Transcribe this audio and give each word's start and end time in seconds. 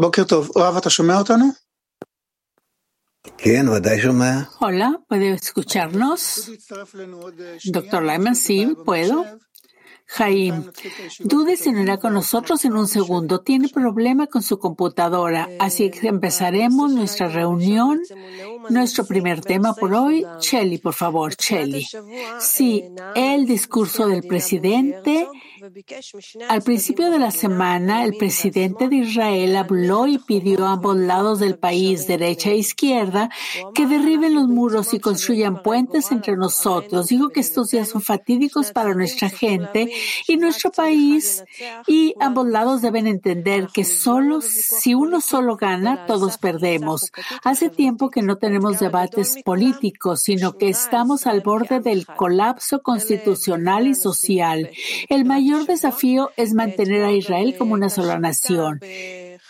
בוקר 0.00 0.24
טוב. 0.24 0.50
רב, 0.58 0.76
אתה 0.76 0.90
שומע 0.90 1.18
אותנו? 1.18 1.44
Hola, 4.60 4.88
¿puede 5.08 5.30
escucharnos? 5.32 6.50
Doctor 7.64 8.02
Lyman, 8.02 8.36
sí, 8.36 8.74
puedo. 8.84 9.24
Jaim, 10.08 10.70
dude 11.24 11.56
si 11.56 11.72
no 11.72 11.82
irá 11.82 11.98
con 11.98 12.14
nosotros 12.14 12.64
en 12.64 12.74
un 12.74 12.86
segundo. 12.86 13.40
Tiene 13.40 13.68
problema 13.68 14.28
con 14.28 14.42
su 14.42 14.58
computadora, 14.58 15.48
así 15.58 15.90
que 15.90 16.06
empezaremos 16.06 16.92
nuestra 16.92 17.28
reunión. 17.28 18.00
Nuestro 18.70 19.04
primer 19.04 19.40
tema 19.40 19.74
por 19.74 19.94
hoy, 19.94 20.24
Shelly, 20.40 20.78
por 20.78 20.94
favor, 20.94 21.34
Shelly. 21.34 21.86
Sí, 22.38 22.84
el 23.16 23.46
discurso 23.46 24.06
del 24.06 24.22
presidente 24.22 25.28
al 26.49 26.63
principio 26.63 27.11
de 27.11 27.19
la 27.19 27.29
semana, 27.29 28.03
el 28.03 28.15
presidente 28.17 28.89
de 28.89 28.95
Israel 28.97 29.55
habló 29.55 30.07
y 30.07 30.17
pidió 30.17 30.65
a 30.65 30.73
ambos 30.73 30.97
lados 30.97 31.39
del 31.39 31.59
país, 31.59 32.07
derecha 32.07 32.49
e 32.49 32.57
izquierda, 32.57 33.29
que 33.75 33.85
derriben 33.85 34.33
los 34.33 34.47
muros 34.47 34.93
y 34.93 34.99
construyan 34.99 35.61
puentes 35.61 36.11
entre 36.11 36.35
nosotros. 36.35 37.07
Dijo 37.07 37.29
que 37.29 37.41
estos 37.41 37.69
días 37.69 37.89
son 37.89 38.01
fatídicos 38.01 38.71
para 38.71 38.95
nuestra 38.95 39.29
gente 39.29 39.91
y 40.27 40.37
nuestro 40.37 40.71
país 40.71 41.43
y 41.87 42.15
ambos 42.19 42.47
lados 42.47 42.81
deben 42.81 43.05
entender 43.05 43.67
que 43.71 43.83
solo 43.83 44.41
si 44.41 44.95
uno 44.95 45.21
solo 45.21 45.57
gana, 45.57 46.05
todos 46.07 46.37
perdemos. 46.39 47.11
Hace 47.43 47.69
tiempo 47.69 48.09
que 48.09 48.23
no 48.23 48.37
tenemos 48.37 48.79
debates 48.79 49.37
políticos, 49.43 50.21
sino 50.21 50.57
que 50.57 50.69
estamos 50.69 51.27
al 51.27 51.41
borde 51.41 51.81
del 51.81 52.07
colapso 52.07 52.81
constitucional 52.81 53.85
y 53.85 53.93
social. 53.93 54.71
El 55.09 55.25
mayor 55.25 55.50
mayor 55.51 55.67
desafío 55.67 56.31
es 56.37 56.53
mantener 56.53 57.03
a 57.03 57.11
Israel 57.11 57.55
como 57.57 57.73
una 57.73 57.89
sola 57.89 58.17
nación. 58.17 58.79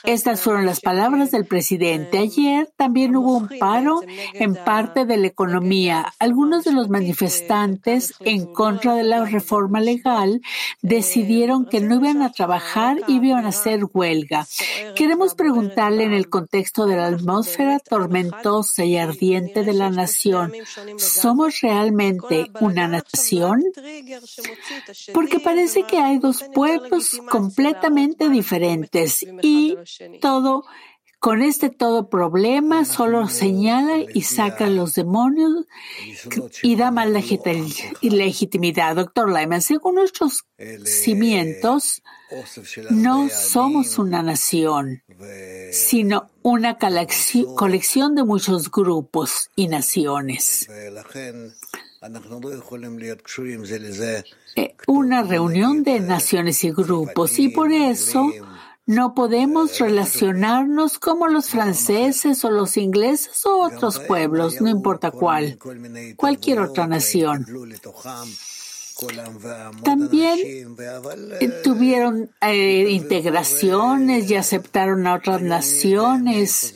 Estas 0.04 0.42
fueron 0.42 0.66
las 0.66 0.80
palabras 0.80 1.32
del 1.32 1.46
presidente. 1.46 2.18
Ayer 2.18 2.70
también 2.76 3.16
hubo 3.16 3.38
un 3.38 3.50
paro 3.60 4.02
en 4.34 4.56
parte 4.56 5.06
de 5.06 5.18
la 5.18 5.28
economía. 5.28 6.14
Algunos 6.20 6.64
de 6.64 6.72
los 6.72 6.90
manifestantes 6.90 8.14
en 8.20 8.52
contra 8.52 8.96
de 8.96 9.04
la 9.04 9.26
reforma 9.26 9.80
legal 9.80 10.42
decidieron 10.82 11.66
que 11.66 11.82
no 11.82 11.96
iban 11.96 12.22
a 12.22 12.32
trabajar 12.32 12.98
y 13.08 13.18
iban 13.26 13.46
a 13.46 13.50
hacer 13.50 13.82
huelga. 13.94 14.48
Queremos 14.96 15.36
preguntarle 15.36 16.04
en 16.06 16.14
el 16.14 16.30
contexto 16.30 16.86
de 16.86 16.96
la 16.96 17.08
atmósfera 17.08 17.80
tormentosa 17.80 18.84
y 18.86 18.98
ardiente 18.98 19.64
de 19.64 19.74
la 19.74 19.90
nación, 19.90 20.54
¿somos 20.98 21.62
realmente 21.62 22.50
una 22.60 22.88
nación? 22.88 23.64
Porque 25.14 25.40
parece 25.40 25.84
que 25.84 26.00
hay 26.00 26.18
dos 26.18 26.44
pueblos 26.54 27.20
completamente 27.30 28.30
diferentes 28.30 29.26
y 29.42 29.78
todo, 30.22 30.64
con 31.20 31.44
este 31.44 31.70
todo 31.70 32.10
problema 32.10 32.84
solo 32.84 33.28
señala 33.28 33.98
y 34.12 34.24
saca 34.24 34.66
a 34.66 34.70
los 34.70 34.96
demonios 34.96 35.66
y 36.64 36.76
da 36.76 36.90
más 36.90 37.08
legitimidad. 38.02 38.96
Doctor 38.96 39.32
Lyman, 39.32 39.62
según 39.62 39.96
nuestros 39.96 40.46
cimientos, 40.84 42.02
no 42.90 43.30
somos 43.30 44.00
una 44.00 44.24
nación, 44.24 45.04
sino 45.72 46.32
una 46.42 46.78
colección 46.80 48.16
de 48.16 48.24
muchos 48.24 48.72
grupos 48.72 49.52
y 49.56 49.68
naciones. 49.68 50.68
Eh, 54.56 54.76
una 54.88 55.22
reunión 55.22 55.84
de 55.84 56.00
naciones 56.00 56.64
y 56.64 56.72
grupos 56.72 57.38
y 57.38 57.50
por 57.50 57.72
eso 57.72 58.32
no 58.86 59.14
podemos 59.14 59.80
relacionarnos 59.80 61.00
como 61.00 61.28
los 61.28 61.50
franceses 61.50 62.44
o 62.44 62.50
los 62.50 62.78
ingleses 62.78 63.46
o 63.46 63.64
otros 63.64 64.00
pueblos, 64.00 64.60
no 64.62 64.70
importa 64.70 65.12
cuál, 65.12 65.58
cualquier 66.18 66.60
otra 66.60 66.88
nación. 66.88 67.46
También 69.84 70.76
tuvieron 71.64 72.32
eh, 72.42 72.88
integraciones 72.90 74.30
y 74.30 74.36
aceptaron 74.36 75.08
a 75.08 75.16
otras 75.16 75.42
naciones 75.42 76.76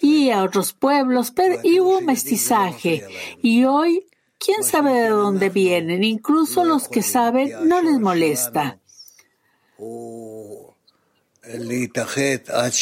y 0.00 0.30
a 0.30 0.44
otros 0.44 0.72
pueblos, 0.72 1.30
pero 1.30 1.60
y 1.62 1.80
hubo 1.80 2.00
mestizaje. 2.00 3.04
Y 3.42 3.64
hoy, 3.64 4.06
¿quién 4.38 4.62
sabe 4.62 4.92
de 4.94 5.08
dónde 5.08 5.50
vienen? 5.50 6.04
Incluso 6.04 6.64
los 6.64 6.88
que 6.88 7.02
saben 7.02 7.52
no 7.68 7.82
les 7.82 7.98
molesta. 7.98 8.78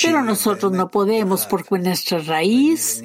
Pero 0.03 0.23
nosotros 0.23 0.73
no 0.73 0.91
podemos 0.91 1.47
porque 1.47 1.79
nuestra 1.79 2.19
raíz 2.19 3.03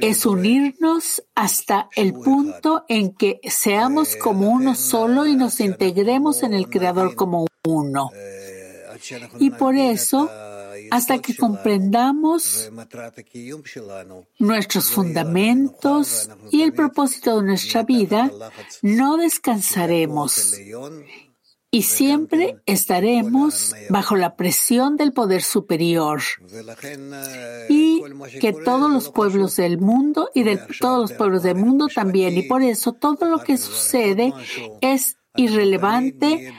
es 0.00 0.26
unirnos 0.26 1.22
hasta 1.34 1.88
el 1.94 2.12
punto 2.12 2.84
en 2.88 3.14
que 3.14 3.40
seamos 3.44 4.16
como 4.16 4.48
uno 4.50 4.74
solo 4.74 5.26
y 5.26 5.36
nos 5.36 5.60
integremos 5.60 6.42
en 6.42 6.54
el 6.54 6.68
Creador 6.68 7.14
como 7.14 7.46
uno. 7.64 8.10
Y 9.38 9.50
por 9.50 9.76
eso, 9.76 10.30
hasta 10.90 11.18
que 11.18 11.36
comprendamos 11.36 12.70
nuestros 14.38 14.90
fundamentos 14.90 16.28
y 16.50 16.62
el 16.62 16.72
propósito 16.72 17.36
de 17.36 17.46
nuestra 17.46 17.82
vida, 17.82 18.30
no 18.82 19.16
descansaremos 19.16 20.54
y 21.76 21.82
siempre 21.82 22.56
estaremos 22.64 23.74
bajo 23.90 24.16
la 24.16 24.34
presión 24.34 24.96
del 24.96 25.12
poder 25.12 25.42
superior 25.42 26.22
y 27.68 28.02
que 28.40 28.54
todos 28.54 28.90
los 28.90 29.10
pueblos 29.10 29.56
del 29.56 29.76
mundo 29.76 30.30
y 30.34 30.42
de 30.42 30.58
todos 30.80 31.10
los 31.10 31.12
pueblos 31.18 31.42
del 31.42 31.56
mundo 31.56 31.88
también. 31.94 32.34
Y 32.34 32.44
por 32.44 32.62
eso 32.62 32.94
todo 32.94 33.26
lo 33.26 33.40
que 33.40 33.58
sucede 33.58 34.32
es 34.80 35.18
irrelevante 35.34 36.50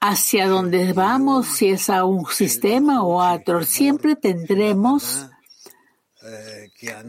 hacia 0.00 0.48
donde 0.48 0.94
vamos, 0.94 1.46
si 1.48 1.68
es 1.68 1.90
a 1.90 2.04
un 2.04 2.24
sistema 2.24 3.02
o 3.02 3.20
a 3.20 3.34
otro, 3.34 3.64
siempre 3.64 4.16
tendremos 4.16 5.26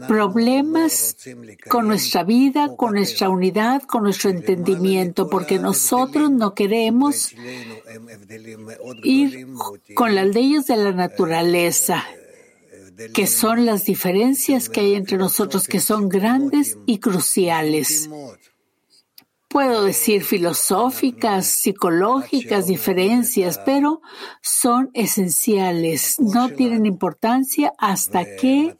problemas 0.08 1.16
con 1.68 1.88
nuestra 1.88 2.24
vida, 2.24 2.76
con 2.76 2.94
nuestra 2.94 3.28
unidad, 3.28 3.82
con 3.82 4.02
nuestro 4.04 4.30
entendimiento, 4.30 5.28
porque 5.28 5.58
nosotros 5.58 6.30
no 6.30 6.54
queremos 6.54 7.34
ir 9.02 9.46
con 9.94 10.14
las 10.14 10.26
leyes 10.26 10.66
de 10.66 10.76
la 10.76 10.92
naturaleza, 10.92 12.04
que 13.14 13.26
son 13.26 13.64
las 13.66 13.84
diferencias 13.84 14.68
que 14.68 14.80
hay 14.80 14.94
entre 14.94 15.16
nosotros, 15.16 15.66
que 15.66 15.80
son 15.80 16.08
grandes 16.08 16.78
y 16.86 16.98
cruciales 16.98 18.08
puedo 19.52 19.84
decir 19.84 20.24
filosóficas, 20.24 21.46
psicológicas, 21.46 22.66
diferencias, 22.66 23.58
pero 23.58 24.00
son 24.40 24.90
esenciales. 24.94 26.18
No 26.18 26.48
tienen 26.48 26.86
importancia 26.86 27.74
hasta 27.76 28.24
que 28.36 28.74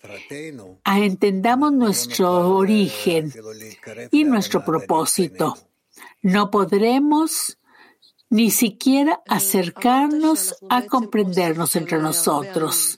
entendamos 0.84 1.72
nuestro 1.74 2.56
origen 2.56 3.32
y 4.10 4.24
nuestro 4.24 4.64
propósito. 4.64 5.58
No 6.22 6.50
podremos 6.50 7.58
ni 8.32 8.50
siquiera 8.50 9.20
acercarnos 9.28 10.56
a 10.70 10.86
comprendernos 10.86 11.76
entre 11.76 11.98
nosotros. 11.98 12.96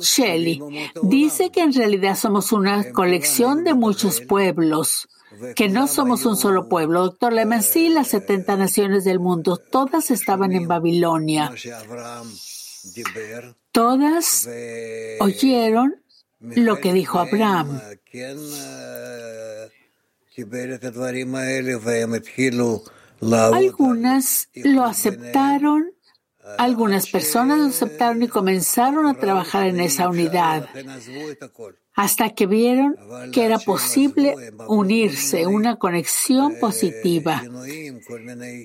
Shelley 0.00 0.62
dice 1.02 1.50
que 1.50 1.60
en 1.60 1.74
realidad 1.74 2.16
somos 2.16 2.52
una 2.52 2.90
colección 2.92 3.64
de 3.64 3.74
muchos 3.74 4.22
pueblos 4.22 5.08
que 5.54 5.68
no 5.68 5.86
somos 5.86 6.24
un 6.24 6.38
solo 6.38 6.70
pueblo. 6.70 7.02
Doctor 7.02 7.34
Lehmann, 7.34 7.62
sí, 7.62 7.90
las 7.90 8.08
70 8.08 8.56
naciones 8.56 9.04
del 9.04 9.20
mundo, 9.20 9.58
todas 9.58 10.10
estaban 10.10 10.52
en 10.52 10.66
Babilonia. 10.66 11.52
Todas 13.72 14.48
oyeron 15.20 16.02
lo 16.40 16.80
que 16.80 16.94
dijo 16.94 17.18
Abraham. 17.18 17.78
Algunas 23.20 24.48
lo 24.54 24.84
aceptaron 24.84 25.96
algunas 26.58 27.10
personas 27.10 27.58
lo 27.58 27.66
aceptaron 27.66 28.22
y 28.22 28.28
comenzaron 28.28 29.06
a 29.06 29.14
trabajar 29.14 29.66
en 29.66 29.80
esa 29.80 30.08
unidad 30.08 30.68
hasta 31.96 32.30
que 32.30 32.46
vieron 32.46 32.94
que 33.32 33.44
era 33.44 33.58
posible 33.58 34.34
unirse, 34.68 35.46
una 35.46 35.76
conexión 35.76 36.56
positiva. 36.60 37.42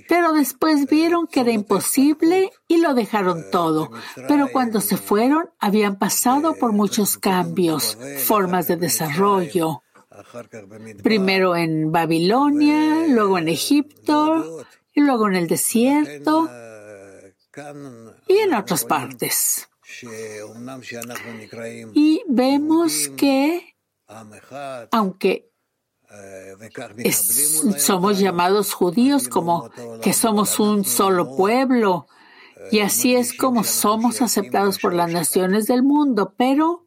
Pero 0.08 0.34
después 0.34 0.86
vieron 0.88 1.28
que 1.28 1.40
era 1.40 1.52
imposible 1.52 2.52
y 2.68 2.78
lo 2.78 2.94
dejaron 2.94 3.46
todo. 3.52 3.90
Pero 4.28 4.50
cuando 4.52 4.82
se 4.82 4.98
fueron, 4.98 5.50
habían 5.60 5.98
pasado 5.98 6.56
por 6.56 6.74
muchos 6.74 7.18
cambios, 7.18 7.98
formas 8.26 8.68
de 8.68 8.76
desarrollo. 8.76 9.82
Primero 11.04 11.56
en 11.56 11.92
Babilonia, 11.92 13.08
luego 13.08 13.38
en 13.38 13.48
Egipto, 13.48 14.66
y 14.94 15.02
luego 15.02 15.28
en 15.28 15.36
el 15.36 15.48
desierto 15.48 16.50
y 18.28 18.38
en 18.38 18.54
otras 18.54 18.86
partes. 18.86 19.70
Y 21.94 22.24
vemos 22.28 23.10
que, 23.18 23.76
aunque 24.92 25.52
somos 27.78 28.20
llamados 28.20 28.74
judíos 28.74 29.28
como 29.28 29.70
que 30.02 30.14
somos 30.14 30.60
un 30.60 30.84
solo 30.86 31.36
pueblo, 31.36 32.08
y 32.72 32.80
así 32.80 33.16
es 33.16 33.34
como 33.34 33.64
somos 33.64 34.22
aceptados 34.22 34.78
por 34.80 34.94
las 34.94 35.12
naciones 35.12 35.68
del 35.68 35.84
mundo, 35.84 36.34
pero 36.38 36.86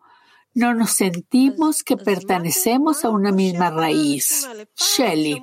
no 0.54 0.72
nos 0.72 0.92
sentimos 0.92 1.82
que 1.82 1.96
pertenecemos 1.96 3.04
a 3.04 3.10
una 3.10 3.32
misma 3.32 3.70
raíz. 3.70 4.48
Shelley, 4.76 5.42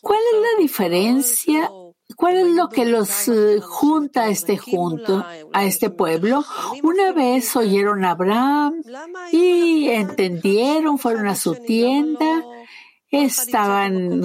¿cuál 0.00 0.20
es 0.32 0.40
la 0.40 0.62
diferencia? 0.62 1.70
¿Cuál 2.16 2.36
es 2.38 2.46
lo 2.48 2.68
que 2.68 2.84
los 2.84 3.28
eh, 3.28 3.60
junta 3.60 4.24
a 4.24 4.28
este 4.28 4.56
junto, 4.56 5.24
a 5.52 5.64
este 5.64 5.90
pueblo? 5.90 6.44
Una 6.82 7.12
vez 7.12 7.54
oyeron 7.56 8.04
a 8.04 8.12
Abraham 8.12 8.82
y 9.30 9.88
entendieron, 9.88 10.98
fueron 10.98 11.26
a 11.26 11.36
su 11.36 11.54
tienda 11.54 12.44
estaban 13.12 14.22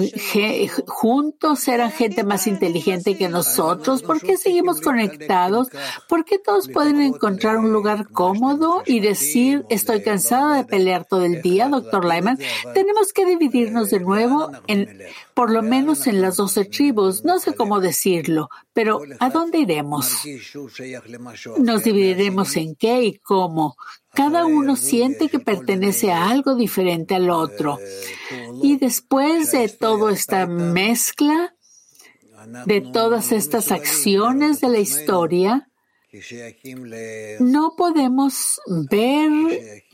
juntos, 0.86 1.68
eran 1.68 1.92
gente 1.92 2.24
más 2.24 2.46
inteligente 2.46 3.18
que 3.18 3.28
nosotros. 3.28 4.02
¿Por 4.02 4.18
qué 4.20 4.38
seguimos 4.38 4.80
conectados? 4.80 5.68
¿Por 6.08 6.24
qué 6.24 6.38
todos 6.38 6.68
pueden 6.68 7.02
encontrar 7.02 7.58
un 7.58 7.70
lugar 7.70 8.08
cómodo 8.08 8.82
y 8.86 9.00
decir, 9.00 9.66
estoy 9.68 10.02
cansada 10.02 10.56
de 10.56 10.64
pelear 10.64 11.04
todo 11.04 11.26
el 11.26 11.42
día, 11.42 11.68
doctor 11.68 12.06
Lyman? 12.06 12.38
Tenemos 12.72 13.12
que 13.12 13.26
dividirnos 13.26 13.90
de 13.90 14.00
nuevo 14.00 14.50
en, 14.66 15.02
por 15.34 15.50
lo 15.50 15.62
menos 15.62 16.06
en 16.06 16.22
las 16.22 16.36
doce 16.36 16.64
tribus. 16.64 17.24
No 17.24 17.38
sé 17.40 17.54
cómo 17.54 17.80
decirlo, 17.80 18.48
pero 18.72 19.02
¿a 19.20 19.28
dónde 19.28 19.58
iremos? 19.58 20.22
Nos 21.58 21.84
dividiremos 21.84 22.56
en 22.56 22.74
qué 22.74 23.02
y 23.02 23.18
cómo. 23.18 23.76
Cada 24.18 24.46
uno 24.46 24.74
siente 24.74 25.28
que 25.28 25.38
pertenece 25.38 26.10
a 26.10 26.28
algo 26.28 26.56
diferente 26.56 27.14
al 27.14 27.30
otro. 27.30 27.78
Y 28.60 28.76
después 28.76 29.52
de 29.52 29.68
toda 29.68 30.12
esta 30.12 30.48
mezcla, 30.48 31.54
de 32.66 32.80
todas 32.80 33.30
estas 33.30 33.70
acciones 33.70 34.60
de 34.60 34.70
la 34.70 34.80
historia, 34.80 35.70
no 37.38 37.76
podemos 37.76 38.60
ver 38.90 39.84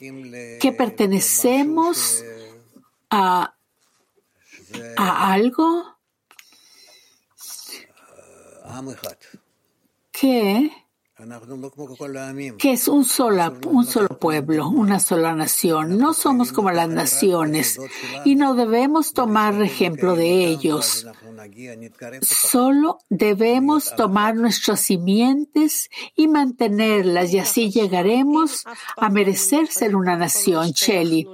que 0.59 0.73
pertenecemos 0.73 2.25
a, 3.11 3.55
a 4.97 5.32
algo 5.35 5.99
que 10.11 10.71
que 12.59 12.73
es 12.73 12.88
un, 12.88 13.05
sola, 13.05 13.53
un 13.67 13.87
solo 13.87 14.19
pueblo, 14.19 14.69
una 14.69 15.00
sola 15.00 15.35
nación. 15.35 15.99
No 15.99 16.15
somos 16.15 16.53
como 16.53 16.71
las 16.71 16.88
naciones 16.88 17.79
y 18.25 18.37
no 18.37 18.55
debemos 18.55 19.12
tomar 19.12 19.61
ejemplo 19.62 20.17
de 20.17 20.47
ellos. 20.47 21.06
Solo 22.23 22.99
debemos 23.11 23.94
tomar 23.97 24.35
nuestras 24.35 24.81
simientes 24.81 25.91
y 26.17 26.29
mantenerlas 26.29 27.32
y 27.32 27.38
así 27.38 27.71
llegaremos 27.71 28.65
a 28.97 29.11
merecer 29.11 29.67
ser 29.69 29.97
una 29.97 30.17
nación, 30.17 30.71
Shelly. 30.71 31.26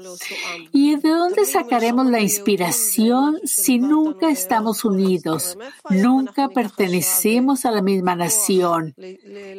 ¿Y 0.73 0.97
de 0.97 1.11
dónde 1.11 1.45
sacaremos 1.45 2.07
la 2.07 2.21
inspiración 2.21 3.39
si 3.45 3.79
nunca 3.79 4.31
estamos 4.31 4.85
unidos? 4.85 5.57
Nunca 5.91 6.49
pertenecemos 6.49 7.65
a 7.65 7.71
la 7.71 7.83
misma 7.83 8.17
nación. 8.17 8.95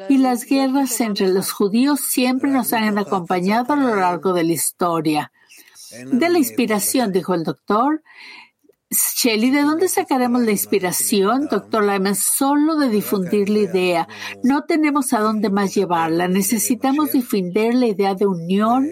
Y 0.10 0.18
las 0.22 0.46
guerras 0.46 1.00
entre 1.02 1.28
los 1.28 1.52
judíos 1.52 2.00
siempre 2.02 2.50
nos 2.50 2.74
han 2.74 2.98
acompañado 2.98 3.74
a 3.74 3.76
lo 3.76 3.96
largo 3.96 4.34
de 4.34 4.44
la 4.44 4.54
historia. 4.54 5.32
De 6.12 6.30
la 6.30 6.38
inspiración, 6.38 7.12
dijo 7.12 7.34
el 7.34 7.44
doctor, 7.44 8.02
Shelly, 8.90 9.52
¿de 9.52 9.62
dónde 9.62 9.88
sacaremos 9.88 10.42
la 10.42 10.52
inspiración, 10.52 11.48
doctor 11.50 11.84
Lyman? 11.84 12.16
Solo 12.16 12.76
de 12.76 12.90
difundir 12.90 13.50
la 13.50 13.60
idea. 13.60 14.08
No 14.44 14.64
tenemos 14.66 15.14
a 15.14 15.20
dónde 15.20 15.50
más 15.50 15.74
llevarla. 15.74 16.28
Necesitamos 16.28 17.14
difundir 17.14 17.74
la 17.74 17.88
idea 17.88 18.16
de 18.16 18.26
unión 18.26 18.88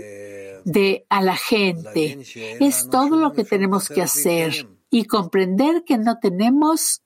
de 0.64 1.06
a 1.10 1.22
la 1.22 1.36
gente. 1.36 2.20
Es 2.60 2.90
todo 2.90 3.18
lo 3.18 3.34
que 3.34 3.44
tenemos 3.44 3.90
que 3.90 4.02
hacer 4.02 4.70
y 4.90 5.06
comprender 5.06 5.84
que 5.84 5.98
no 5.98 6.18
tenemos 6.20 7.02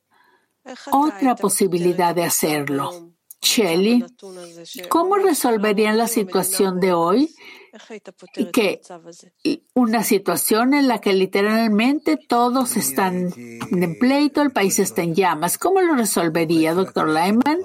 otra 0.91 1.35
posibilidad 1.35 2.13
de 2.13 2.23
hacerlo. 2.23 3.12
Shelly, 3.43 4.05
¿cómo 4.89 5.17
resolverían 5.17 5.97
la 5.97 6.07
situación 6.07 6.79
de 6.79 6.93
hoy? 6.93 7.35
que 8.51 8.81
una 9.73 10.03
situación 10.03 10.75
en 10.75 10.87
la 10.87 11.01
que 11.01 11.13
literalmente 11.13 12.17
todos 12.17 12.77
están 12.77 13.33
en 13.35 13.97
pleito, 13.97 14.43
el 14.43 14.51
país 14.51 14.77
está 14.77 15.01
en 15.01 15.15
llamas. 15.15 15.57
¿Cómo 15.57 15.81
lo 15.81 15.95
resolvería, 15.95 16.75
doctor 16.75 17.07
Lyman? 17.07 17.57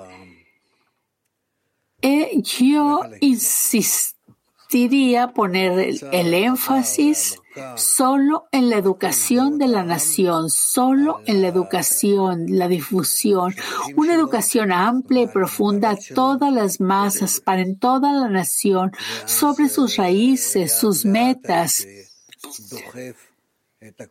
Eh, 2.00 2.40
yo 2.42 3.02
insistiría 3.20 5.34
poner 5.34 5.94
el 6.10 6.34
énfasis 6.34 7.38
solo 7.76 8.49
en 8.52 8.70
la 8.70 8.76
educación 8.76 9.58
de 9.58 9.69
la 9.69 9.84
nación, 9.84 10.50
solo 10.50 11.20
en 11.26 11.43
la 11.43 11.49
educación, 11.49 12.46
la 12.49 12.69
difusión, 12.69 13.55
una 13.96 14.14
educación 14.14 14.72
amplia 14.72 15.22
y 15.22 15.26
profunda 15.28 15.90
a 15.90 15.96
todas 16.14 16.52
las 16.52 16.81
masas, 16.81 17.40
para 17.40 17.62
en 17.62 17.78
toda 17.78 18.12
la 18.12 18.28
nación, 18.28 18.93
sobre 19.25 19.69
sus 19.69 19.96
raíces, 19.96 20.72
sus 20.78 21.05
metas. 21.05 21.87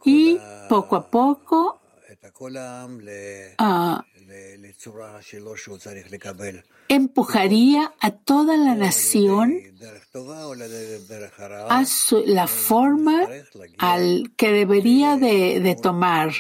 Y 0.06 0.40
poco 0.70 0.96
a 0.96 1.10
poco, 1.10 1.82
uh, 3.60 3.98
empujaría 6.90 7.94
a 8.00 8.12
toda 8.12 8.58
la 8.58 8.76
nación 8.76 9.62
a 11.70 11.84
la 12.26 12.48
forma 12.48 13.28
al 13.78 14.32
que 14.36 14.52
debería 14.52 15.18
de, 15.18 15.78
tomar 15.82 16.32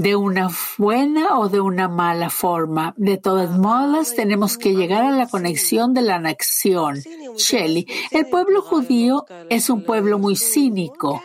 de 0.00 0.16
una 0.16 0.48
buena 0.78 1.38
o 1.38 1.48
de 1.48 1.60
una 1.60 1.88
mala 1.88 2.30
forma. 2.30 2.94
De 2.96 3.18
todas 3.18 3.50
modas, 3.58 4.14
tenemos 4.14 4.56
que 4.56 4.74
llegar 4.74 5.04
a 5.04 5.10
la 5.10 5.28
conexión 5.28 5.92
de 5.92 6.02
la 6.02 6.18
nación. 6.18 7.02
Shelley, 7.36 7.86
el 8.10 8.26
pueblo 8.26 8.62
judío 8.62 9.26
es 9.50 9.68
un 9.68 9.84
pueblo 9.84 10.18
muy 10.18 10.36
cínico 10.36 11.20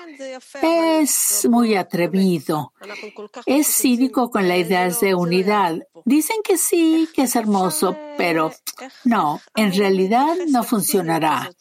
es 0.51 1.48
muy 1.50 1.75
atrevido. 1.75 2.74
Es 3.46 3.67
cínico 3.67 4.29
con 4.29 4.48
la 4.48 4.58
idea 4.58 4.89
de 4.89 5.15
unidad. 5.15 5.79
Dicen 6.05 6.38
que 6.44 6.58
sí, 6.58 7.10
que 7.13 7.24
es 7.24 7.36
hermoso, 7.36 7.98
pero 8.17 8.51
no, 9.03 9.41
en 9.55 9.74
realidad 9.74 10.36
no 10.48 10.63
funcionará. 10.63 11.51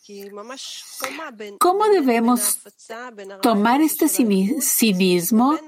¿Cómo 1.59 1.89
debemos 1.89 2.59
tomar 3.41 3.81
este 3.81 4.09
cinismo, 4.09 5.59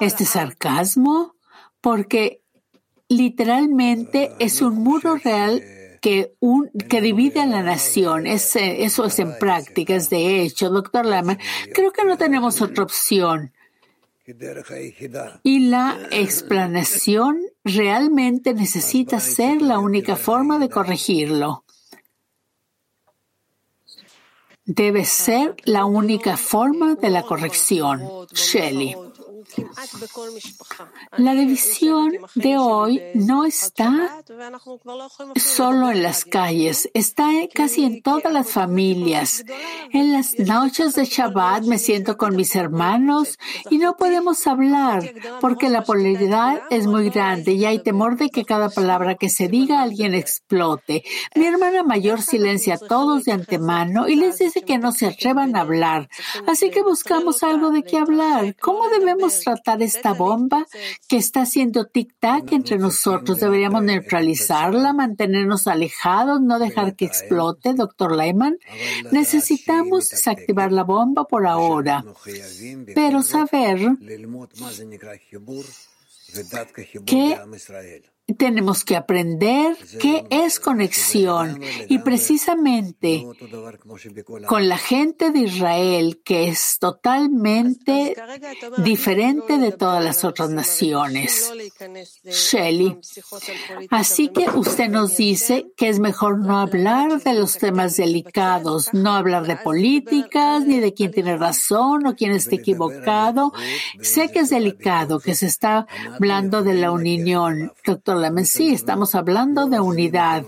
este 0.00 0.24
sarcasmo? 0.24 1.34
Porque 1.80 2.40
literalmente 3.08 4.32
es 4.38 4.62
un 4.62 4.82
muro 4.82 5.16
real 5.16 5.62
que, 6.00 6.34
un, 6.40 6.70
que 6.88 7.00
divide 7.00 7.40
a 7.40 7.46
la 7.46 7.62
nación. 7.62 8.26
Es, 8.26 8.56
eso 8.56 9.04
es 9.04 9.18
en 9.18 9.38
práctica, 9.38 9.94
es 9.94 10.10
de 10.10 10.42
hecho. 10.42 10.70
Doctor 10.70 11.06
Lama, 11.06 11.38
creo 11.74 11.92
que 11.92 12.04
no 12.04 12.16
tenemos 12.16 12.60
otra 12.62 12.84
opción. 12.84 13.52
Y 15.42 15.68
la 15.68 15.98
explanación 16.10 17.40
realmente 17.64 18.54
necesita 18.54 19.20
ser 19.20 19.62
la 19.62 19.78
única 19.78 20.16
forma 20.16 20.58
de 20.58 20.68
corregirlo. 20.68 21.64
Debe 24.64 25.04
ser 25.04 25.56
la 25.64 25.84
única 25.84 26.36
forma 26.36 26.94
de 26.94 27.10
la 27.10 27.22
corrección. 27.22 28.02
Shelley. 28.32 28.94
La 31.16 31.34
división 31.34 32.12
de 32.34 32.58
hoy 32.58 33.02
no 33.14 33.44
está 33.44 34.22
solo 35.36 35.90
en 35.90 36.02
las 36.02 36.24
calles, 36.24 36.88
está 36.94 37.28
casi 37.52 37.84
en 37.84 38.02
todas 38.02 38.32
las 38.32 38.50
familias. 38.50 39.44
En 39.92 40.12
las 40.12 40.38
noches 40.38 40.94
de 40.94 41.04
Shabbat 41.04 41.64
me 41.64 41.78
siento 41.78 42.16
con 42.16 42.36
mis 42.36 42.54
hermanos 42.56 43.38
y 43.70 43.78
no 43.78 43.96
podemos 43.96 44.46
hablar 44.46 45.12
porque 45.40 45.68
la 45.68 45.82
polaridad 45.82 46.62
es 46.70 46.86
muy 46.86 47.10
grande 47.10 47.52
y 47.52 47.64
hay 47.64 47.80
temor 47.82 48.16
de 48.16 48.30
que 48.30 48.44
cada 48.44 48.70
palabra 48.70 49.16
que 49.16 49.28
se 49.28 49.48
diga 49.48 49.82
alguien 49.82 50.14
explote. 50.14 51.04
Mi 51.34 51.46
hermana 51.46 51.82
mayor 51.82 52.22
silencia 52.22 52.74
a 52.74 52.78
todos 52.78 53.24
de 53.24 53.32
antemano 53.32 54.08
y 54.08 54.16
les 54.16 54.38
dice 54.38 54.62
que 54.62 54.78
no 54.78 54.92
se 54.92 55.06
atrevan 55.06 55.56
a 55.56 55.60
hablar. 55.60 56.08
Así 56.46 56.70
que 56.70 56.82
buscamos 56.82 57.42
algo 57.42 57.70
de 57.70 57.82
qué 57.82 57.98
hablar. 57.98 58.56
¿Cómo 58.60 58.88
debemos 58.88 59.42
tratar 59.54 59.82
esta 59.82 60.12
bomba 60.12 60.66
que 61.08 61.16
está 61.16 61.42
haciendo 61.42 61.86
tic-tac 61.86 62.52
entre 62.52 62.78
nosotros? 62.78 63.40
¿Deberíamos 63.40 63.82
neutralizarla, 63.82 64.92
mantenernos 64.92 65.66
alejados, 65.66 66.40
no 66.40 66.58
dejar 66.58 66.94
que 66.94 67.04
explote, 67.04 67.74
doctor 67.74 68.16
Lehman? 68.16 68.58
Necesitamos 69.10 70.08
desactivar 70.10 70.72
la 70.72 70.84
bomba 70.84 71.24
por 71.24 71.46
ahora, 71.46 72.04
pero 72.94 73.22
saber 73.22 73.96
que 77.06 77.36
tenemos 78.34 78.84
que 78.84 78.96
aprender 78.96 79.76
qué 80.00 80.26
es 80.30 80.60
conexión 80.60 81.60
y 81.88 81.98
precisamente 81.98 83.26
con 84.46 84.68
la 84.68 84.78
gente 84.78 85.30
de 85.30 85.40
Israel 85.40 86.20
que 86.24 86.48
es 86.48 86.78
totalmente 86.78 88.16
diferente 88.78 89.58
de 89.58 89.72
todas 89.72 90.04
las 90.04 90.24
otras 90.24 90.50
naciones. 90.50 91.52
Shelly. 92.24 92.98
Así 93.90 94.28
que 94.28 94.48
usted 94.50 94.88
nos 94.88 95.16
dice 95.16 95.72
que 95.76 95.88
es 95.88 95.98
mejor 95.98 96.38
no 96.38 96.58
hablar 96.58 97.22
de 97.22 97.34
los 97.34 97.58
temas 97.58 97.96
delicados, 97.96 98.92
no 98.92 99.12
hablar 99.12 99.46
de 99.46 99.56
políticas 99.56 100.66
ni 100.66 100.80
de 100.80 100.94
quién 100.94 101.10
tiene 101.10 101.36
razón 101.36 102.06
o 102.06 102.14
quién 102.14 102.32
está 102.32 102.56
equivocado. 102.56 103.52
Sé 104.02 104.30
que 104.30 104.40
es 104.40 104.50
delicado, 104.50 105.20
que 105.20 105.34
se 105.34 105.46
está 105.46 105.86
hablando 106.14 106.62
de 106.62 106.74
la 106.74 106.92
unión, 106.92 107.72
doctor 107.84 108.19
sí, 108.44 108.72
estamos 108.72 109.14
hablando 109.14 109.66
de 109.66 109.80
unidad 109.80 110.44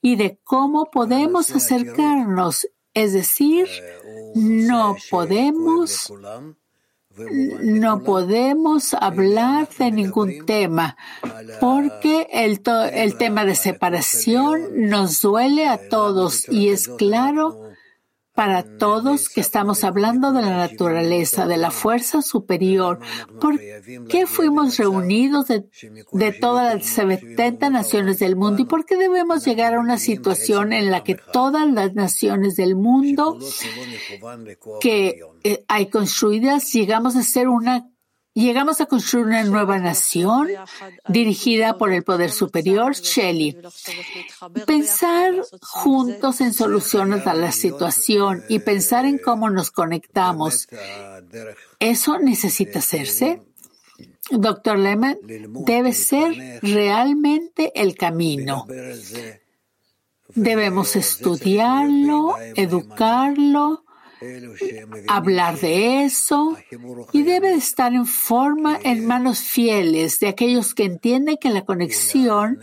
y 0.00 0.16
de 0.16 0.38
cómo 0.44 0.90
podemos 0.90 1.50
acercarnos. 1.50 2.68
Es 2.94 3.12
decir, 3.12 3.68
no 4.34 4.96
podemos 5.10 6.12
no 7.62 8.02
podemos 8.04 8.94
hablar 8.94 9.68
de 9.78 9.90
ningún 9.90 10.46
tema 10.46 10.96
porque 11.60 12.28
el, 12.32 12.60
el 12.92 13.16
tema 13.16 13.44
de 13.44 13.54
separación 13.54 14.88
nos 14.88 15.20
duele 15.20 15.66
a 15.66 15.88
todos 15.88 16.48
y 16.48 16.68
es 16.68 16.88
claro 16.88 17.68
para 18.38 18.62
todos 18.62 19.28
que 19.28 19.40
estamos 19.40 19.82
hablando 19.82 20.30
de 20.30 20.42
la 20.42 20.56
naturaleza, 20.56 21.48
de 21.48 21.56
la 21.56 21.72
fuerza 21.72 22.22
superior. 22.22 23.00
¿Por 23.40 23.58
qué 24.08 24.28
fuimos 24.28 24.76
reunidos 24.76 25.48
de, 25.48 26.32
todas 26.40 26.72
las 26.76 26.86
70 26.86 27.68
naciones 27.70 28.20
del 28.20 28.36
mundo 28.36 28.62
y 28.62 28.64
por 28.64 28.84
qué 28.84 28.96
debemos 28.96 29.44
llegar 29.44 29.74
a 29.74 29.80
una 29.80 29.98
situación 29.98 30.72
en 30.72 30.92
la 30.92 31.02
que 31.02 31.16
todas 31.16 31.68
las 31.68 31.94
naciones 31.94 32.54
del 32.54 32.76
mundo 32.76 33.40
que 34.80 35.18
eh, 35.42 35.64
hay 35.66 35.86
construidas 35.86 36.72
llegamos 36.72 37.16
a 37.16 37.24
ser 37.24 37.48
una 37.48 37.90
Llegamos 38.38 38.80
a 38.80 38.86
construir 38.86 39.26
una 39.26 39.42
nueva 39.42 39.80
nación 39.80 40.46
dirigida 41.08 41.76
por 41.76 41.92
el 41.92 42.04
poder 42.04 42.30
superior, 42.30 42.94
Shelley. 42.94 43.56
Pensar 44.64 45.34
juntos 45.60 46.40
en 46.40 46.54
soluciones 46.54 47.26
a 47.26 47.34
la 47.34 47.50
situación 47.50 48.44
y 48.48 48.60
pensar 48.60 49.06
en 49.06 49.18
cómo 49.18 49.50
nos 49.50 49.72
conectamos, 49.72 50.68
¿eso 51.80 52.20
necesita 52.20 52.78
hacerse? 52.78 53.42
Doctor 54.30 54.78
Lehman, 54.78 55.18
debe 55.66 55.92
ser 55.92 56.60
realmente 56.62 57.72
el 57.74 57.96
camino. 57.96 58.68
Debemos 60.28 60.94
estudiarlo, 60.94 62.36
educarlo, 62.54 63.84
hablar 65.06 65.58
de 65.60 66.04
eso 66.04 66.56
y 67.12 67.22
debe 67.22 67.54
estar 67.54 67.92
en 67.92 68.06
forma 68.06 68.78
en 68.82 69.06
manos 69.06 69.40
fieles 69.40 70.18
de 70.20 70.28
aquellos 70.28 70.74
que 70.74 70.84
entienden 70.84 71.36
que 71.40 71.50
la 71.50 71.64
conexión 71.64 72.60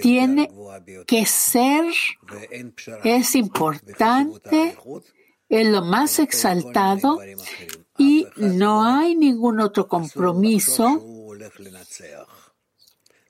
tiene 0.00 0.50
que 1.06 1.26
ser, 1.26 1.84
es 3.04 3.34
importante, 3.34 4.76
es 5.48 5.68
lo 5.68 5.82
más 5.82 6.18
exaltado 6.18 7.20
y 7.98 8.26
no 8.36 8.84
hay 8.84 9.14
ningún 9.14 9.60
otro 9.60 9.88
compromiso. 9.88 11.02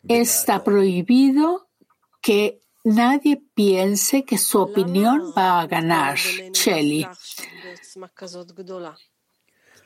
Está 0.08 0.64
prohibido 0.64 1.68
que 2.20 2.62
nadie 2.84 3.42
piense 3.54 4.24
que 4.24 4.38
su 4.38 4.60
opinión 4.60 5.32
va 5.36 5.60
a 5.60 5.66
ganar, 5.66 6.18
Shelley. 6.52 7.06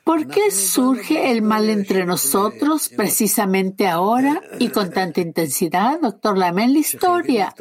¿Por 0.07 0.29
qué 0.29 0.53
surge 0.53 1.33
el 1.33 1.43
mal 1.43 1.69
entre 1.69 2.07
nosotros 2.07 2.91
precisamente 2.91 3.89
ahora 3.89 4.41
y 4.61 4.69
con 4.69 4.93
tanta 4.93 5.21
intensidad, 5.21 6.01
doctor 6.01 6.39
Lam, 6.39 6.61
en 6.61 6.75
la 6.75 6.79
historia? 6.79 7.53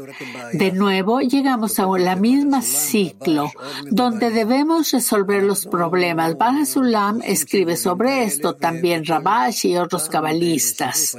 De 0.54 0.72
nuevo, 0.72 1.22
llegamos 1.22 1.80
a 1.80 1.88
la 1.98 2.16
misma 2.16 2.62
ciclo 2.62 3.52
donde 3.90 4.30
debemos 4.30 4.92
resolver 4.92 5.42
los 5.42 5.66
problemas. 5.66 6.38
Baja 6.38 6.68
Sulam 6.68 7.20
escribe 7.24 7.78
sobre 7.78 8.26
esto, 8.26 8.54
también 8.54 9.06
Rabash 9.06 9.66
y 9.66 9.78
otros 9.78 10.08
cabalistas. 10.08 11.18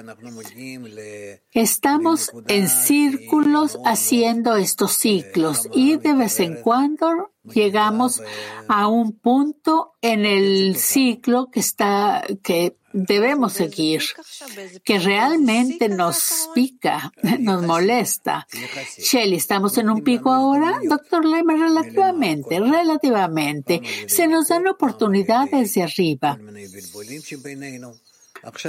Estamos 1.51 2.31
en 2.47 2.69
círculos 2.69 3.81
haciendo 3.85 4.55
estos 4.55 4.93
ciclos 4.93 5.69
y 5.73 5.97
de 5.97 6.15
vez 6.15 6.39
en 6.39 6.63
cuando 6.63 7.33
llegamos 7.55 8.23
a 8.69 8.89
un 8.89 9.13
punto 9.13 9.95
en 10.01 10.25
el 10.25 10.77
ciclo 10.77 11.49
que 11.51 11.61
está, 11.61 12.25
que 12.43 12.77
debemos 12.93 13.53
seguir, 13.53 14.03
que 14.85 14.99
realmente 14.99 15.89
nos 15.89 16.49
pica, 16.55 17.13
nos 17.41 17.63
molesta. 17.63 18.47
Shelly, 18.99 19.37
¿estamos 19.37 19.77
en 19.79 19.91
un 19.91 20.03
pico 20.03 20.33
ahora? 20.33 20.81
Doctor 20.89 21.25
Lehmann, 21.25 21.61
relativamente, 21.61 22.59
relativamente. 22.59 23.83
Se 24.07 24.27
nos 24.27 24.49
dan 24.49 24.67
oportunidades 24.67 25.75
de 25.75 25.83
arriba. 25.83 26.39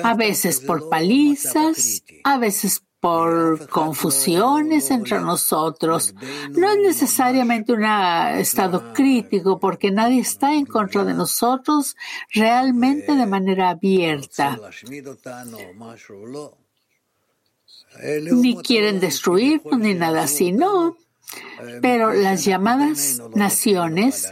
A 0.03 0.13
veces 0.15 0.59
por 0.59 0.89
palizas, 0.89 2.03
a 2.23 2.37
veces 2.37 2.81
por 3.07 3.69
confusiones 3.69 4.91
entre 4.91 5.21
nosotros. 5.21 6.13
No 6.51 6.69
es 6.69 6.77
necesariamente 6.79 7.71
un 7.71 7.85
estado 7.85 8.93
crítico 8.93 9.59
porque 9.59 9.91
nadie 9.91 10.19
está 10.19 10.53
en 10.53 10.65
contra 10.65 11.05
de 11.05 11.13
nosotros 11.13 11.95
realmente 12.33 13.15
de 13.15 13.25
manera 13.25 13.69
abierta. 13.69 14.59
Ni 18.43 18.57
quieren 18.57 18.99
destruirnos 18.99 19.79
ni 19.79 19.93
nada 19.93 20.23
así, 20.23 20.51
no. 20.51 20.97
Pero 21.81 22.11
las 22.11 22.43
llamadas 22.43 23.21
naciones 23.35 24.29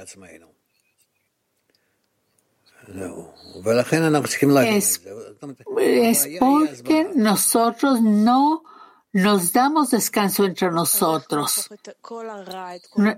es, 4.64 5.02
es 5.78 6.30
porque 6.40 7.12
nosotros 7.16 8.02
no 8.02 8.64
nos 9.16 9.54
damos 9.54 9.92
descanso 9.92 10.44
entre 10.44 10.70
nosotros. 10.72 11.70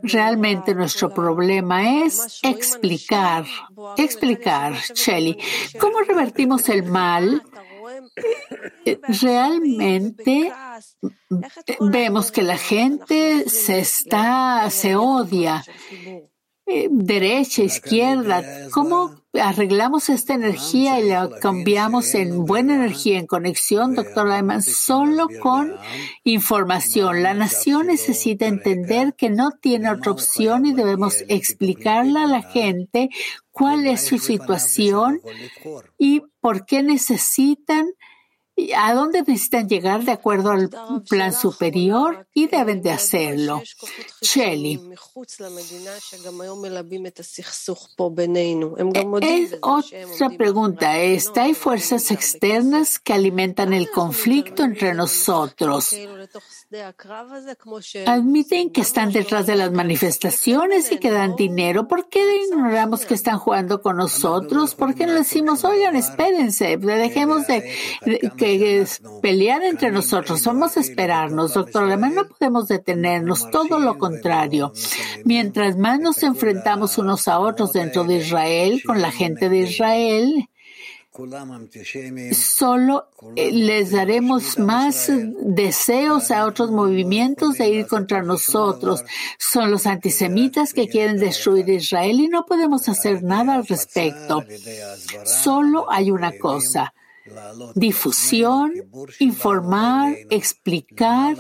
Realmente 0.04 0.76
nuestro 0.76 1.10
problema 1.10 2.04
es 2.04 2.40
explicar, 2.44 3.46
explicar, 3.98 4.74
Shelly, 4.94 5.40
cómo 5.80 6.02
revertimos 6.02 6.70
el 6.70 6.84
mal. 6.84 7.44
Realmente 9.08 10.54
vemos 11.80 12.32
que 12.32 12.44
la 12.44 12.58
gente 12.58 13.50
se 13.50 13.80
está, 13.80 14.70
se 14.70 14.96
odia 14.96 15.64
eh, 16.70 16.90
derecha, 16.92 17.64
izquierda, 17.64 18.44
¿cómo 18.72 19.16
arreglamos 19.34 20.10
esta 20.10 20.34
energía 20.34 21.00
y 21.00 21.08
la 21.08 21.30
cambiamos 21.40 22.14
en 22.14 22.46
buena 22.46 22.76
energía, 22.76 23.20
en 23.20 23.26
conexión, 23.26 23.96
doctor 23.96 24.28
Lyman, 24.28 24.62
solo 24.62 25.30
con 25.42 25.74
información? 26.26 27.24
La 27.24 27.34
nación 27.34 27.88
necesita 27.88 28.48
entender 28.48 29.14
que 29.14 29.30
no 29.30 29.52
tiene 29.52 29.90
otra 29.90 30.12
opción 30.12 30.66
y 30.66 30.74
debemos 30.74 31.24
explicarle 31.30 32.20
a 32.20 32.28
la 32.28 32.42
gente 32.42 33.12
cuál 33.52 33.88
es 33.88 34.02
su 34.02 34.18
situación 34.18 35.22
y 35.98 36.24
por 36.42 36.66
qué 36.66 36.84
necesitan 36.84 37.88
a 38.76 38.94
dónde 38.94 39.20
necesitan 39.20 39.70
llegar 39.70 40.04
de 40.04 40.12
acuerdo 40.12 40.52
al 40.52 40.70
plan 41.08 41.34
superior 41.34 42.28
y 42.34 42.48
deben 42.48 42.82
de 42.82 42.92
hacerlo. 42.92 43.62
Shelly. 44.22 44.82
Es 49.22 49.58
otra 49.62 50.30
pregunta 50.38 50.98
esta. 50.98 51.44
Hay 51.44 51.54
fuerzas 51.54 52.12
externas 52.12 53.00
que 53.00 53.14
alimentan 53.14 53.74
el 53.74 53.92
conflicto 53.92 54.64
entre 54.64 54.94
nosotros. 54.94 55.96
Admiten 58.06 58.72
que 58.72 58.82
están 58.82 59.12
detrás 59.12 59.46
de 59.46 59.56
las 59.56 59.72
manifestaciones 59.72 60.92
y 60.92 60.98
que 60.98 61.12
dan 61.12 61.36
dinero. 61.36 61.88
¿Por 61.88 62.10
qué 62.10 62.44
ignoramos 62.46 63.06
que 63.06 63.14
están 63.14 63.38
jugando 63.38 63.82
con 63.82 63.98
nosotros? 63.98 64.76
¿Por 64.76 64.96
qué 64.96 65.06
no 65.06 65.14
decimos, 65.14 65.64
oigan, 65.64 65.96
espérense, 65.96 66.78
dejemos 66.78 67.48
de, 67.48 67.72
que 68.38 68.47
pelear 69.22 69.64
entre 69.64 69.92
nosotros? 69.92 70.44
Vamos 70.44 70.78
a 70.78 70.80
esperarnos, 70.80 71.54
doctor 71.54 71.84
Alemán, 71.84 72.16
no 72.16 72.28
podemos 72.28 72.68
detenernos, 72.68 73.50
todo 73.52 73.80
lo 73.80 73.98
contrario. 73.98 74.74
Mientras 75.26 75.78
más 75.78 76.00
nos 76.00 76.24
enfrentamos 76.24 76.98
unos 76.98 77.28
a 77.28 77.40
otros 77.40 77.74
dentro 77.74 78.04
de 78.04 78.18
Israel, 78.18 78.82
con 78.86 79.02
la 79.02 79.12
gente 79.12 79.50
de 79.50 79.58
Israel, 79.60 80.50
Solo 82.34 83.08
eh, 83.36 83.52
les 83.52 83.92
daremos 83.92 84.60
más 84.60 85.12
deseos 85.42 86.30
a 86.30 86.46
otros 86.46 86.70
movimientos 86.70 87.58
de 87.58 87.70
ir 87.70 87.88
contra 87.88 88.22
nosotros. 88.22 89.04
Son 89.40 89.72
los 89.72 89.88
antisemitas 89.88 90.74
que 90.74 90.88
quieren 90.88 91.18
destruir 91.18 91.68
Israel 91.70 92.20
y 92.20 92.28
no 92.28 92.46
podemos 92.46 92.88
hacer 92.88 93.24
nada 93.24 93.56
al 93.56 93.66
respecto. 93.66 94.44
Solo 95.26 95.92
hay 95.92 96.12
una 96.12 96.38
cosa 96.38 96.94
difusión, 97.76 98.74
informar, 99.20 100.16
explicar 100.30 101.36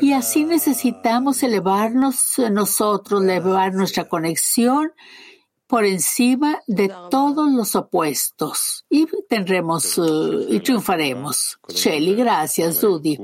y 0.00 0.12
así 0.12 0.44
necesitamos 0.44 1.42
elevarnos 1.42 2.40
nosotros, 2.50 3.22
elevar 3.22 3.74
nuestra 3.74 4.08
conexión 4.08 4.92
por 5.70 5.84
encima 5.84 6.60
de 6.66 6.92
todos 7.10 7.50
los 7.52 7.76
opuestos. 7.76 8.84
Y 8.90 9.06
tendremos 9.28 9.96
uh, 9.98 10.46
y 10.50 10.58
triunfaremos. 10.58 11.60
Shelly, 11.68 12.16
gracias, 12.16 12.80
Dudi. 12.80 13.16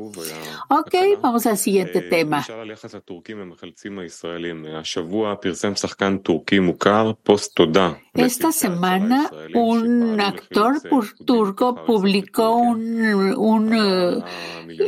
Ok, 0.68 0.94
vamos 1.20 1.44
al 1.46 1.58
siguiente 1.58 2.02
tema. 2.02 2.46
Esta 8.14 8.52
semana 8.52 9.30
un 9.54 10.20
actor 10.20 10.80
turco 11.26 11.84
publicó 11.84 12.56
un, 12.56 13.34
un 13.36 13.74
uh, 13.74 14.22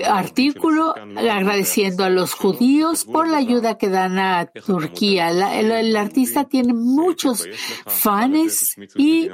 artículo 0.07 0.95
agradeciendo 1.17 2.05
a 2.05 2.11
los 2.11 2.35
judíos 2.35 3.05
por 3.05 3.29
la 3.29 3.39
ayuda 3.39 3.77
que 3.77 3.89
dan 3.89 4.19
a 4.19 4.47
Turquía. 4.47 5.31
el, 5.31 5.97
artista 5.97 6.45
tiene 6.45 6.73
muchos 6.73 7.48
fans 7.87 8.77
y 8.97 9.31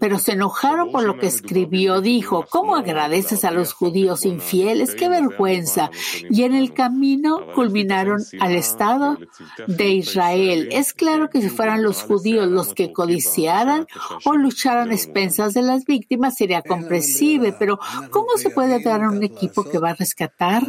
pero 0.00 0.18
se 0.18 0.32
enojaron 0.32 0.90
por 0.92 1.04
lo 1.04 1.18
que 1.18 1.26
escribió. 1.26 2.00
Dijo, 2.00 2.46
¿cómo 2.48 2.76
agradeces 2.76 3.44
a 3.44 3.50
los 3.50 3.72
judíos 3.72 4.24
infieles? 4.24 4.94
¡Qué 4.94 5.08
vergüenza! 5.08 5.90
Y 6.30 6.42
en 6.42 6.54
el 6.54 6.72
camino 6.72 7.46
culminaron 7.54 8.22
al 8.40 8.54
Estado 8.54 9.18
de 9.66 9.90
Israel. 9.90 10.68
Es 10.72 10.92
claro 10.92 11.30
que 11.30 11.40
si 11.40 11.48
fueran 11.48 11.82
los 11.82 12.02
judíos 12.02 12.48
los 12.48 12.74
que 12.74 12.92
codiciaran 12.92 13.86
o 14.24 14.36
lucharan 14.36 14.90
a 14.90 14.94
expensas 14.94 15.54
de 15.54 15.62
las 15.62 15.84
víctimas 15.84 16.36
sería 16.36 16.62
comprensible, 16.62 17.54
pero 17.58 17.78
¿cómo 18.10 18.36
se 18.36 18.50
puede 18.50 18.82
dar 18.82 19.02
a 19.02 19.10
un 19.10 19.22
equipo 19.22 19.64
que 19.64 19.78
va 19.78 19.90
a 19.90 19.94
rescatar, 19.94 20.62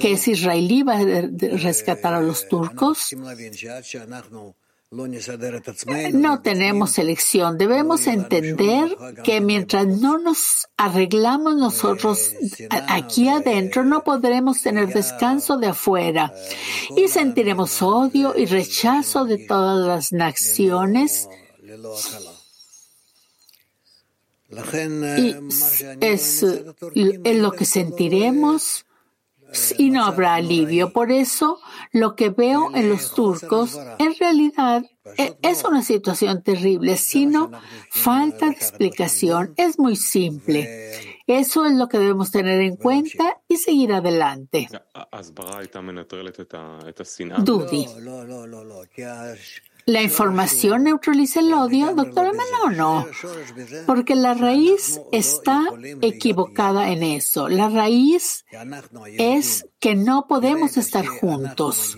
que 0.00 0.12
es 0.12 0.28
israelí, 0.28 0.82
va 0.82 0.98
a 0.98 1.04
rescatar 1.56 2.14
a 2.14 2.20
los 2.20 2.48
turcos? 2.48 3.14
No 4.90 6.40
tenemos 6.40 6.98
elección. 6.98 7.58
Debemos 7.58 8.06
entender 8.06 8.96
que 9.24 9.40
mientras 9.40 9.86
no 9.86 10.18
nos 10.18 10.68
arreglamos 10.76 11.56
nosotros 11.56 12.32
aquí 12.70 13.28
adentro, 13.28 13.84
no 13.84 14.04
podremos 14.04 14.62
tener 14.62 14.88
descanso 14.88 15.56
de 15.58 15.68
afuera 15.68 16.32
y 16.96 17.08
sentiremos 17.08 17.82
odio 17.82 18.34
y 18.36 18.46
rechazo 18.46 19.24
de 19.24 19.38
todas 19.38 19.84
las 19.84 20.12
naciones. 20.12 21.28
Y 25.18 25.34
es, 26.00 26.42
es 26.44 27.36
lo 27.36 27.52
que 27.52 27.64
sentiremos 27.64 28.83
y 29.78 29.90
no 29.90 30.04
habrá 30.04 30.34
alivio. 30.34 30.92
Por 30.92 31.10
eso, 31.12 31.60
lo 31.92 32.16
que 32.16 32.30
veo 32.30 32.70
en 32.74 32.88
los 32.88 33.14
turcos 33.14 33.78
en 33.98 34.14
realidad 34.18 34.84
e, 35.16 35.36
es 35.42 35.64
una 35.64 35.82
situación 35.82 36.42
terrible, 36.42 36.96
sino 36.96 37.50
falta 37.90 38.46
de 38.46 38.52
explicación. 38.52 39.54
Es 39.56 39.78
muy 39.78 39.96
simple. 39.96 41.18
Eso 41.26 41.64
es 41.64 41.72
lo 41.72 41.88
que 41.88 41.98
debemos 41.98 42.30
tener 42.30 42.60
en 42.60 42.76
cuenta 42.76 43.40
y 43.48 43.56
seguir 43.56 43.92
adelante. 43.92 44.68
Dudi. 47.38 47.86
¿La 49.86 50.02
información 50.02 50.84
neutraliza 50.84 51.40
el 51.40 51.52
odio, 51.52 51.94
doctora 51.94 52.32
No, 52.32 52.70
no, 52.70 53.06
porque 53.86 54.14
la 54.14 54.32
raíz 54.32 55.00
está 55.12 55.62
equivocada 56.00 56.88
en 56.88 57.02
eso. 57.02 57.48
La 57.48 57.68
raíz 57.68 58.44
es 59.18 59.66
que 59.80 59.94
no 59.94 60.26
podemos 60.26 60.78
estar 60.78 61.06
juntos. 61.06 61.96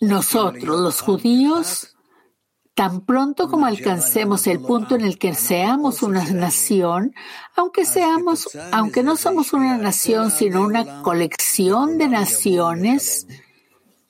Nosotros, 0.00 0.80
los 0.80 1.00
judíos, 1.02 1.94
tan 2.74 3.02
pronto 3.02 3.48
como 3.48 3.66
alcancemos 3.66 4.46
el 4.46 4.60
punto 4.60 4.96
en 4.96 5.02
el 5.02 5.18
que 5.18 5.34
seamos 5.34 6.02
una 6.02 6.24
nación, 6.24 7.14
aunque 7.56 7.84
seamos, 7.84 8.48
aunque 8.72 9.02
no 9.02 9.16
somos 9.16 9.52
una 9.52 9.78
nación, 9.78 10.30
sino 10.30 10.62
una 10.62 11.02
colección 11.02 11.98
de 11.98 12.08
naciones, 12.08 13.28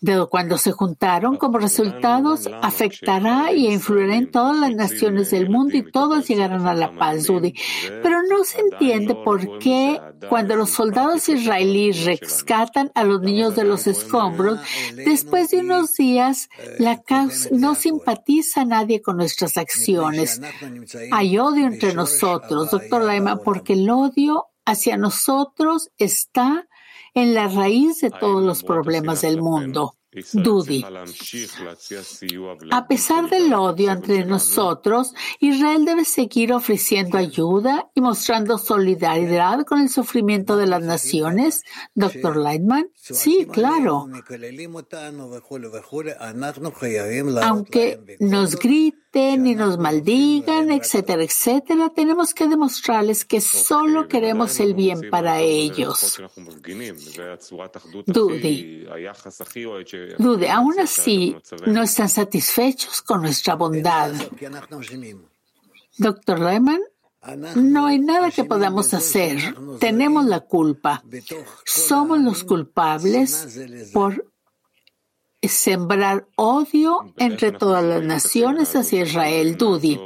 de 0.05 0.27
cuando 0.31 0.59
se 0.59 0.71
juntaron 0.71 1.39
como 1.39 1.59
resultados 1.59 2.47
afectará 2.61 3.53
y 3.53 3.73
influirá 3.73 4.17
en 4.17 4.31
todas 4.31 4.55
las 4.59 4.75
naciones 4.75 5.31
del 5.31 5.49
mundo 5.49 5.79
y 5.79 5.91
todos 5.91 6.29
llegarán 6.29 6.67
a 6.67 6.75
la 6.75 6.95
paz, 6.95 7.27
Judy. 7.27 7.55
Pero 8.03 8.23
no 8.29 8.45
se 8.45 8.61
entiende 8.61 9.15
por 9.15 9.59
qué 9.59 9.99
cuando 10.29 10.57
los 10.57 10.69
soldados 10.71 11.31
israelíes 11.31 12.05
rescatan 12.05 12.93
a 12.95 13.05
los 13.05 13.23
niños 13.23 13.57
de 13.57 13.65
los 13.65 13.87
escombros, 13.87 14.61
después 14.95 15.51
de 15.51 15.61
unos 15.61 15.95
días 15.95 16.51
la 16.79 17.01
causa 17.01 17.49
no 17.53 17.75
simpatiza 17.75 18.61
a 18.61 18.67
nadie 18.67 19.01
con 19.01 19.17
nuestras 19.17 19.57
acciones. 19.57 20.39
Hay 21.13 21.39
odio 21.39 21.67
entre 21.67 21.95
nosotros, 21.95 22.71
doctor 22.71 23.05
Laima, 23.05 23.39
porque 23.39 23.73
el 23.73 23.89
odio 23.89 24.49
hacia 24.67 24.99
nosotros 24.99 25.91
está 25.97 26.67
en 27.15 27.35
la 27.35 27.49
raíz 27.49 28.01
de 28.01 28.11
todos 28.11 28.43
los 28.43 28.63
problemas 28.63 29.23
del 29.23 29.41
mundo. 29.41 29.97
Dudi. 30.33 30.85
A 32.71 32.87
pesar 32.87 33.29
del 33.29 33.53
odio 33.53 33.91
entre 33.91 34.25
nosotros, 34.25 35.13
Israel 35.41 35.85
debe 35.85 36.05
seguir 36.05 36.53
ofreciendo 36.53 37.19
ayuda 37.19 37.91
y 37.95 38.01
mostrando 38.01 38.59
solidaridad 38.59 39.65
con 39.65 39.81
el 39.81 39.89
sufrimiento 39.89 40.57
de 40.57 40.69
las 40.69 40.83
naciones. 40.83 41.65
Doctor 41.95 42.37
Lightman, 42.37 42.91
sí, 42.95 43.47
claro. 43.51 44.07
Aunque 47.43 48.17
nos 48.21 48.57
griten 48.57 49.04
y 49.17 49.55
nos 49.55 49.79
maldigan, 49.79 50.71
etcétera, 50.71 51.23
etcétera, 51.23 51.91
tenemos 51.95 52.35
que 52.35 52.49
demostrarles 52.49 53.25
que 53.25 53.41
solo 53.41 54.09
queremos 54.09 54.59
el 54.61 54.75
bien 54.75 55.09
para 55.11 55.41
ellos. 55.41 56.21
Dude, 58.07 58.87
Dude, 60.19 60.51
aún 60.51 60.81
así 60.81 61.37
no 61.67 61.83
están 61.83 62.09
satisfechos 62.09 63.03
con 63.03 63.23
nuestra 63.23 63.55
bondad. 63.55 64.13
Doctor 65.97 66.41
Lehman, 66.41 66.81
no 67.57 67.87
hay 67.87 67.99
nada 67.99 68.31
que 68.31 68.45
podamos 68.45 68.93
hacer. 68.95 69.39
Tenemos 69.79 70.25
la 70.27 70.41
culpa. 70.41 71.03
Somos 71.65 72.21
los 72.21 72.45
culpables 72.45 73.59
por 73.93 74.34
sembrar 75.49 76.27
odio 76.37 77.13
entre 77.17 77.53
todas 77.53 77.85
las 77.85 78.03
naciones 78.03 78.75
hacia 78.77 79.03
Israel, 79.03 79.57
Dudi. 79.57 80.01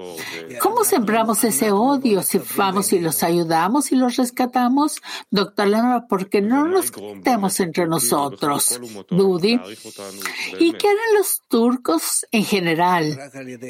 ¿Cómo 0.60 0.84
sembramos 0.84 1.44
ese 1.44 1.70
odio 1.72 2.22
si 2.22 2.40
vamos 2.56 2.92
y 2.92 3.00
los 3.00 3.22
ayudamos 3.22 3.92
y 3.92 3.96
los 3.96 4.16
rescatamos? 4.16 4.96
Doctor 5.30 5.68
Leonora, 5.68 6.06
porque 6.08 6.40
no 6.40 6.68
nos 6.68 6.90
quitemos 6.90 7.60
entre 7.60 7.86
nosotros, 7.86 8.80
Dudi. 9.10 9.60
¿Y 10.58 10.72
qué 10.72 10.88
harán 10.88 11.14
los 11.16 11.42
turcos 11.48 12.26
en 12.32 12.44
general? 12.44 13.18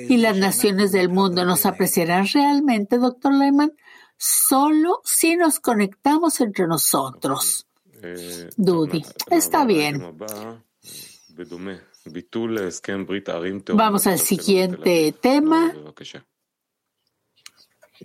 ¿Y 0.08 0.16
las 0.18 0.36
naciones 0.36 0.92
del 0.92 1.08
mundo 1.08 1.44
nos 1.44 1.66
apreciarán 1.66 2.26
realmente, 2.32 2.98
doctor 2.98 3.34
Lehman? 3.34 3.72
solo 4.18 5.00
si 5.04 5.36
nos 5.36 5.60
conectamos 5.60 6.40
entre 6.40 6.66
nosotros. 6.66 7.66
Dudi, 8.56 9.04
está 9.30 9.64
bien. 9.64 10.02
Vamos 13.76 14.06
al 14.06 14.18
siguiente 14.18 15.12
tema. 15.12 15.72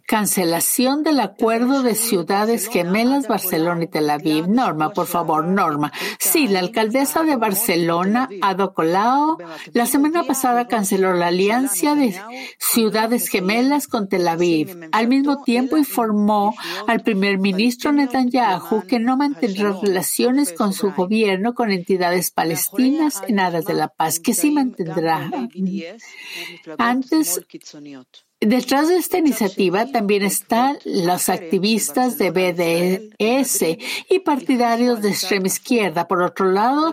Cancelación 0.06 1.04
del 1.04 1.22
acuerdo 1.22 1.82
de 1.82 1.96
ciudades 1.96 2.68
gemelas 2.68 3.28
Barcelona 3.28 3.86
y 3.86 3.88
Tel 3.88 4.10
Aviv. 4.10 4.48
Norma, 4.50 4.92
por 4.92 5.08
favor, 5.08 5.46
Norma. 5.46 5.94
Sí, 6.20 6.48
la 6.48 6.60
alcaldesa 6.60 7.24
de 7.24 7.38
Barcelona, 7.38 8.30
Ado 8.42 8.74
Colau, 8.74 9.38
la 9.72 9.86
semana 9.86 10.24
pasada 10.24 10.68
canceló 10.68 11.14
la 11.14 11.28
alianza 11.28 11.96
de 11.96 12.20
ciudades 12.60 13.30
gemelas 13.30 13.88
con 13.88 14.10
Tel 14.10 14.28
Aviv. 14.28 14.90
Al 14.92 15.08
mismo 15.08 15.42
tiempo 15.42 15.78
informó 15.78 16.54
al 16.88 17.02
primer 17.02 17.38
ministro 17.38 17.92
Netanyahu 17.94 18.86
que 18.88 19.00
no 19.00 19.16
mantendrá 19.16 19.74
relaciones 19.82 20.52
con 20.52 20.74
su 20.74 20.92
gobierno 20.92 21.54
con 21.54 21.72
entidades 21.72 22.32
palestinas 22.32 23.22
en 23.28 23.40
aras 23.40 23.66
de 23.66 23.74
la 23.74 23.88
paz, 23.88 24.20
que 24.20 24.34
sí 24.34 24.52
mantendrá. 24.52 25.30
Antes 26.78 27.42
Detrás 28.46 28.90
de 28.90 28.98
esta 28.98 29.18
iniciativa 29.18 29.86
también 29.86 30.24
están 30.24 30.78
los 30.84 31.30
activistas 31.30 32.18
de 32.18 32.32
BDS 32.32 33.78
y 34.10 34.20
partidarios 34.20 35.02
de 35.02 35.10
extrema 35.10 35.48
izquierda. 35.48 36.08
Por 36.08 36.22
otro 36.22 36.52
lado, 36.52 36.92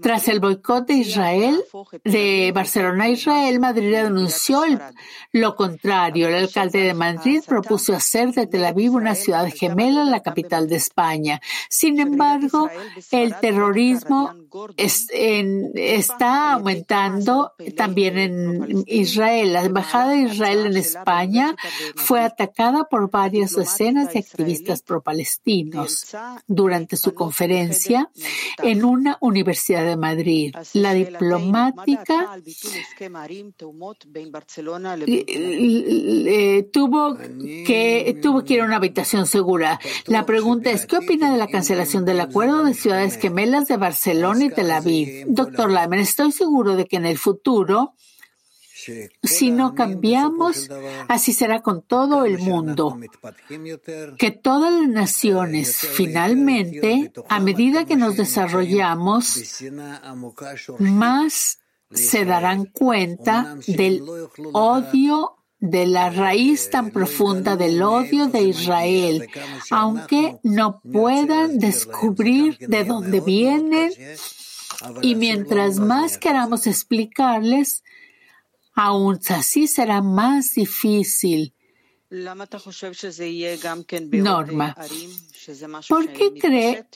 tras 0.00 0.26
el 0.26 0.40
boicot 0.40 0.88
de 0.88 0.94
Israel, 0.94 1.62
de 2.04 2.50
Barcelona 2.52 3.04
a 3.04 3.10
Israel, 3.10 3.60
Madrid 3.60 3.92
denunció 3.92 4.64
lo 5.32 5.54
contrario. 5.54 6.28
El 6.28 6.34
alcalde 6.34 6.80
de 6.80 6.94
Madrid 6.94 7.42
propuso 7.46 7.94
hacer 7.94 8.32
de 8.32 8.48
Tel 8.48 8.64
Aviv 8.64 8.94
una 8.94 9.14
ciudad 9.14 9.48
gemela 9.54 10.04
la 10.04 10.22
capital 10.22 10.68
de 10.68 10.76
España. 10.76 11.40
Sin 11.68 12.00
embargo, 12.00 12.70
el 13.12 13.34
terrorismo 13.36 14.34
está 14.76 16.52
aumentando 16.52 17.52
también 17.76 18.18
en 18.18 18.84
Israel. 18.86 19.52
La 19.52 19.62
embajada 19.62 20.10
de 20.10 20.22
Israel 20.22 20.66
en 20.66 20.87
España 20.88 21.56
fue 21.96 22.20
atacada 22.20 22.84
por 22.84 23.10
varias 23.10 23.54
decenas 23.54 24.12
de 24.12 24.20
activistas 24.20 24.82
pro-palestinos 24.82 26.16
durante 26.46 26.96
su 26.96 27.14
conferencia 27.14 28.10
en 28.62 28.84
una 28.84 29.18
universidad 29.20 29.84
de 29.84 29.96
Madrid. 29.96 30.54
La 30.72 30.94
diplomática 30.94 32.38
tuvo 36.72 37.16
que 37.66 38.18
tuvo 38.22 38.44
que 38.44 38.54
ir 38.54 38.60
a 38.60 38.64
una 38.64 38.76
habitación 38.76 39.26
segura. 39.26 39.78
La 40.06 40.26
pregunta 40.26 40.70
es, 40.70 40.86
¿qué 40.86 40.98
opina 40.98 41.30
de 41.30 41.38
la 41.38 41.48
cancelación 41.48 42.04
del 42.04 42.20
acuerdo 42.20 42.64
de 42.64 42.74
ciudades 42.74 43.18
gemelas 43.18 43.68
de 43.68 43.76
Barcelona 43.76 44.44
y 44.44 44.50
Tel 44.50 44.70
Aviv? 44.70 45.26
Doctor 45.28 45.70
Lyman, 45.70 46.00
estoy 46.00 46.32
seguro 46.32 46.76
de 46.76 46.86
que 46.86 46.96
en 46.96 47.06
el 47.06 47.18
futuro 47.18 47.94
si 49.22 49.50
no 49.50 49.74
cambiamos, 49.74 50.68
así 51.08 51.32
será 51.32 51.62
con 51.62 51.82
todo 51.82 52.24
el 52.24 52.38
mundo. 52.38 52.98
Que 54.18 54.30
todas 54.30 54.72
las 54.72 54.88
naciones, 54.88 55.76
finalmente, 55.76 57.12
a 57.28 57.40
medida 57.40 57.84
que 57.84 57.96
nos 57.96 58.16
desarrollamos, 58.16 59.62
más 60.78 61.58
se 61.90 62.24
darán 62.24 62.66
cuenta 62.66 63.56
del 63.66 64.02
odio 64.52 65.38
de 65.60 65.86
la 65.86 66.10
raíz 66.10 66.70
tan 66.70 66.90
profunda 66.90 67.56
del 67.56 67.82
odio 67.82 68.28
de 68.28 68.42
Israel, 68.42 69.28
aunque 69.70 70.38
no 70.42 70.80
puedan 70.80 71.58
descubrir 71.58 72.58
de 72.58 72.84
dónde 72.84 73.20
vienen. 73.20 73.90
Y 75.02 75.16
mientras 75.16 75.78
más 75.78 76.18
queramos 76.18 76.66
explicarles, 76.68 77.82
Aún 78.80 79.18
así 79.30 79.66
será 79.66 80.00
más 80.02 80.54
difícil. 80.54 81.52
Norma, 84.12 84.76
¿por 85.88 86.12
qué 86.12 86.32
cree 86.40 86.86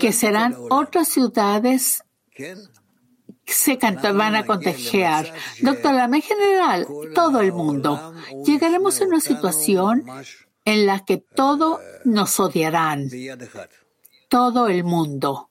que 0.00 0.12
serán 0.12 0.56
otras 0.70 1.08
ciudades 1.08 2.02
que 2.34 2.56
se 3.46 3.76
van 3.76 4.34
a 4.34 4.44
contagiar? 4.44 5.32
Doctor 5.62 5.94
Lama, 5.94 6.16
en 6.16 6.22
general, 6.22 6.88
todo 7.14 7.40
el 7.40 7.52
mundo. 7.52 8.12
Llegaremos 8.44 9.00
a 9.00 9.04
una 9.04 9.20
situación 9.20 10.04
en 10.64 10.84
la 10.84 11.04
que 11.04 11.18
todo 11.18 11.78
nos 12.04 12.40
odiarán. 12.40 13.08
Todo 14.28 14.66
el 14.66 14.82
mundo 14.82 15.48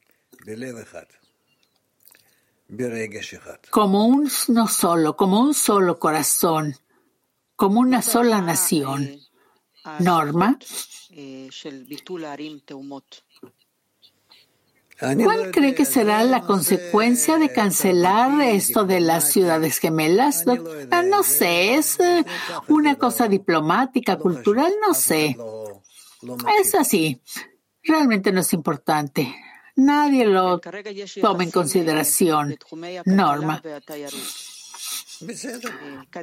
como 3.69 4.05
un 4.05 4.29
no 4.49 4.67
solo, 4.67 5.15
como 5.15 5.39
un 5.39 5.53
solo 5.53 5.97
corazón, 5.99 6.75
como 7.55 7.79
una 7.79 8.01
sola 8.01 8.41
nación. 8.41 9.19
Norma. 9.99 10.59
¿Cuál 14.99 15.51
cree 15.51 15.73
que 15.73 15.85
será 15.85 16.23
la 16.23 16.41
consecuencia 16.41 17.37
de 17.37 17.51
cancelar 17.53 18.41
esto 18.41 18.83
de 18.83 18.99
las 18.99 19.31
ciudades 19.31 19.77
gemelas? 19.79 20.45
Ah, 20.91 21.01
no 21.01 21.23
sé, 21.23 21.75
es 21.75 21.99
eh, 21.99 22.25
una 22.67 22.95
cosa 22.95 23.27
diplomática, 23.27 24.17
cultural, 24.17 24.73
no 24.85 24.93
sé. 24.93 25.37
Es 26.61 26.75
así. 26.75 27.21
Realmente 27.81 28.33
no 28.33 28.41
es 28.41 28.51
importante. 28.51 29.33
Nadie 29.79 30.25
lo 30.25 30.59
toma 31.21 31.43
en 31.43 31.51
consideración. 31.51 32.57
Norma. 33.05 33.61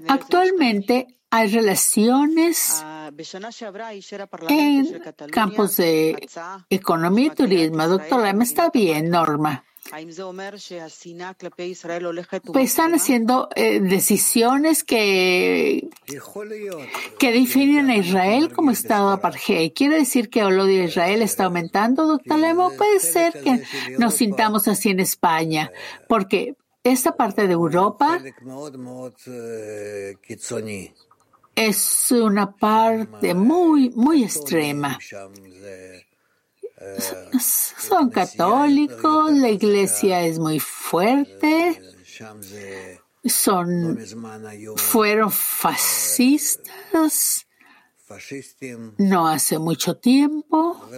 Actualmente 0.09 1.07
hay 1.31 1.49
relaciones 1.49 2.85
en 4.49 5.03
campos 5.31 5.77
de 5.79 6.29
economía 6.69 7.27
y 7.27 7.31
turismo. 7.31 7.89
Doctora, 7.89 8.33
me 8.35 8.45
está 8.45 8.71
bien, 8.71 9.11
Norma. 9.11 9.65
Pues 12.53 12.71
están 12.71 12.95
haciendo 12.95 13.49
eh, 13.55 13.81
decisiones 13.81 14.85
que, 14.85 15.89
que 17.19 17.33
definen 17.33 17.91
a 17.91 17.97
Israel 17.97 18.53
como 18.53 18.71
Estado 18.71 19.11
apartheid. 19.11 19.73
¿Quiere 19.75 19.97
decir 19.97 20.29
que 20.29 20.41
el 20.41 20.59
odio 20.59 20.79
de 20.79 20.85
Israel 20.85 21.23
está 21.23 21.45
aumentando, 21.45 22.07
doctor 22.07 22.39
Lemo? 22.39 22.73
Puede 22.77 23.01
ser 23.01 23.33
que 23.33 23.63
nos 23.99 24.15
sintamos 24.15 24.69
así 24.69 24.91
en 24.91 25.01
España, 25.01 25.71
porque 26.09 26.57
esta 26.83 27.17
parte 27.17 27.47
de 27.47 27.53
Europa 27.55 28.21
es 31.57 32.13
una 32.13 32.53
parte 32.53 33.35
muy, 33.35 33.91
muy 33.91 34.23
extrema 34.25 34.99
son 37.41 38.11
católicos, 38.11 39.33
la 39.33 39.49
iglesia 39.49 40.23
es 40.23 40.39
muy 40.39 40.61
fuerte, 40.61 41.81
son, 43.25 43.99
fueron 44.77 45.33
fascistas. 45.33 46.67
no 48.99 49.27
hace 49.29 49.59
mucho 49.59 49.97
tiempo. 49.97 50.89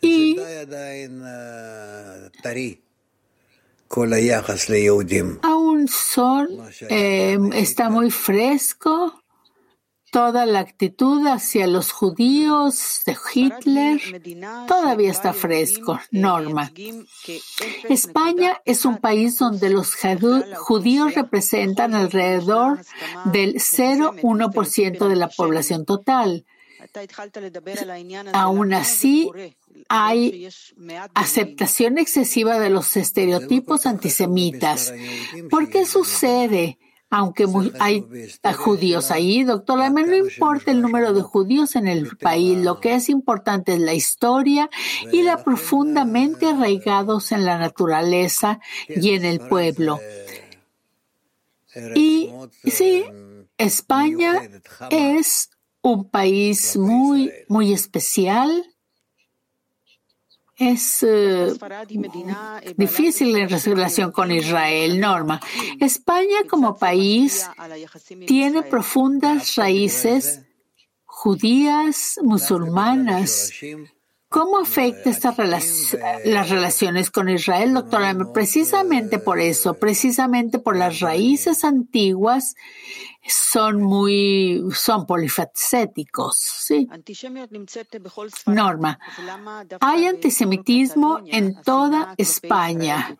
Y 0.00 0.38
aún 5.42 5.88
son, 5.88 6.48
eh, 6.88 7.38
está 7.54 7.90
muy 7.90 8.10
fresco 8.10 9.23
toda 10.14 10.46
la 10.46 10.60
actitud 10.60 11.26
hacia 11.26 11.66
los 11.66 11.90
judíos 11.90 13.02
de 13.04 13.16
Hitler 13.34 14.00
todavía 14.68 15.10
está 15.10 15.32
fresco. 15.32 15.98
Norma. 16.12 16.72
España 17.88 18.62
es 18.64 18.84
un 18.84 18.98
país 18.98 19.38
donde 19.38 19.70
los 19.70 19.96
judíos 20.56 21.16
representan 21.16 21.94
alrededor 21.94 22.78
del 23.24 23.54
0,1% 23.56 25.08
de 25.08 25.16
la 25.16 25.26
población 25.26 25.84
total. 25.84 26.46
Aún 28.32 28.72
así, 28.72 29.32
hay 29.88 30.48
aceptación 31.14 31.98
excesiva 31.98 32.60
de 32.60 32.70
los 32.70 32.96
estereotipos 32.96 33.84
antisemitas. 33.84 34.94
¿Por 35.50 35.68
qué 35.70 35.84
sucede? 35.84 36.78
Aunque 37.16 37.46
hay 37.78 38.04
judíos 38.56 39.12
ahí, 39.12 39.44
doctor 39.44 39.78
no 39.78 40.16
importa 40.16 40.72
el 40.72 40.82
número 40.82 41.12
de 41.12 41.22
judíos 41.22 41.76
en 41.76 41.86
el 41.86 42.16
país, 42.16 42.58
lo 42.58 42.80
que 42.80 42.96
es 42.96 43.08
importante 43.08 43.74
es 43.74 43.78
la 43.78 43.94
historia 43.94 44.68
y 45.12 45.22
la 45.22 45.44
profundamente 45.44 46.48
arraigados 46.48 47.30
en 47.30 47.44
la 47.44 47.56
naturaleza 47.56 48.58
y 48.88 49.10
en 49.10 49.24
el 49.26 49.38
pueblo. 49.38 50.00
Y 51.94 52.32
sí, 52.64 53.04
España 53.58 54.50
es 54.90 55.50
un 55.82 56.10
país 56.10 56.76
muy, 56.76 57.30
muy 57.46 57.72
especial. 57.72 58.73
Es 60.56 61.02
eh, 61.02 61.52
difícil 62.76 63.34
en 63.36 63.48
relación 63.48 64.12
con 64.12 64.30
Israel, 64.30 65.00
Norma. 65.00 65.40
España 65.80 66.38
como 66.48 66.76
país 66.76 67.48
tiene 68.26 68.62
profundas 68.62 69.56
raíces 69.56 70.42
judías, 71.04 72.18
musulmanas, 72.22 73.52
¿Cómo 74.34 74.58
afecta 74.58 75.10
esta 75.10 75.32
las 76.24 76.50
relaciones 76.50 77.12
con 77.12 77.28
Israel, 77.28 77.72
doctora? 77.72 78.16
Precisamente 78.32 79.20
por 79.20 79.38
eso, 79.38 79.74
precisamente 79.74 80.58
por 80.58 80.76
las 80.76 80.98
raíces 80.98 81.62
antiguas, 81.62 82.56
son 83.24 83.80
muy, 83.80 84.64
son 84.74 85.06
polifacéticos, 85.06 86.36
¿sí? 86.36 86.88
Norma, 88.46 88.98
hay 89.80 90.06
antisemitismo 90.06 91.20
en 91.26 91.62
toda 91.62 92.16
España. 92.18 93.16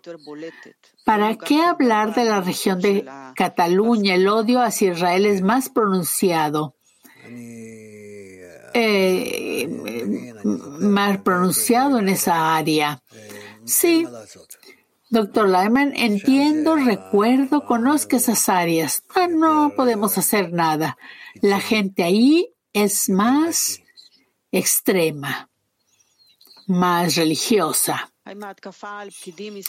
¿Para 1.05 1.37
qué 1.37 1.63
hablar 1.63 2.13
de 2.17 2.25
la 2.25 2.41
región 2.41 2.81
de 2.81 3.09
Cataluña? 3.37 4.17
El 4.17 4.27
odio 4.27 4.61
hacia 4.61 4.91
Israel 4.91 5.27
es 5.27 5.43
más 5.43 5.69
pronunciado. 5.69 6.75
Eh, 8.77 9.69
más 10.81 11.19
pronunciado 11.19 11.99
en 12.01 12.09
esa 12.09 12.57
área. 12.57 13.01
Sí, 13.65 14.05
doctor 15.11 15.49
Lyman, 15.49 15.93
entiendo, 15.95 16.75
recuerdo, 16.75 17.65
conozco 17.65 18.17
esas 18.17 18.49
áreas. 18.49 19.05
No 19.31 19.73
podemos 19.77 20.19
hacer 20.19 20.53
nada. 20.53 20.99
La 21.41 21.61
gente 21.61 22.03
ahí 22.03 22.53
es 22.73 23.09
más 23.09 23.81
extrema, 24.51 25.49
más 26.67 27.15
religiosa. 27.15 28.13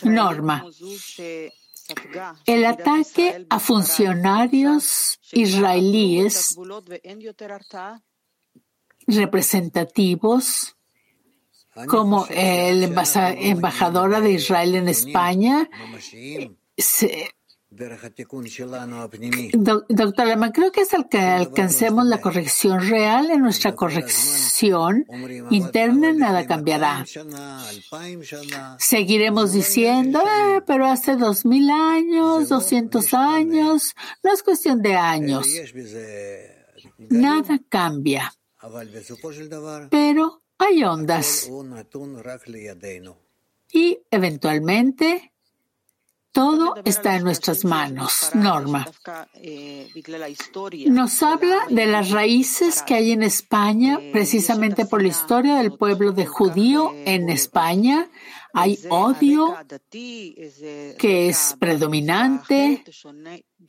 Norma. 0.04 0.66
El 2.48 2.66
ataque 2.66 3.46
a 3.50 3.60
funcionarios 3.60 5.20
israelíes 5.32 6.58
representativos 9.08 10.76
como 11.88 12.26
el 12.30 12.84
embajadora 12.84 14.22
de 14.22 14.32
Israel 14.32 14.76
en 14.76 14.88
España. 14.88 15.70
doctor 19.58 20.28
Lema, 20.28 20.52
creo 20.52 20.72
que 20.72 20.82
hasta 20.82 21.04
que 21.04 21.18
alcancemos 21.20 22.06
la 22.06 22.22
corrección 22.22 22.80
real 22.88 23.30
en 23.32 23.42
nuestra 23.42 23.76
corrección 23.76 25.06
interna, 25.50 26.14
nada 26.14 26.48
cambiará. 26.48 27.06
Seguiremos 28.80 29.52
diciendo, 29.52 30.24
ah, 30.26 30.64
pero 30.66 30.86
hace 30.88 31.18
dos 31.18 31.46
mil 31.46 31.70
años, 31.70 32.48
doscientos 32.48 33.14
años, 33.14 33.94
no 34.24 34.34
es 34.34 34.44
cuestión 34.44 34.82
de 34.82 34.96
años. 34.96 35.46
Nada 37.10 37.60
cambia. 37.68 38.32
Pero 39.92 40.42
hay 40.58 40.84
ondas. 40.84 41.50
Y 43.72 44.00
eventualmente 44.12 45.35
todo 46.36 46.76
está 46.84 47.16
en 47.16 47.24
nuestras 47.24 47.64
manos. 47.64 48.32
Norma. 48.34 48.86
Nos 50.88 51.24
habla 51.24 51.60
de 51.70 51.86
las 51.86 52.12
raíces 52.12 52.84
que 52.84 52.96
hay 52.96 53.12
en 53.14 53.24
España, 53.24 54.00
precisamente 54.12 54.86
por 54.86 55.02
la 55.02 55.08
historia 55.08 55.56
del 55.56 55.78
pueblo 55.78 56.12
de 56.12 56.26
judío 56.26 56.92
en 57.06 57.30
España. 57.30 58.10
Hay 58.54 58.78
odio 58.90 59.56
que 59.90 61.30
es 61.30 61.56
predominante. 61.58 62.84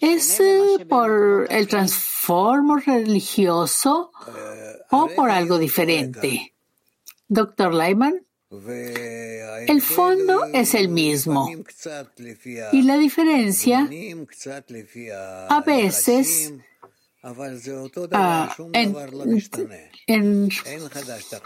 ¿Es 0.00 0.42
por 0.88 1.46
el 1.48 1.68
transformo 1.68 2.79
religioso 2.79 4.11
o 4.90 5.09
por 5.14 5.31
algo 5.31 5.57
diferente? 5.59 6.52
Doctor 7.29 7.72
Lyman, 7.74 8.26
el 9.66 9.83
fondo 9.83 10.45
es 10.53 10.75
el 10.75 10.88
mismo 10.88 11.51
y 12.73 12.83
la 12.83 12.99
diferencia 12.99 13.88
a 15.49 15.61
veces 15.61 16.53
en, 20.07 20.49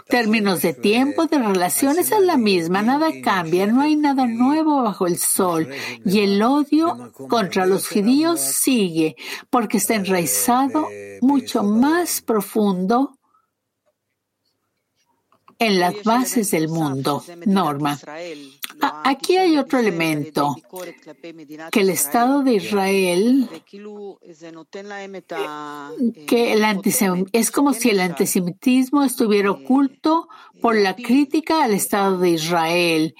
términos 0.07 0.61
de 0.61 0.73
tiempo, 0.73 1.25
de 1.25 1.39
relaciones, 1.39 2.11
es 2.11 2.21
la 2.21 2.37
misma, 2.37 2.83
nada 2.83 3.09
cambia, 3.23 3.65
no 3.65 3.81
hay 3.81 3.95
nada 3.95 4.27
nuevo 4.27 4.83
bajo 4.83 5.07
el 5.07 5.17
sol. 5.17 5.67
Y 6.05 6.19
el 6.19 6.41
odio 6.43 7.11
contra 7.27 7.65
los 7.65 7.87
judíos 7.87 8.39
sigue, 8.39 9.15
porque 9.49 9.77
está 9.77 9.95
enraizado 9.95 10.87
mucho 11.21 11.63
más 11.63 12.21
profundo 12.21 13.17
en 15.61 15.79
las 15.79 16.03
bases 16.03 16.49
del 16.51 16.67
mundo. 16.67 17.23
Norma. 17.45 17.99
Aquí 19.03 19.37
hay 19.37 19.57
otro 19.57 19.77
elemento, 19.77 20.55
que 21.71 21.81
el 21.81 21.91
Estado 21.91 22.41
de 22.41 22.53
Israel, 22.55 23.47
que 26.27 26.53
el 26.53 26.63
es 27.31 27.51
como 27.51 27.73
si 27.73 27.91
el 27.91 27.99
antisemitismo 27.99 29.03
estuviera 29.03 29.51
oculto 29.51 30.27
por 30.61 30.75
la 30.75 30.95
crítica 30.95 31.63
al 31.63 31.73
Estado 31.73 32.17
de 32.17 32.31
Israel 32.31 33.15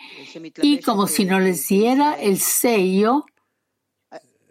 y 0.64 0.80
como 0.80 1.06
si 1.06 1.26
no 1.26 1.40
les 1.40 1.68
diera 1.68 2.20
el 2.20 2.40
sello 2.40 3.26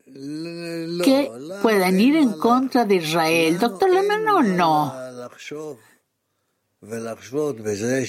que 0.06 1.30
puedan 1.62 2.00
ir 2.00 2.14
en 2.16 2.34
contra 2.34 2.84
de 2.84 2.96
Israel. 2.96 3.58
Doctor 3.58 3.90
Lehmann, 3.90 4.24
no, 4.24 4.42
no. 4.42 4.94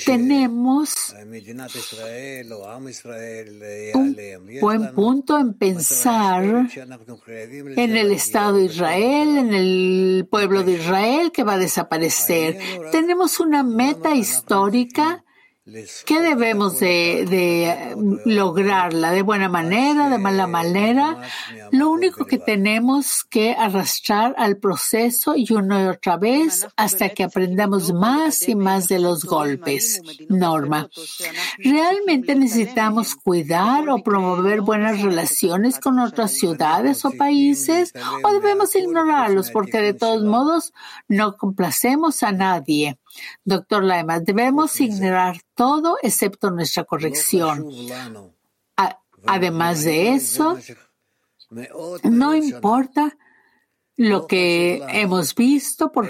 Tenemos 0.06 1.14
un 3.94 4.60
buen 4.62 4.94
punto 4.94 5.38
en 5.38 5.54
pensar 5.56 6.44
en 6.46 7.98
el 7.98 8.12
Estado 8.14 8.54
de 8.54 8.64
Israel, 8.64 9.38
en 9.38 9.54
el 9.54 10.26
pueblo 10.32 10.64
de 10.64 10.72
Israel 10.72 11.34
que 11.34 11.44
va 11.44 11.56
a 11.56 11.58
desaparecer. 11.58 12.60
Tenemos 12.94 13.42
una 13.42 13.62
meta 13.62 14.16
histórica 14.16 15.26
¿Qué 16.06 16.22
debemos 16.22 16.80
de, 16.80 17.96
lograrla? 18.26 19.12
¿De 19.12 19.22
buena 19.22 19.48
manera? 19.48 20.10
¿De 20.10 20.18
mala 20.18 20.48
manera? 20.48 21.22
Lo 21.72 21.90
único 21.90 22.26
que 22.26 22.38
tenemos 22.38 23.24
que 23.24 23.54
arrastrar 23.54 24.36
al 24.38 24.58
proceso 24.58 25.34
y 25.36 25.52
una 25.54 25.84
y 25.84 25.88
otra 25.88 26.18
vez 26.18 26.68
hasta 26.76 27.10
que 27.10 27.24
aprendamos 27.24 27.94
más 27.94 28.48
y 28.50 28.56
más 28.56 28.88
de 28.88 29.00
los 29.00 29.24
golpes. 29.24 30.02
Norma. 30.30 30.90
¿Realmente 31.58 32.36
necesitamos 32.36 33.16
cuidar 33.16 33.90
o 33.90 34.04
promover 34.04 34.62
buenas 34.62 35.02
relaciones 35.02 35.80
con 35.80 36.00
otras 36.00 36.32
ciudades 36.32 37.06
o 37.06 37.12
países? 37.12 37.94
¿O 38.24 38.34
debemos 38.34 38.76
ignorarlos 38.76 39.52
porque 39.52 39.80
de 39.80 39.94
todos 39.94 40.24
modos 40.24 40.74
no 41.08 41.38
complacemos 41.38 42.24
a 42.24 42.32
nadie? 42.32 42.98
Doctor 43.44 43.84
Laima, 43.84 44.20
debemos 44.20 44.80
ignorar 44.80 45.42
todo 45.56 45.98
excepto 46.02 46.52
nuestra 46.52 46.84
corrección. 46.84 47.70
Además 49.26 49.84
de 49.84 50.14
eso, 50.14 50.58
no 52.04 52.36
importa 52.36 53.18
lo 53.98 54.26
que 54.26 54.82
hemos 54.90 55.36
visto 55.36 55.92
por, 55.92 56.10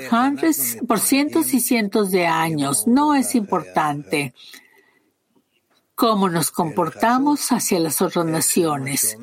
por 0.88 1.00
cientos 1.00 1.54
y 1.54 1.60
cientos 1.60 2.12
de 2.12 2.26
años, 2.26 2.88
no 2.88 3.16
es 3.16 3.36
importante 3.36 4.34
cómo 5.96 6.30
nos 6.30 6.52
comportamos 6.52 7.52
hacia 7.52 7.80
las 7.80 8.02
otras 8.02 8.26
naciones. 8.26 9.18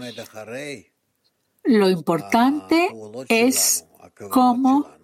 Lo 1.65 1.89
importante 1.89 2.95
es 3.29 3.87
cómo 4.31 4.98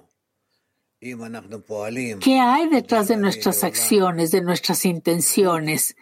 ¿Qué 2.20 2.40
hay 2.40 2.68
detrás 2.68 3.08
de 3.08 3.16
nuestras 3.16 3.62
acciones, 3.62 4.30
de 4.30 4.40
nuestras 4.40 4.84
intenciones? 4.86 5.96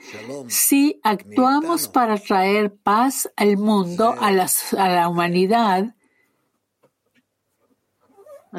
Si 0.49 1.01
actuamos 1.03 1.89
para 1.89 2.19
traer 2.19 2.73
paz 2.75 3.29
al 3.37 3.57
mundo, 3.57 4.15
a 4.21 4.31
la, 4.31 4.49
a 4.79 4.89
la 4.89 5.09
humanidad, 5.09 5.95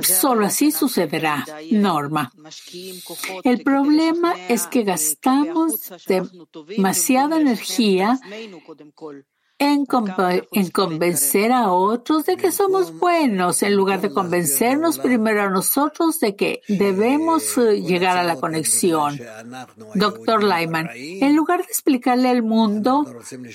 Solo 0.02 0.48
así 0.48 0.72
sucederá, 0.72 1.46
Norma. 1.70 2.32
El 3.44 3.62
problema 3.62 4.34
es 4.50 4.66
que 4.66 4.82
gastamos 4.82 5.94
demasiada 6.08 7.40
energía 7.40 8.20
en, 9.72 9.86
convencer 10.72 11.52
a 11.52 11.72
otros 11.72 12.26
de 12.26 12.38
que 12.38 12.52
somos 12.52 12.98
buenos, 12.98 13.64
en 13.64 13.76
lugar 13.76 14.02
de 14.02 14.12
convencernos 14.12 15.00
primero 15.00 15.44
a 15.44 15.50
nosotros 15.50 16.20
de 16.20 16.36
que 16.36 16.62
debemos 16.68 17.58
eh, 17.58 17.82
llegar 17.82 18.18
a 18.18 18.24
la 18.24 18.36
conexión. 18.36 19.20
Doctor 19.96 20.44
Lyman, 20.44 20.90
en 20.94 21.36
lugar 21.36 21.60
de 21.60 21.66
explicarle 21.66 22.30
al 22.30 22.44
mundo 22.44 23.06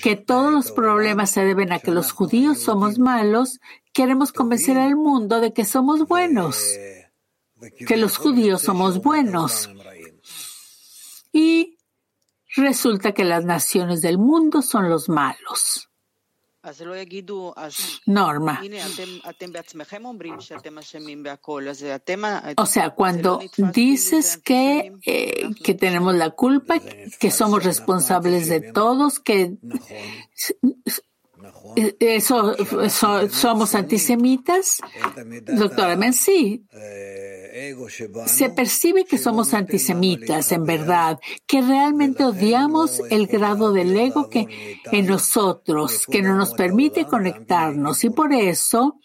que 0.01 0.15
todos 0.15 0.51
los 0.51 0.71
problemas 0.71 1.31
se 1.31 1.43
deben 1.43 1.71
a 1.71 1.79
que 1.79 1.91
los 1.91 2.11
judíos 2.11 2.59
somos 2.59 2.99
malos, 2.99 3.59
queremos 3.93 4.31
convencer 4.31 4.77
al 4.77 4.95
mundo 4.95 5.39
de 5.39 5.53
que 5.53 5.65
somos 5.65 6.07
buenos, 6.07 6.63
que 7.87 7.97
los 7.97 8.17
judíos 8.17 8.61
somos 8.61 9.01
buenos. 9.01 9.69
Y 11.31 11.77
resulta 12.55 13.13
que 13.13 13.23
las 13.23 13.45
naciones 13.45 14.01
del 14.01 14.17
mundo 14.17 14.61
son 14.61 14.89
los 14.89 15.09
malos. 15.09 15.88
Norma. 18.05 18.61
O 22.57 22.65
sea, 22.65 22.89
cuando 22.91 23.39
dices 23.57 24.37
que, 24.37 24.93
eh, 25.05 25.49
que 25.63 25.73
tenemos 25.73 26.15
la 26.15 26.31
culpa, 26.31 26.79
que 27.19 27.31
somos 27.31 27.63
responsables 27.63 28.47
de 28.49 28.71
todos, 28.71 29.19
que 29.19 29.57
eso, 31.99 32.55
somos 33.29 33.75
antisemitas, 33.75 34.79
doctora 35.47 35.95
Men, 35.95 36.13
sí. 36.13 36.65
Se 38.27 38.49
percibe 38.49 39.05
que 39.05 39.17
somos 39.17 39.53
antisemitas, 39.53 40.51
en 40.51 40.65
verdad, 40.65 41.19
que 41.45 41.61
realmente 41.61 42.23
odiamos 42.23 43.01
el 43.09 43.27
grado 43.27 43.71
del 43.71 43.95
ego 43.97 44.29
que 44.29 44.79
en 44.91 45.05
nosotros, 45.07 46.05
que 46.05 46.21
no 46.21 46.35
nos 46.35 46.53
permite 46.53 47.05
conectarnos 47.05 48.03
y 48.03 48.09
por 48.09 48.33
eso 48.33 48.99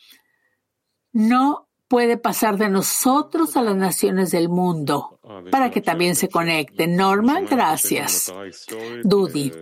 no 1.12 1.68
puede 1.88 2.16
pasar 2.16 2.56
de 2.58 2.68
nosotros 2.68 3.56
a 3.56 3.62
las 3.62 3.76
naciones 3.76 4.30
del 4.30 4.48
mundo 4.48 5.20
para 5.50 5.70
que 5.70 5.80
también 5.80 6.16
se 6.16 6.28
conecten. 6.28 6.96
Norma, 6.96 7.40
gracias. 7.42 8.32
Dudi. 9.04 9.52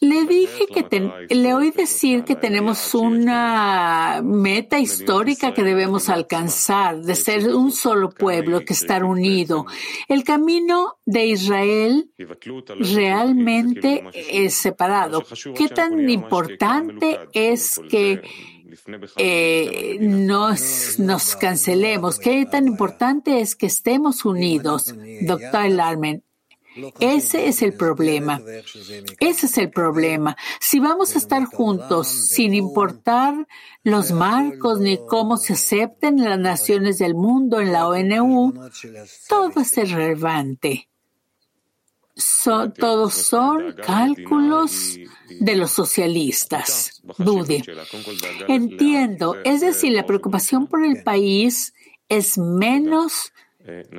Le 0.00 0.26
dije 0.26 0.66
que 0.66 1.34
le 1.34 1.54
oí 1.54 1.70
decir 1.70 2.24
que 2.24 2.36
tenemos 2.36 2.94
una 2.94 4.20
meta 4.22 4.78
histórica 4.78 5.54
que 5.54 5.62
debemos 5.62 6.10
alcanzar, 6.10 7.00
de 7.00 7.14
ser 7.14 7.48
un 7.48 7.72
solo 7.72 8.10
pueblo, 8.10 8.60
que 8.60 8.74
estar 8.74 9.04
unido. 9.04 9.64
El 10.06 10.22
camino 10.22 10.98
de 11.06 11.26
Israel 11.26 12.10
realmente 12.78 14.04
es 14.14 14.52
separado. 14.52 15.24
¿Qué 15.56 15.68
tan 15.68 16.10
importante 16.10 17.18
es 17.32 17.80
que 17.88 18.20
eh, 19.16 19.96
nos, 19.98 20.98
nos 20.98 21.36
cancelemos? 21.36 22.18
¿Qué 22.18 22.44
tan 22.44 22.66
importante 22.66 23.40
es 23.40 23.56
que 23.56 23.64
estemos 23.64 24.26
unidos? 24.26 24.94
Doctor 25.22 25.70
Larmen, 25.70 26.22
ese 27.00 27.48
es 27.48 27.62
el 27.62 27.74
problema. 27.74 28.40
Ese 29.20 29.46
es 29.46 29.58
el 29.58 29.70
problema. 29.70 30.36
Si 30.60 30.78
vamos 30.80 31.14
a 31.14 31.18
estar 31.18 31.44
juntos 31.44 32.08
sin 32.08 32.54
importar 32.54 33.46
los 33.82 34.12
marcos 34.12 34.80
ni 34.80 34.98
cómo 35.06 35.36
se 35.36 35.54
acepten 35.54 36.22
las 36.22 36.38
naciones 36.38 36.98
del 36.98 37.14
mundo 37.14 37.60
en 37.60 37.72
la 37.72 37.88
ONU, 37.88 38.54
todo 39.28 39.60
es 39.60 39.76
irrelevante. 39.76 40.88
todos 42.78 43.14
son 43.14 43.74
cálculos 43.74 44.98
de 45.40 45.56
los 45.56 45.70
socialistas. 45.70 47.02
Dude. 47.18 47.64
Entiendo. 48.48 49.36
Es 49.44 49.60
decir, 49.60 49.92
la 49.92 50.06
preocupación 50.06 50.66
por 50.66 50.84
el 50.84 51.02
país 51.02 51.74
es 52.08 52.38
menos 52.38 53.32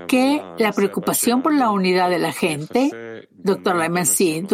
que 0.08 0.42
la 0.58 0.72
preocupación 0.72 1.42
por 1.42 1.54
la 1.54 1.70
unidad 1.72 2.10
de 2.10 2.20
la 2.20 2.32
gente. 2.32 3.28
Doctor 3.32 3.78
Lyman, 3.78 4.06
sí. 4.06 4.46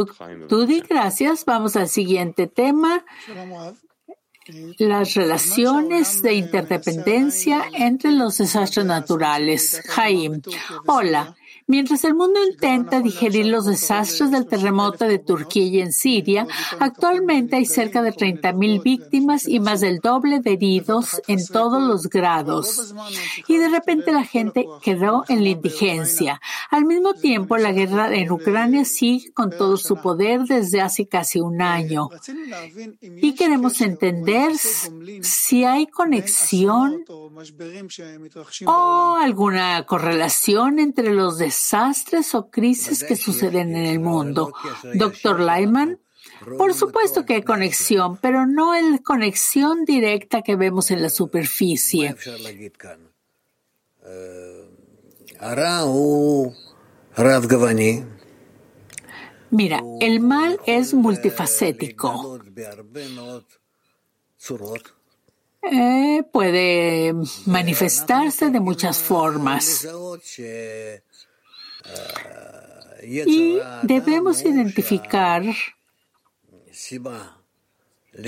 Tudy, 0.47 0.81
gracias. 0.81 1.45
Vamos 1.45 1.75
al 1.75 1.89
siguiente 1.89 2.47
tema. 2.47 3.05
Las 4.77 5.13
relaciones 5.13 6.21
de 6.21 6.33
interdependencia 6.33 7.63
entre 7.73 8.11
los 8.11 8.37
desastres 8.37 8.85
naturales. 8.85 9.81
Jaim. 9.87 10.41
Hola. 10.85 11.35
Mientras 11.65 12.03
el 12.03 12.13
mundo 12.13 12.39
intenta 12.45 12.99
digerir 12.99 13.45
los 13.45 13.65
desastres 13.65 14.31
del 14.31 14.45
terremoto 14.47 15.05
de 15.05 15.19
Turquía 15.19 15.63
y 15.63 15.79
en 15.79 15.93
Siria, 15.93 16.45
actualmente 16.79 17.55
hay 17.55 17.65
cerca 17.65 18.01
de 18.01 18.11
30.000 18.11 18.83
víctimas 18.83 19.47
y 19.47 19.59
más 19.59 19.79
del 19.79 19.99
doble 19.99 20.41
de 20.41 20.53
heridos 20.53 21.21
en 21.27 21.45
todos 21.47 21.81
los 21.81 22.09
grados. 22.09 22.93
Y 23.47 23.57
de 23.57 23.69
repente 23.69 24.11
la 24.11 24.25
gente 24.25 24.67
quedó 24.81 25.23
en 25.29 25.43
la 25.43 25.49
indigencia. 25.49 26.41
Al 26.69 26.85
mismo 26.85 27.13
tiempo, 27.13 27.57
la 27.57 27.71
guerra 27.71 28.13
en 28.13 28.29
Ucrania 28.31 28.83
sigue 28.83 29.31
con 29.31 29.49
todo 29.49 29.77
su 29.77 29.95
poder 29.95 30.41
desde 30.41 30.81
hace 30.81 31.07
casi 31.07 31.39
un 31.39 31.61
año. 31.61 32.09
Y 33.01 33.35
queremos 33.35 33.79
entender 33.79 34.51
si 35.21 35.63
hay 35.63 35.87
conexión 35.87 37.05
o 38.65 39.17
alguna 39.19 39.85
correlación 39.85 40.79
entre 40.79 41.13
los 41.13 41.37
desastres 41.37 41.52
desastres 41.53 42.33
o 42.33 42.49
crisis 42.49 43.03
que 43.03 43.15
suceden 43.15 43.75
en 43.75 43.85
el 43.85 43.99
mundo. 43.99 44.51
Doctor 44.95 45.39
Lyman, 45.39 45.99
por 46.57 46.73
supuesto 46.73 47.25
que 47.25 47.35
hay 47.35 47.43
conexión, 47.43 48.17
pero 48.17 48.47
no 48.47 48.73
es 48.73 49.01
conexión 49.01 49.85
directa 49.85 50.41
que 50.41 50.55
vemos 50.55 50.89
en 50.89 51.03
la 51.03 51.09
superficie. 51.09 52.15
Mira, 59.51 59.83
el 60.01 60.19
mal 60.19 60.59
es 60.65 60.93
multifacético. 60.95 62.39
Eh, 65.65 66.23
puede 66.29 67.13
manifestarse 67.45 68.49
de 68.49 68.59
muchas 68.59 68.97
formas. 68.97 69.87
Y 73.05 73.59
debemos 73.83 74.43
identificar 74.43 75.43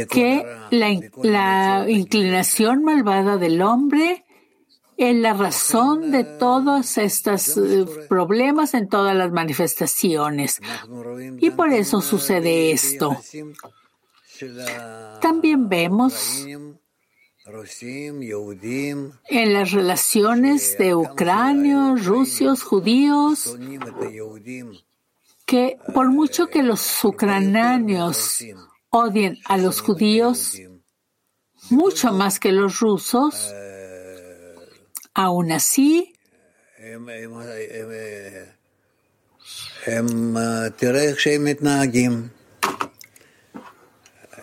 que 0.09 0.45
la, 0.71 1.89
inclinación 1.89 2.83
malvada 2.83 3.37
del 3.37 3.61
hombre 3.61 4.25
es 4.97 5.15
la 5.15 5.33
razón 5.33 6.11
de 6.11 6.23
todos 6.23 6.97
estos 6.97 7.57
eh, 7.57 7.85
problemas 8.07 8.73
en 8.73 8.87
todas 8.87 9.15
las 9.15 9.31
manifestaciones. 9.31 10.61
Y 11.39 11.49
por 11.51 11.71
eso 11.73 12.01
sucede 12.01 12.71
esto. 12.71 13.17
También 15.21 15.67
vemos 15.69 16.45
en 19.29 19.53
las 19.53 19.71
relaciones 19.71 20.77
de 20.79 20.95
ucranios, 20.95 22.05
rusios, 22.05 22.63
judíos, 22.63 23.55
que 25.45 25.77
por 25.93 26.09
mucho 26.09 26.47
que 26.47 26.63
los 26.63 27.03
ucranianos 27.03 28.43
odien 28.89 29.37
a 29.45 29.57
los 29.57 29.81
judíos 29.81 30.59
mucho 31.69 32.11
más 32.11 32.39
que 32.39 32.51
los 32.51 32.79
rusos, 32.79 33.53
aún 35.13 35.51
así 35.51 36.13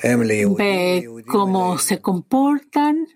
ve 0.02 1.24
cómo 1.26 1.78
se 1.78 2.00
comportan, 2.00 3.06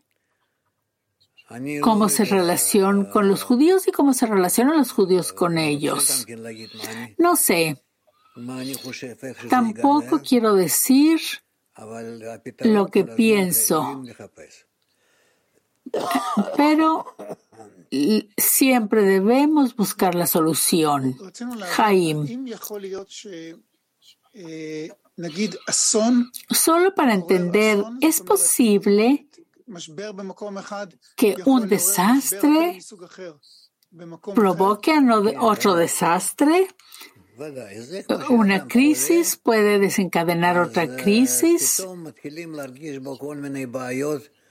cómo 1.81 2.09
se 2.09 2.25
relacionan 2.25 3.07
con 3.07 3.29
los 3.29 3.42
judíos 3.42 3.87
y 3.88 3.92
cómo 3.92 4.14
se 4.14 4.27
relacionan 4.27 4.79
los 4.79 4.92
judíos 4.92 5.33
con 5.33 5.59
ellos. 5.59 6.27
No 7.18 7.37
sé. 7.37 7.83
Tampoco 9.49 10.20
quiero 10.20 10.55
decir 10.55 11.20
lo 12.61 12.87
que 12.88 13.05
pienso, 13.05 14.03
pero 16.57 17.16
siempre 18.37 19.03
debemos 19.03 19.74
buscar 19.76 20.14
la 20.14 20.26
solución. 20.26 21.16
Jaim. 21.76 22.47
Solo 26.51 26.95
para 26.95 27.14
entender, 27.14 27.83
es 28.01 28.21
posible 28.21 29.27
que 31.17 31.37
un 31.45 31.69
desastre 31.69 32.79
provoque 34.35 34.93
otro 35.41 35.75
desastre. 35.75 36.69
una 38.29 38.67
crisis 38.67 39.37
puede 39.37 39.79
desencadenar 39.79 40.59
otra 40.59 40.97
crisis 40.97 41.83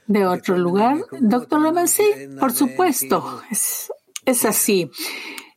de 0.07 0.25
otro 0.25 0.57
lugar. 0.57 1.05
Doctor 1.19 1.87
sí, 1.87 2.03
por 2.39 2.53
supuesto, 2.53 3.41
es, 3.51 3.91
es 4.25 4.45
así. 4.45 4.89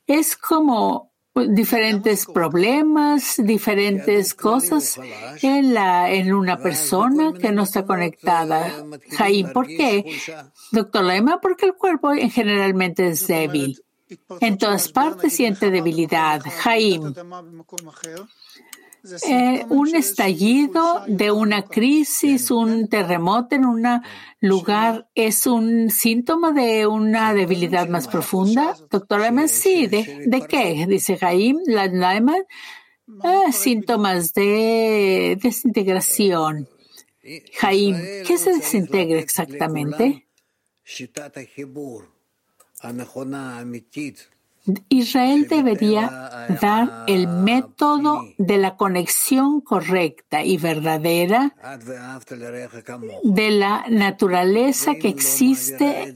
Es 0.07 0.35
como 0.35 1.08
diferentes 1.47 2.25
problemas, 2.25 3.35
diferentes 3.37 4.33
cosas 4.33 4.99
en, 5.41 5.73
la, 5.73 6.11
en 6.11 6.33
una 6.33 6.57
persona 6.57 7.33
que 7.33 7.51
no 7.51 7.63
está 7.63 7.85
conectada. 7.85 8.85
Jaime, 9.17 9.51
¿por 9.51 9.67
qué? 9.67 10.05
Doctor 10.71 11.03
Lema, 11.03 11.39
porque 11.41 11.65
el 11.65 11.75
cuerpo 11.75 12.11
generalmente 12.13 13.07
es 13.09 13.27
débil. 13.27 13.81
En 14.39 14.57
todas 14.57 14.89
partes 14.91 15.33
siente 15.33 15.69
debilidad. 15.69 16.41
Jaime, 16.61 17.13
eh, 19.27 19.65
un 19.69 19.95
estallido 19.95 21.03
de 21.07 21.31
una 21.31 21.63
crisis, 21.63 22.51
un 22.51 22.87
terremoto 22.87 23.55
en 23.55 23.65
un 23.65 23.85
lugar, 24.41 25.09
¿es 25.15 25.47
un 25.47 25.89
síntoma 25.89 26.51
de 26.51 26.87
una 26.87 27.33
debilidad 27.33 27.87
más 27.87 28.07
profunda? 28.07 28.75
Doctor 28.89 29.21
Lehmann, 29.21 29.49
sí. 29.49 29.87
¿De, 29.87 30.45
qué? 30.47 30.85
Dice 30.87 31.17
Jaime 31.17 31.61
Lehmann. 31.65 32.43
Eh, 33.23 33.51
síntomas 33.51 34.33
de 34.33 35.37
desintegración. 35.41 36.67
Jaime, 37.57 38.23
¿qué 38.25 38.37
se 38.37 38.53
desintegra 38.53 39.19
exactamente? 39.19 40.27
Israel 44.89 45.47
debería 45.47 46.47
dar 46.61 47.03
el 47.07 47.27
método 47.27 48.23
de 48.37 48.57
la 48.57 48.75
conexión 48.75 49.61
correcta 49.61 50.43
y 50.43 50.57
verdadera 50.57 51.55
de 53.23 53.51
la 53.51 53.85
naturaleza 53.89 54.95
que 54.95 55.09
existe 55.09 56.13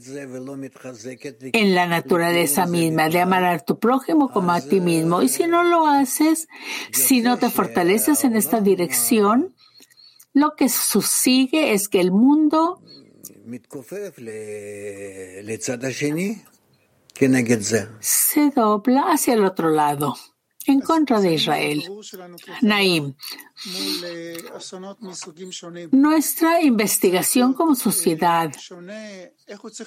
en 1.52 1.74
la 1.74 1.86
naturaleza 1.86 2.66
misma, 2.66 3.08
de 3.08 3.20
amar 3.20 3.44
a 3.44 3.58
tu 3.58 3.78
prójimo 3.78 4.30
como 4.30 4.52
a 4.52 4.60
ti 4.60 4.80
mismo. 4.80 5.22
Y 5.22 5.28
si 5.28 5.46
no 5.46 5.62
lo 5.62 5.86
haces, 5.86 6.48
si 6.92 7.20
no 7.20 7.38
te 7.38 7.50
fortaleces 7.50 8.24
en 8.24 8.36
esta 8.36 8.60
dirección, 8.60 9.54
lo 10.32 10.54
que 10.56 10.68
sucede 10.68 11.72
es 11.74 11.88
que 11.88 12.00
el 12.00 12.10
mundo 12.10 12.80
se 18.00 18.50
dobla 18.50 19.02
hacia 19.12 19.34
el 19.34 19.44
otro 19.44 19.70
lado, 19.70 20.16
en 20.66 20.80
contra 20.80 21.20
de 21.20 21.34
Israel. 21.34 21.84
Naim, 22.62 23.14
nuestra 25.92 26.60
investigación 26.60 27.54
como 27.54 27.74
sociedad, 27.74 28.52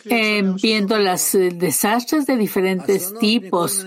eh, 0.05 0.43
viendo 0.61 0.97
los 0.97 1.32
desastres 1.34 2.26
de 2.26 2.38
diferentes 2.38 3.13
tipos, 3.20 3.86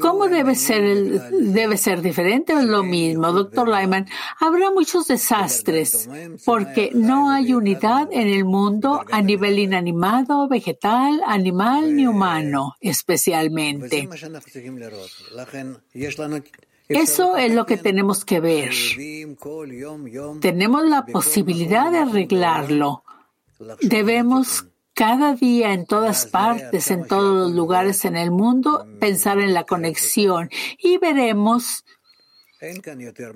¿cómo 0.00 0.28
debe 0.28 0.54
ser, 0.54 1.30
debe 1.32 1.76
ser 1.76 2.02
diferente 2.02 2.54
o 2.54 2.62
lo 2.62 2.82
mismo? 2.82 3.32
Doctor 3.32 3.68
Lyman, 3.68 4.06
habrá 4.38 4.70
muchos 4.70 5.08
desastres 5.08 6.08
porque 6.44 6.90
no 6.94 7.30
hay 7.30 7.54
unidad 7.54 8.08
en 8.12 8.28
el 8.28 8.44
mundo 8.44 9.02
a 9.10 9.22
nivel 9.22 9.58
inanimado, 9.58 10.46
vegetal, 10.46 11.22
animal 11.26 11.96
ni 11.96 12.06
humano, 12.06 12.74
especialmente. 12.80 14.08
Eso 16.88 17.36
es 17.36 17.52
lo 17.52 17.64
que 17.66 17.76
tenemos 17.76 18.24
que 18.24 18.40
ver. 18.40 18.72
Tenemos 20.40 20.84
la 20.84 21.06
posibilidad 21.06 21.90
de 21.90 21.98
arreglarlo. 21.98 23.04
Debemos 23.80 24.66
cada 24.92 25.34
día, 25.34 25.72
en 25.72 25.86
todas 25.86 26.26
partes, 26.26 26.90
en 26.90 27.06
todos 27.06 27.48
los 27.48 27.52
lugares 27.52 28.04
en 28.04 28.16
el 28.16 28.30
mundo, 28.30 28.86
pensar 29.00 29.40
en 29.40 29.52
la 29.52 29.64
conexión 29.64 30.50
y 30.78 30.98
veremos 30.98 31.84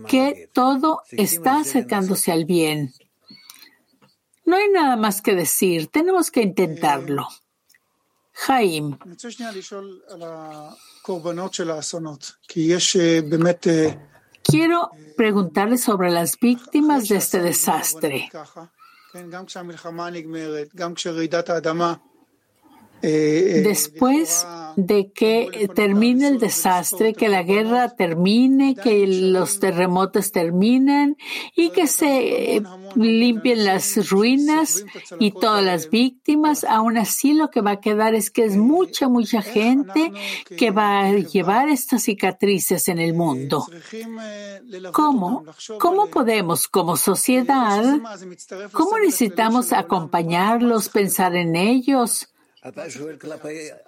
que 0.09 0.49
todo 0.53 1.03
está 1.11 1.61
acercándose 1.61 2.33
al 2.33 2.45
bien. 2.45 2.93
No 4.45 4.57
hay 4.57 4.71
nada 4.71 4.97
más 4.97 5.21
que 5.21 5.35
decir, 5.35 5.89
tenemos 5.89 6.31
que 6.31 6.43
intentarlo. 6.43 7.29
Jaime. 8.33 8.97
Quiero 14.43 14.91
preguntarle 15.17 15.79
sobre 15.79 16.11
las 16.11 16.39
víctimas 16.39 17.09
de 17.09 17.17
este 17.17 17.41
desastre. 17.41 18.31
Eh, 23.03 23.59
eh, 23.59 23.61
Después 23.63 24.47
de 24.77 25.13
que 25.13 25.69
termine 25.75 26.29
el 26.29 26.39
desastre, 26.39 27.15
que 27.15 27.29
la 27.29 27.43
guerra 27.43 27.97
termine, 27.97 28.77
que 28.77 29.07
los 29.07 29.59
terremotos 29.59 30.31
terminen 30.31 31.17
y 31.57 31.71
que 31.71 31.87
se 31.87 32.57
eh, 32.57 32.63
limpien 32.95 33.65
las 33.65 34.09
ruinas 34.09 34.85
y 35.19 35.33
todas 35.33 35.65
las 35.65 35.91
víctimas, 35.91 36.65
aún 36.65 36.97
así 36.97 37.35
lo 37.35 37.51
que 37.51 37.61
va 37.61 37.73
a 37.73 37.81
quedar 37.81 38.15
es 38.15 38.31
que 38.31 38.45
es 38.45 38.57
mucha, 38.57 39.09
mucha 39.09 39.43
gente 39.43 40.13
que 40.57 40.71
va 40.71 41.01
a 41.01 41.13
llevar 41.13 41.69
estas 41.69 42.05
cicatrices 42.05 42.89
en 42.89 42.99
el 42.99 43.15
mundo. 43.15 43.67
¿Cómo? 44.93 45.45
¿Cómo 45.81 46.07
podemos 46.09 46.69
como 46.69 46.97
sociedad, 46.97 47.85
cómo 48.73 48.99
necesitamos 48.99 49.73
acompañarlos, 49.73 50.89
pensar 50.89 51.35
en 51.35 51.57
ellos? 51.57 52.29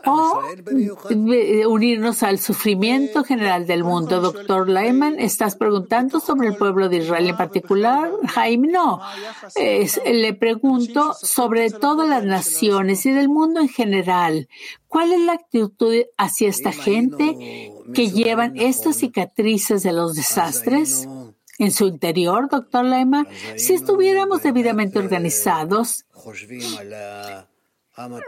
O 0.07 0.43
unirnos 1.69 2.23
al 2.23 2.39
sufrimiento 2.39 3.25
general 3.25 3.67
del 3.67 3.85
mundo. 3.85 4.21
Doctor 4.21 4.69
Lyman, 4.69 5.19
¿estás 5.19 5.57
preguntando 5.57 6.21
sobre 6.21 6.49
el 6.49 6.57
pueblo 6.57 6.89
de 6.89 6.99
Israel 6.99 7.29
en 7.29 7.37
particular? 7.37 8.11
Jaime, 8.29 8.69
no. 8.69 9.01
le 9.57 10.35
pregunto 10.35 11.15
sobre 11.15 11.71
todas 11.71 12.09
las 12.09 12.25
naciones 12.25 13.07
y 13.07 13.11
del 13.11 13.29
mundo 13.29 13.61
en 13.61 13.69
general. 13.69 14.49
¿Cuál 14.89 15.13
es 15.13 15.21
la 15.21 15.35
actitud 15.35 15.95
hacia 16.17 16.49
esta 16.49 16.73
gente 16.73 17.73
que 17.95 18.11
llevan 18.11 18.57
estas 18.57 18.97
cicatrices 18.97 19.83
de 19.83 19.93
los 19.93 20.15
desastres? 20.15 21.09
En 21.59 21.73
su 21.73 21.87
interior, 21.87 22.49
doctor 22.51 22.87
Lema, 22.87 23.27
si 23.57 23.75
estuviéramos 23.75 24.43
debidamente 24.43 24.99
organizados, 24.99 26.07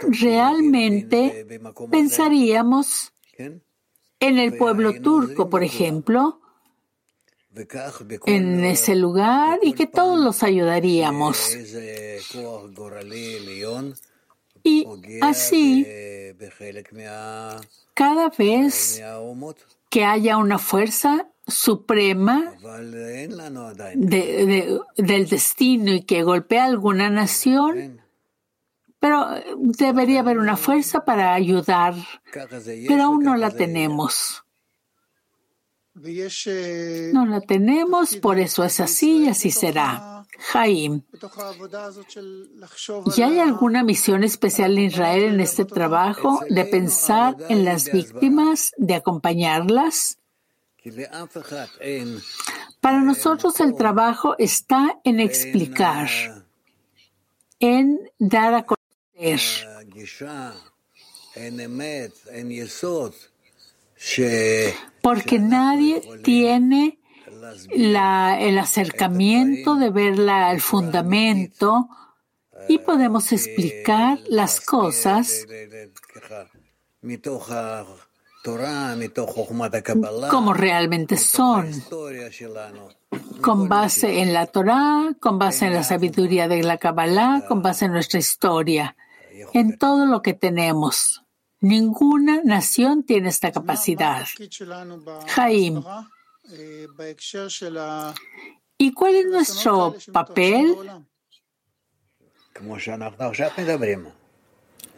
realmente 0.08 1.46
pensaríamos 1.90 3.12
en 3.38 4.38
el 4.38 4.56
pueblo 4.56 5.00
turco, 5.00 5.48
por 5.48 5.64
ejemplo, 5.64 6.40
en 8.26 8.64
ese 8.64 8.94
lugar 8.94 9.58
y 9.62 9.74
que 9.74 9.86
todos 9.86 10.18
los 10.18 10.42
ayudaríamos. 10.42 11.56
Y 14.64 14.86
así, 15.20 15.86
cada 17.94 18.30
vez 18.30 19.02
que 19.90 20.04
haya 20.04 20.36
una 20.36 20.58
fuerza 20.58 21.28
suprema 21.46 22.54
del 24.86 25.28
destino 25.28 25.92
y 25.92 26.02
que 26.02 26.22
golpea 26.22 26.64
alguna 26.64 27.10
nación, 27.10 28.01
pero 29.02 29.34
eh, 29.34 29.44
debería 29.56 30.20
haber 30.20 30.38
una 30.38 30.56
fuerza 30.56 31.04
para 31.04 31.34
ayudar, 31.34 31.92
pero 32.86 33.02
aún 33.02 33.24
no 33.24 33.36
la 33.36 33.50
tenemos. 33.50 34.44
No 35.92 37.26
la 37.26 37.40
tenemos, 37.40 38.14
por 38.16 38.38
eso 38.38 38.62
es 38.62 38.78
así 38.78 39.24
y 39.24 39.28
así 39.28 39.50
será. 39.50 40.24
Jaim, 40.38 41.02
¿y 43.16 43.22
hay 43.22 43.40
alguna 43.40 43.82
misión 43.82 44.22
especial 44.22 44.78
en 44.78 44.84
Israel 44.84 45.24
en 45.34 45.40
este 45.40 45.64
trabajo 45.64 46.40
de 46.48 46.64
pensar 46.64 47.36
en 47.48 47.64
las 47.64 47.90
víctimas, 47.90 48.72
de 48.76 48.94
acompañarlas? 48.94 50.18
Para 52.80 53.00
nosotros 53.00 53.58
el 53.58 53.74
trabajo 53.74 54.36
está 54.38 55.00
en 55.02 55.18
explicar, 55.18 56.08
en 57.58 57.98
dar 58.20 58.54
a 58.54 58.64
porque 65.00 65.38
nadie 65.38 66.02
tiene 66.22 66.98
el 67.70 68.58
acercamiento 68.58 69.76
de 69.76 69.90
ver 69.90 70.18
el 70.18 70.60
fundamento 70.60 71.88
y 72.68 72.78
podemos 72.78 73.32
explicar 73.32 74.18
las 74.28 74.60
cosas 74.60 75.46
como 80.30 80.54
realmente 80.54 81.16
son, 81.16 81.70
con 83.40 83.68
base 83.68 84.20
en 84.20 84.32
la 84.32 84.46
Torah, 84.46 85.14
con 85.20 85.38
base 85.38 85.66
en 85.66 85.74
la 85.74 85.84
sabiduría 85.84 86.48
de 86.48 86.62
la 86.62 86.78
Kabbalah, 86.78 87.44
con 87.46 87.62
base 87.62 87.84
en 87.84 87.92
nuestra 87.92 88.18
historia, 88.18 88.96
en 89.52 89.78
todo 89.78 90.06
lo 90.06 90.22
que 90.22 90.34
tenemos. 90.34 91.22
Ninguna 91.60 92.40
nación 92.42 93.04
tiene 93.04 93.28
esta 93.28 93.52
capacidad. 93.52 94.26
Jaim. 95.28 95.82
¿Y 98.78 98.92
cuál 98.92 99.14
es 99.14 99.26
nuestro 99.26 99.94
papel? 100.12 100.76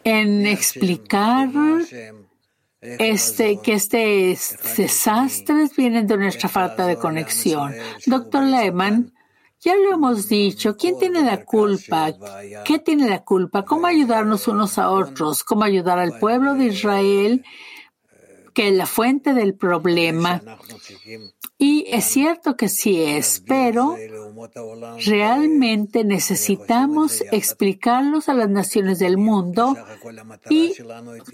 En 0.03 0.45
explicar 0.47 1.49
este, 2.81 3.59
que 3.61 3.73
este 3.73 4.37
desastres 4.77 5.75
vienen 5.75 6.07
de 6.07 6.17
nuestra 6.17 6.49
falta 6.49 6.85
de 6.87 6.97
conexión. 6.97 7.73
Doctor 8.05 8.43
Lehman, 8.43 9.14
ya 9.59 9.75
lo 9.75 9.93
hemos 9.93 10.27
dicho, 10.27 10.77
¿quién 10.77 10.97
tiene 10.99 11.23
la 11.23 11.43
culpa? 11.43 12.13
¿Qué 12.63 12.79
tiene 12.79 13.09
la 13.09 13.23
culpa? 13.23 13.65
¿Cómo 13.65 13.87
ayudarnos 13.87 14.47
unos 14.47 14.77
a 14.77 14.91
otros? 14.91 15.43
¿Cómo 15.43 15.63
ayudar 15.63 15.99
al 15.99 16.19
pueblo 16.19 16.53
de 16.53 16.65
Israel? 16.65 17.43
que 18.55 18.69
es 18.69 18.73
la 18.73 18.85
fuente 18.85 19.33
del 19.33 19.53
problema. 19.53 20.41
Y 21.57 21.85
es 21.89 22.05
cierto 22.05 22.55
que 22.55 22.69
sí 22.69 23.01
es, 23.01 23.43
pero 23.45 23.97
realmente 25.05 26.05
necesitamos 26.05 27.21
explicarlos 27.33 28.29
a 28.29 28.33
las 28.33 28.49
naciones 28.49 28.97
del 28.99 29.17
mundo 29.17 29.75
y 30.49 30.73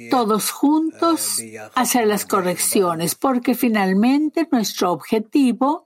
todos 0.09 0.49
juntos 0.49 1.41
hacer 1.75 2.07
las 2.07 2.25
correcciones, 2.25 3.13
porque 3.13 3.53
finalmente 3.53 4.47
nuestro 4.51 4.91
objetivo 4.91 5.85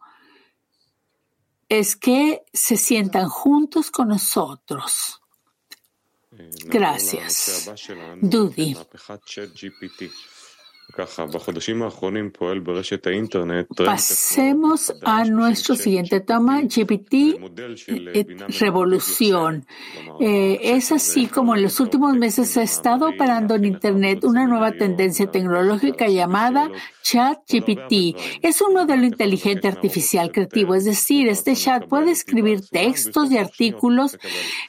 es 1.69 1.95
que 1.95 2.43
se 2.53 2.77
sientan 2.77 3.29
juntos 3.29 3.91
con 3.91 4.09
nosotros. 4.09 5.21
Gracias. 6.65 7.69
Dudi. 8.21 8.75
Pasemos 13.85 14.93
a 15.03 15.25
nuestro 15.25 15.75
siguiente 15.75 16.21
tema, 16.21 16.61
GPT 16.61 17.13
eh, 17.87 18.25
Revolución. 18.59 19.65
Eh, 20.21 20.59
es 20.61 20.93
así 20.93 21.27
como 21.27 21.55
en 21.55 21.63
los 21.63 21.81
últimos 21.81 22.15
meses 22.15 22.55
ha 22.55 22.63
estado 22.63 23.09
operando 23.09 23.55
en 23.55 23.65
Internet 23.65 24.23
una 24.23 24.47
nueva 24.47 24.71
tendencia 24.71 25.29
tecnológica 25.29 26.07
llamada 26.07 26.71
Chat 27.03 27.39
GPT. 27.47 28.17
Es 28.41 28.61
un 28.61 28.73
modelo 28.73 29.03
inteligente 29.03 29.67
artificial 29.67 30.31
creativo, 30.31 30.75
es 30.75 30.85
decir, 30.85 31.27
este 31.27 31.55
chat 31.55 31.87
puede 31.87 32.11
escribir 32.11 32.61
textos 32.69 33.31
y 33.31 33.37
artículos, 33.37 34.17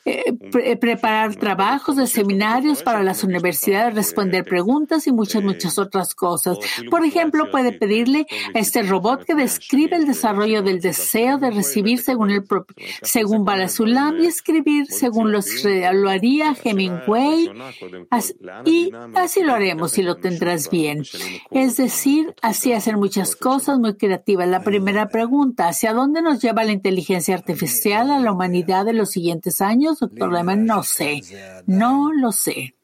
eh, 0.05 0.35
preparar 0.77 1.37
trabajos 1.37 1.97
de 1.97 2.07
seminarios 2.07 2.83
para 2.83 3.03
las 3.03 3.22
universidades, 3.22 3.95
responder 3.95 4.45
preguntas 4.45 5.07
y 5.07 5.12
muchas, 5.12 5.43
muchas 5.43 5.79
otras 5.79 6.15
cosas. 6.16 6.58
Por 6.90 7.04
ejemplo, 7.04 7.50
puede 7.52 7.70
pedirle 7.72 8.26
a 8.54 8.58
este 8.58 8.82
robot 8.82 9.24
que 9.24 9.34
describe 9.34 9.96
el 9.96 10.06
desarrollo 10.06 10.62
del 10.62 10.80
deseo 10.80 11.38
de 11.38 11.50
recibir 11.52 12.00
según 12.00 12.30
el 12.30 12.44
según 13.02 13.44
Balasulam 13.44 14.18
y 14.20 14.26
escribir 14.26 14.86
según 14.86 15.30
los, 15.30 15.46
lo 15.64 16.10
haría 16.10 16.56
Hemingway. 16.62 17.50
y 18.64 18.90
así 19.14 19.42
lo 19.42 19.54
haremos 19.54 19.96
y 19.98 20.02
lo 20.02 20.16
tendrás 20.16 20.70
bien. 20.70 21.04
Es 21.50 21.76
decir, 21.76 22.34
así 22.42 22.72
hacer 22.72 22.96
muchas 22.96 23.36
cosas 23.36 23.78
muy 23.78 23.96
creativas. 23.96 24.48
La 24.48 24.62
primera 24.62 25.08
pregunta, 25.08 25.68
¿hacia 25.68 25.92
dónde 25.92 26.22
nos 26.22 26.40
lleva 26.40 26.64
la 26.64 26.72
inteligencia 26.72 27.34
artificial 27.34 28.10
a 28.10 28.18
la 28.18 28.32
humanidad 28.32 28.84
de 28.84 28.94
los 28.94 29.10
siguientes 29.10 29.60
años? 29.60 30.00
Doctor 30.00 30.32
Lehmann, 30.32 30.64
no 30.64 30.82
sé. 30.82 31.20
No 31.66 32.12
lo 32.12 32.32
sé. 32.32 32.74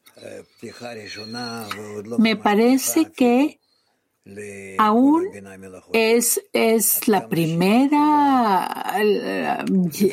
Me 2.19 2.37
parece 2.37 3.11
que 3.11 3.59
aún 4.79 5.27
es, 5.93 6.41
es 6.53 7.09
la 7.09 7.29
primera 7.29 8.97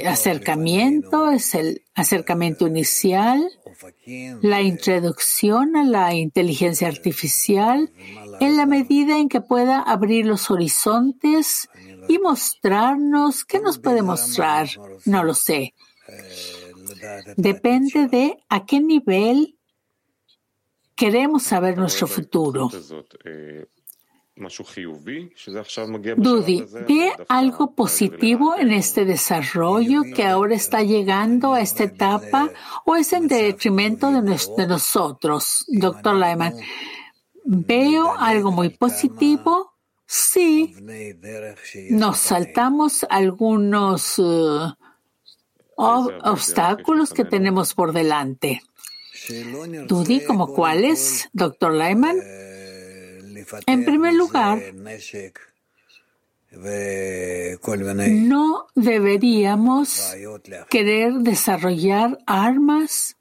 acercamiento, 0.07 1.29
es 1.29 1.53
el 1.53 1.83
acercamiento 1.93 2.65
inicial, 2.65 3.47
la 4.41 4.61
introducción 4.61 5.75
a 5.75 5.83
la 5.83 6.15
inteligencia 6.15 6.87
artificial 6.87 7.91
en 8.39 8.57
la 8.57 8.65
medida 8.65 9.19
en 9.19 9.29
que 9.29 9.41
pueda 9.41 9.81
abrir 9.81 10.25
los 10.25 10.49
horizontes 10.49 11.69
y 12.07 12.17
mostrarnos, 12.17 13.45
¿qué 13.45 13.59
nos 13.59 13.77
puede 13.77 14.01
mostrar? 14.01 14.69
No 15.05 15.23
lo 15.23 15.35
sé. 15.35 15.75
Depende 17.37 18.07
de 18.07 18.37
a 18.49 18.65
qué 18.65 18.79
nivel 18.79 19.58
queremos 20.99 21.43
saber 21.43 21.77
nuestro 21.77 22.07
futuro. 22.07 22.69
Dudi, 26.17 26.65
¿ve 26.87 27.13
algo 27.27 27.73
positivo 27.73 28.55
en 28.57 28.71
este 28.71 29.05
desarrollo 29.05 30.03
que 30.15 30.25
ahora 30.25 30.55
está 30.55 30.81
llegando 30.81 31.53
a 31.53 31.61
esta 31.61 31.83
etapa 31.85 32.49
o 32.85 32.95
es 32.95 33.11
en 33.13 33.27
detrimento 33.27 34.11
de, 34.11 34.67
nosotros, 34.67 35.65
doctor 35.67 36.15
Lyman? 36.15 36.53
¿Veo 37.45 38.13
algo 38.17 38.51
muy 38.51 38.69
positivo? 38.69 39.73
Sí. 40.05 40.75
Nos 41.91 42.17
saltamos 42.19 43.05
algunos 43.09 44.19
uh, 44.19 44.73
obstáculos 45.75 47.13
que 47.13 47.25
tenemos 47.25 47.73
por 47.73 47.93
delante. 47.93 48.61
Dudi, 49.87 50.23
¿como 50.23 50.53
cuáles, 50.53 51.29
doctor 51.33 51.73
Lyman? 51.73 52.17
En 53.65 53.85
primer 53.85 54.13
lugar, 54.13 54.59
no 58.11 58.67
deberíamos 58.75 60.15
querer 60.69 61.13
desarrollar 61.13 62.17
armas 62.25 63.15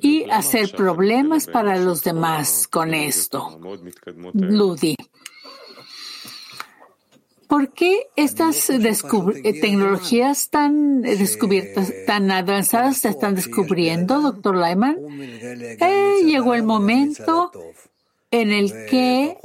y 0.00 0.30
hacer 0.30 0.72
problemas 0.72 1.46
para 1.46 1.76
los 1.76 2.02
demás 2.02 2.68
con 2.68 2.94
esto. 2.94 3.60
Ludi. 4.32 4.96
¿Por 7.48 7.72
qué 7.72 8.08
estas 8.16 8.66
tecnologías 8.66 10.50
tan 10.50 11.02
descubiertas, 11.02 11.92
tan 12.06 12.30
avanzadas 12.30 12.98
se 12.98 13.08
están 13.08 13.34
descubriendo, 13.34 14.20
doctor 14.20 14.56
Lyman? 14.56 14.96
Eh, 15.80 16.22
llegó 16.24 16.54
el 16.54 16.62
momento 16.62 17.52
en 18.30 18.50
el 18.50 18.86
que 18.86 19.38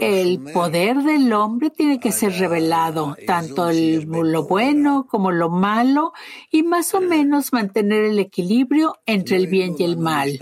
el 0.00 0.40
poder 0.52 0.96
del 1.02 1.32
hombre 1.32 1.70
tiene 1.70 2.00
que 2.00 2.10
ser 2.10 2.32
revelado, 2.32 3.16
tanto 3.26 3.70
lo 3.70 4.44
bueno 4.44 5.06
como 5.08 5.30
lo 5.30 5.50
malo, 5.50 6.12
y 6.50 6.62
más 6.62 6.94
o 6.94 7.00
menos 7.00 7.52
mantener 7.52 8.04
el 8.04 8.18
equilibrio 8.18 8.96
entre 9.06 9.36
el 9.36 9.46
bien 9.46 9.76
y 9.78 9.84
el 9.84 9.98
mal. 9.98 10.38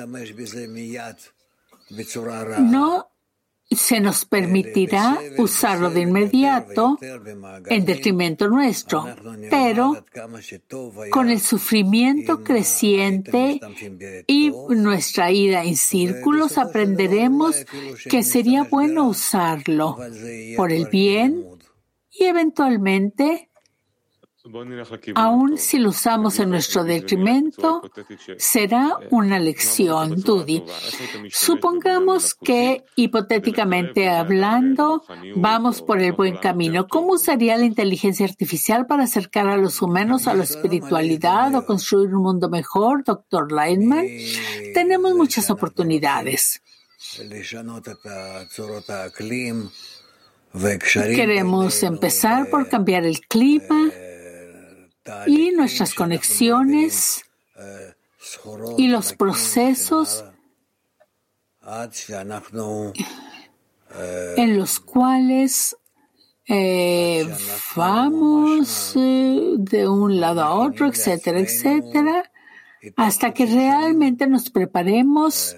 No 2.61 3.12
se 3.77 4.01
nos 4.01 4.25
permitirá 4.25 5.19
usarlo 5.39 5.91
de 5.91 6.01
inmediato 6.03 6.99
en 7.67 7.85
detrimento 7.85 8.49
nuestro, 8.49 9.07
pero 9.51 10.05
con 11.11 11.31
el 11.31 11.41
sufrimiento 11.41 12.43
creciente 12.43 13.61
y 14.27 14.53
nuestra 14.71 15.31
ida 15.31 15.65
en 15.65 15.77
círculos 15.77 16.59
aprenderemos 16.59 17.65
que 18.09 18.23
sería 18.23 18.65
bueno 18.65 19.09
usarlo 19.09 19.97
por 20.57 20.73
el 20.73 20.87
bien 20.87 21.45
y 22.11 22.25
eventualmente 22.25 23.52
Aún 25.15 25.57
si 25.57 25.79
lo 25.79 25.91
usamos 25.91 26.41
en 26.41 26.51
nuestro 26.51 26.83
detrimento, 26.83 27.81
será 28.39 28.99
una 29.11 29.39
lección, 29.39 30.21
Dudi. 30.21 30.65
Supongamos 31.31 32.35
que, 32.35 32.83
hipotéticamente 32.97 34.09
hablando, 34.09 35.05
vamos 35.37 35.81
por 35.81 36.01
el 36.01 36.13
buen 36.13 36.39
camino. 36.39 36.89
¿Cómo 36.89 37.13
usaría 37.13 37.57
la 37.57 37.67
inteligencia 37.67 38.27
artificial 38.27 38.87
para 38.87 39.05
acercar 39.05 39.47
a 39.47 39.57
los 39.57 39.81
humanos 39.81 40.27
a 40.27 40.35
la 40.35 40.43
espiritualidad 40.43 41.55
o 41.55 41.65
construir 41.65 42.13
un 42.13 42.25
mundo 42.25 42.49
mejor, 42.49 43.05
doctor 43.05 43.53
Lightman? 43.53 44.07
Tenemos 44.75 45.15
muchas 45.15 45.51
oportunidades. 45.51 46.61
Queremos 50.93 51.83
empezar 51.85 52.51
por 52.51 52.69
cambiar 52.69 53.05
el 53.05 53.21
clima 53.21 53.93
y 55.27 55.51
nuestras 55.51 55.95
conexiones 55.95 57.25
y 58.79 58.89
los 58.89 59.13
procesos 59.15 60.25
en 64.37 64.59
los 64.59 64.81
cuales 64.81 65.77
eh, 66.49 67.29
vamos 67.77 68.95
eh, 68.97 69.55
de 69.59 69.89
un 69.89 70.21
lado 70.21 70.43
a 70.43 70.55
otro, 70.55 70.87
etcétera, 70.87 71.39
etcétera, 71.39 72.31
hasta 72.97 73.33
que 73.33 73.47
realmente 73.47 74.27
nos 74.27 74.51
preparemos 74.51 75.57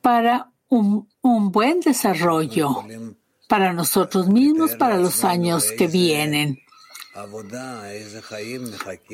para 0.00 0.50
un, 0.68 1.08
un 1.20 1.52
buen 1.52 1.80
desarrollo 1.80 2.84
para 3.48 3.72
nosotros 3.72 4.28
mismos 4.28 4.76
para 4.76 4.98
los 4.98 5.24
años 5.24 5.72
que 5.72 5.88
vienen. 5.88 6.60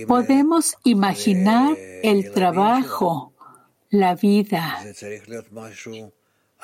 Podemos 0.07 0.74
imaginar 0.85 1.76
el 2.03 2.32
trabajo, 2.32 3.32
la 3.89 4.14
vida, 4.14 4.85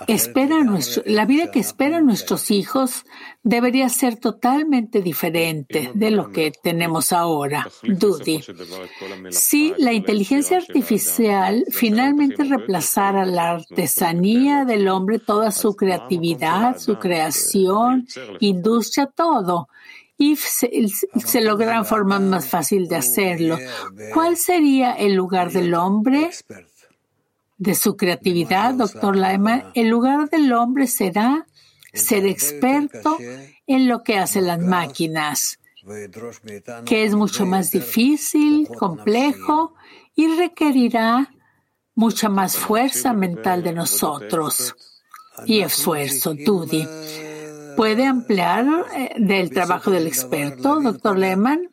espera 0.06 0.62
nuestro, 0.64 1.02
la 1.06 1.24
vida 1.24 1.50
que 1.50 1.60
esperan 1.60 2.06
nuestros 2.06 2.50
hijos 2.50 3.04
debería 3.42 3.88
ser 3.88 4.16
totalmente 4.16 5.02
diferente 5.02 5.90
de 5.94 6.10
lo 6.10 6.30
que 6.30 6.52
tenemos 6.62 7.12
ahora. 7.12 7.68
Dudy. 7.82 8.42
Si 9.30 9.74
la 9.78 9.92
inteligencia 9.92 10.58
artificial 10.58 11.64
finalmente 11.70 12.44
reemplazara 12.44 13.24
la 13.24 13.50
artesanía 13.52 14.64
del 14.64 14.88
hombre, 14.88 15.18
toda 15.18 15.50
su 15.50 15.74
creatividad, 15.74 16.78
su 16.78 16.98
creación, 16.98 18.06
industria, 18.40 19.06
todo, 19.06 19.68
y 20.16 20.36
se, 20.36 20.70
se 21.24 21.40
lograran 21.40 21.86
formas 21.86 22.20
más 22.20 22.46
fácil 22.46 22.88
de 22.88 22.96
hacerlo, 22.96 23.58
¿cuál 24.12 24.36
sería 24.36 24.92
el 24.92 25.14
lugar 25.14 25.50
del 25.50 25.72
hombre? 25.72 26.30
De 27.60 27.74
su 27.74 27.94
creatividad, 27.94 28.72
doctor 28.72 29.14
Lyman, 29.14 29.64
el 29.74 29.88
lugar 29.88 30.30
del 30.30 30.50
hombre 30.54 30.86
será 30.86 31.46
ser 31.92 32.24
experto 32.24 33.18
en 33.66 33.86
lo 33.86 34.02
que 34.02 34.16
hacen 34.18 34.46
las 34.46 34.58
máquinas, 34.58 35.60
que 36.86 37.04
es 37.04 37.14
mucho 37.14 37.44
más 37.44 37.70
difícil, 37.70 38.66
complejo 38.66 39.74
y 40.14 40.34
requerirá 40.36 41.34
mucha 41.94 42.30
más 42.30 42.56
fuerza 42.56 43.12
mental 43.12 43.62
de 43.62 43.74
nosotros 43.74 44.74
y 45.44 45.60
esfuerzo, 45.60 46.32
Dudy. 46.34 46.88
¿Puede 47.76 48.06
ampliar 48.06 48.66
eh, 48.96 49.10
del 49.18 49.50
trabajo 49.50 49.90
del 49.90 50.06
experto, 50.06 50.80
doctor 50.80 51.18
Lehman? 51.18 51.70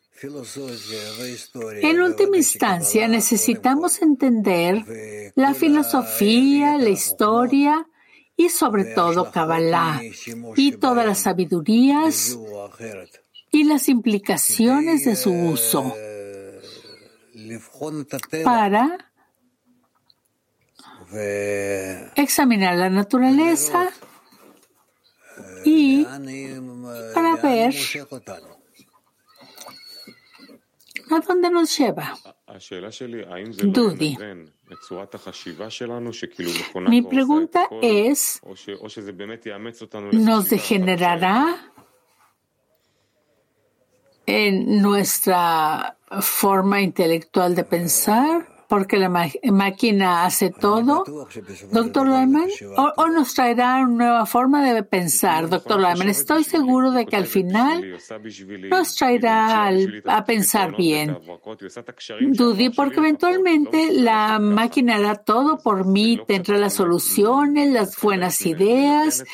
En 1.82 2.00
última 2.00 2.36
instancia, 2.36 3.06
necesitamos 3.06 4.02
entender 4.02 5.32
la 5.34 5.54
filosofía, 5.54 6.76
la 6.76 6.88
historia 6.88 7.86
y 8.36 8.48
sobre 8.48 8.84
todo 8.86 9.30
Kabbalah 9.30 10.00
y 10.56 10.72
todas 10.72 11.06
las 11.06 11.18
sabidurías 11.20 12.38
y 13.50 13.64
las 13.64 13.88
implicaciones 13.88 15.04
de 15.04 15.16
su 15.16 15.32
uso 15.32 15.94
para 18.44 19.10
examinar 22.16 22.76
la 22.76 22.90
naturaleza 22.90 23.90
y 25.64 26.04
para 27.14 27.36
ver 27.36 27.74
¿A 31.10 31.20
dónde 31.20 31.50
nos 31.50 31.76
lleva? 31.76 32.14
Dudy. 33.72 34.16
Mi 36.88 37.02
pregunta 37.02 37.68
es, 37.82 38.40
¿nos 40.12 40.50
degenerará 40.50 41.72
en 44.26 44.82
nuestra 44.82 45.96
forma 46.20 46.80
intelectual 46.82 47.54
de 47.54 47.64
pensar? 47.64 48.57
Porque 48.68 48.98
la 48.98 49.08
máquina 49.08 50.26
hace 50.26 50.50
todo, 50.50 51.04
doctor 51.72 52.06
Lyman, 52.06 52.48
o, 52.76 53.08
nos 53.08 53.34
traerá 53.34 53.76
una 53.76 53.96
nueva 53.96 54.26
forma 54.26 54.62
de 54.62 54.82
pensar, 54.82 55.48
doctor 55.48 55.80
Lyman. 55.80 56.08
Estoy 56.10 56.44
seguro 56.44 56.90
de 56.90 57.06
que 57.06 57.16
al 57.16 57.26
final 57.26 57.98
nos 58.68 58.94
traerá 58.94 59.70
a 60.06 60.24
pensar 60.24 60.76
bien. 60.76 61.18
Dudy, 62.20 62.68
porque 62.68 62.98
eventualmente 62.98 63.90
la 63.90 64.38
máquina 64.38 64.96
hará 64.96 65.14
todo 65.14 65.58
por 65.58 65.86
mí, 65.86 66.20
tendrá 66.26 66.58
las 66.58 66.74
soluciones, 66.74 67.72
las 67.72 67.98
buenas 67.98 68.44
ideas 68.44 69.24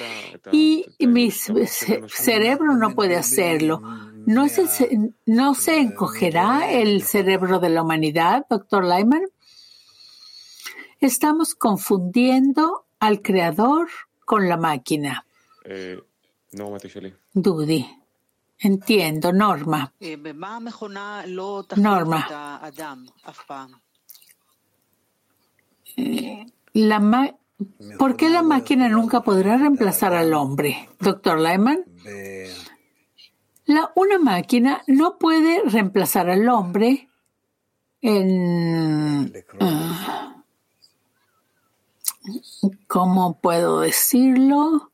y 0.52 0.86
mi 1.00 1.32
cerebro 1.32 2.76
no 2.76 2.94
puede 2.94 3.16
hacerlo. 3.16 3.82
¿No 4.26 4.48
se, 4.48 5.12
¿No 5.26 5.54
se 5.54 5.78
encogerá 5.78 6.70
el 6.70 7.02
cerebro 7.02 7.58
de 7.58 7.68
la 7.68 7.82
humanidad, 7.82 8.46
doctor 8.48 8.84
Lyman? 8.84 9.22
Estamos 11.00 11.54
confundiendo 11.54 12.86
al 12.98 13.20
creador 13.20 13.88
con 14.24 14.48
la 14.48 14.56
máquina. 14.56 15.26
Eh, 15.64 16.00
Dudy. 17.32 17.86
Entiendo, 18.58 19.32
Norma. 19.32 19.92
Eh, 20.00 20.16
Norma. 21.76 22.26
Eh, 25.96 26.46
la 26.72 27.34
¿Por 27.98 28.16
qué 28.16 28.30
la 28.30 28.42
máquina 28.42 28.88
nunca 28.88 29.22
podrá 29.22 29.56
reemplazar 29.56 30.14
al 30.14 30.32
hombre? 30.32 30.88
Doctor 30.98 31.38
Lyman. 31.38 31.84
La, 33.66 33.92
una 33.94 34.18
máquina 34.18 34.82
no 34.86 35.18
puede 35.18 35.62
reemplazar 35.64 36.28
al 36.28 36.48
hombre 36.48 37.08
en... 38.02 39.32
Uh, 39.60 39.94
¿Cómo 42.86 43.40
puedo 43.40 43.80
decirlo? 43.80 44.92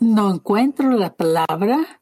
No 0.00 0.32
encuentro 0.34 0.90
la 0.92 1.12
palabra. 1.12 1.99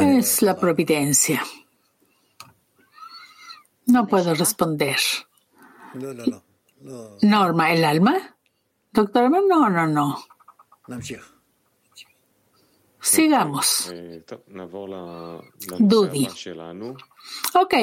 Es 0.00 0.42
la 0.42 0.56
providencia. 0.56 1.42
No 3.86 4.06
puedo 4.06 4.34
responder. 4.34 4.98
Norma, 7.22 7.72
¿el 7.72 7.84
alma? 7.84 8.36
Doctor, 8.92 9.30
no, 9.30 9.68
no, 9.70 9.86
no. 9.86 10.24
Sigamos. 13.00 13.92
Dudy. 15.78 16.28
Ok, 17.54 17.74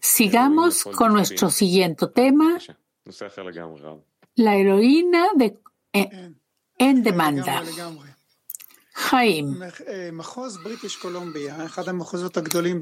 sigamos 0.00 0.84
con 0.84 1.12
nuestro 1.12 1.50
siguiente 1.50 2.06
tema 2.08 2.58
la 4.38 4.54
heroína 4.54 5.28
de, 5.34 5.58
eh, 5.92 6.32
en 6.78 7.02
demanda. 7.08 7.62
Jaim. 9.00 9.60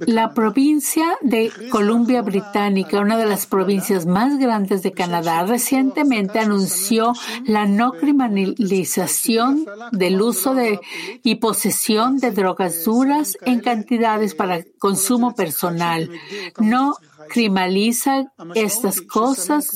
La 0.06 0.32
provincia 0.32 1.18
de 1.20 1.52
Columbia 1.70 2.22
Británica, 2.22 3.00
una 3.00 3.18
de 3.18 3.26
las 3.26 3.46
provincias 3.46 4.06
más 4.06 4.38
grandes 4.38 4.82
de 4.82 4.92
Canadá, 4.92 5.44
recientemente 5.44 6.38
anunció 6.38 7.12
la 7.44 7.66
no 7.66 7.92
criminalización 7.92 9.66
del 9.92 10.22
uso 10.22 10.54
de 10.54 10.80
y 11.22 11.34
posesión 11.34 12.16
de 12.16 12.30
drogas 12.30 12.82
duras 12.84 13.36
en 13.42 13.60
cantidades 13.60 14.34
para 14.34 14.64
consumo 14.78 15.34
personal. 15.34 16.10
No 16.58 16.96
criminaliza 17.28 18.32
estas 18.54 19.00
cosas, 19.00 19.70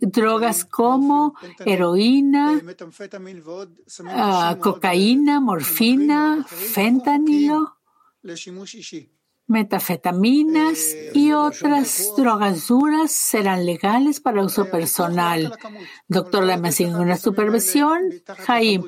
drogas 0.00 0.64
como 0.64 1.34
heroína, 1.64 2.60
ah, 4.06 4.56
cocaína, 4.60 5.40
morfina, 5.40 6.44
fentanilo, 6.48 7.76
metafetaminas 9.48 10.78
eh, 10.78 11.10
y 11.14 11.32
otras 11.32 12.12
drogas 12.16 12.66
duras 12.66 13.12
serán 13.12 13.64
legales 13.64 14.20
para 14.20 14.42
uso 14.42 14.68
personal. 14.70 15.56
Doctor 16.08 16.44
Lama, 16.44 16.72
sin 16.72 16.94
una 16.94 17.16
supervisión, 17.16 18.00
Jaim, 18.46 18.82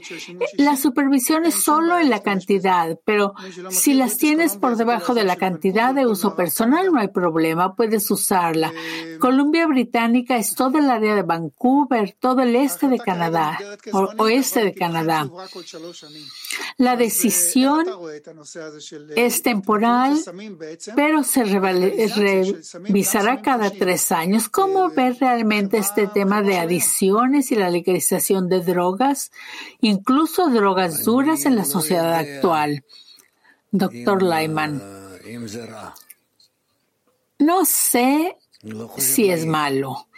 la 0.57 0.77
supervisión 0.77 1.45
es 1.45 1.55
solo 1.55 1.99
en 1.99 2.11
la 2.11 2.23
cantidad, 2.23 2.99
pero 3.05 3.35
si 3.71 3.95
las 3.95 4.17
tienes 4.17 4.57
por 4.57 4.77
debajo 4.77 5.15
de 5.15 5.25
la 5.25 5.37
cantidad 5.37 5.95
de 5.95 6.07
uso 6.07 6.35
personal, 6.35 6.93
no 6.93 6.99
hay 6.99 7.09
problema, 7.09 7.75
puedes 7.75 8.11
usarla. 8.11 8.73
Columbia 9.21 9.67
Británica 9.67 10.37
es 10.37 10.55
todo 10.55 10.79
el 10.79 10.91
área 10.91 11.15
de 11.15 11.23
Vancouver, 11.23 12.17
todo 12.19 12.43
el 12.43 12.57
este 12.57 12.89
de 12.89 12.99
Canadá, 12.99 13.59
o 13.93 14.09
oeste 14.19 14.65
de 14.65 14.75
Canadá. 14.75 15.29
La 16.79 16.97
decisión 16.97 17.87
es 19.15 19.43
temporal 19.43 20.19
pero 20.95 21.25
se 21.25 21.45
revisará 21.45 23.43
cada 23.43 23.71
tres 23.71 24.13
años. 24.13 24.49
¿Cómo 24.49 24.91
ver 24.91 25.17
realmente 25.21 25.79
este 25.79 26.07
tema 26.07 26.43
de 26.43 26.59
adicciones 26.59 27.51
y 27.53 27.57
la 27.57 27.71
legalización 27.71 28.49
de 28.49 28.61
drogas, 28.61 29.31
incluso 29.81 30.49
drogas 30.49 31.05
duras 31.05 31.45
en 31.47 31.57
la 31.57 31.65
sociedad 31.65 32.15
actual? 32.15 32.85
Doctor 33.71 34.23
Lyman. 34.23 34.83
No 37.39 37.65
sé 37.65 38.37
si 38.97 39.31
es 39.31 39.47
malo. 39.47 40.09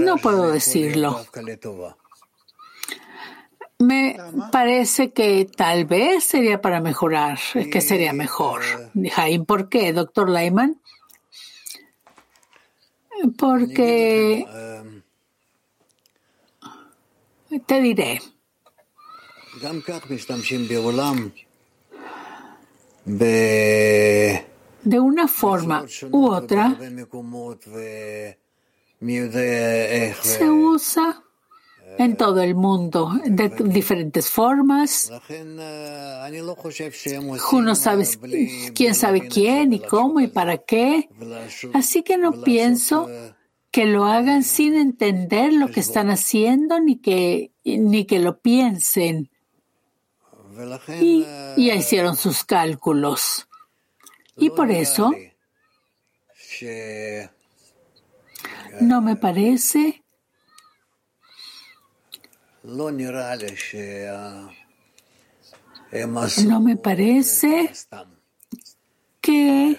No 0.00 0.16
puedo 0.16 0.50
decirlo. 0.50 1.24
Me 3.78 4.16
parece 4.52 5.12
que 5.12 5.44
tal 5.54 5.84
vez 5.84 6.24
sería 6.24 6.62
para 6.62 6.80
mejorar, 6.80 7.38
que 7.70 7.80
sería 7.82 8.14
mejor. 8.14 8.62
Jaime, 9.12 9.44
¿por 9.44 9.68
qué, 9.68 9.92
doctor 9.92 10.30
Lyman? 10.30 10.80
Porque 13.38 14.46
te 17.66 17.80
diré. 17.82 18.22
De 23.04 25.00
una 25.00 25.28
forma 25.28 25.84
u 26.10 26.26
otra, 26.28 26.76
se 30.22 30.50
usa 30.50 31.25
en 31.98 32.16
todo 32.16 32.42
el 32.42 32.54
mundo, 32.54 33.12
de 33.24 33.48
diferentes 33.48 34.28
formas. 34.30 35.10
Uno 37.52 37.74
sabe 37.74 38.06
quién 38.74 38.94
sabe 38.94 39.28
quién 39.28 39.72
y 39.72 39.80
cómo 39.80 40.20
y 40.20 40.28
para 40.28 40.58
qué. 40.58 41.08
Así 41.72 42.02
que 42.02 42.18
no 42.18 42.42
pienso 42.42 43.08
que 43.70 43.84
lo 43.84 44.04
hagan 44.06 44.42
sin 44.42 44.74
entender 44.74 45.52
lo 45.52 45.68
que 45.68 45.80
están 45.80 46.10
haciendo 46.10 46.80
ni 46.80 46.96
que, 46.96 47.52
ni 47.64 48.06
que 48.06 48.18
lo 48.18 48.40
piensen. 48.40 49.30
Y 51.00 51.24
ya 51.56 51.74
hicieron 51.74 52.16
sus 52.16 52.44
cálculos. 52.44 53.46
Y 54.36 54.50
por 54.50 54.70
eso 54.70 55.12
no 58.80 59.00
me 59.02 59.16
parece 59.16 60.04
no 66.44 66.60
me 66.60 66.76
parece 66.76 67.70
que 69.20 69.78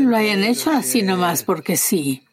lo 0.00 0.16
hayan 0.16 0.42
hecho 0.44 0.70
así 0.70 1.02
nomás 1.02 1.44
porque 1.44 1.76
sí. 1.76 2.26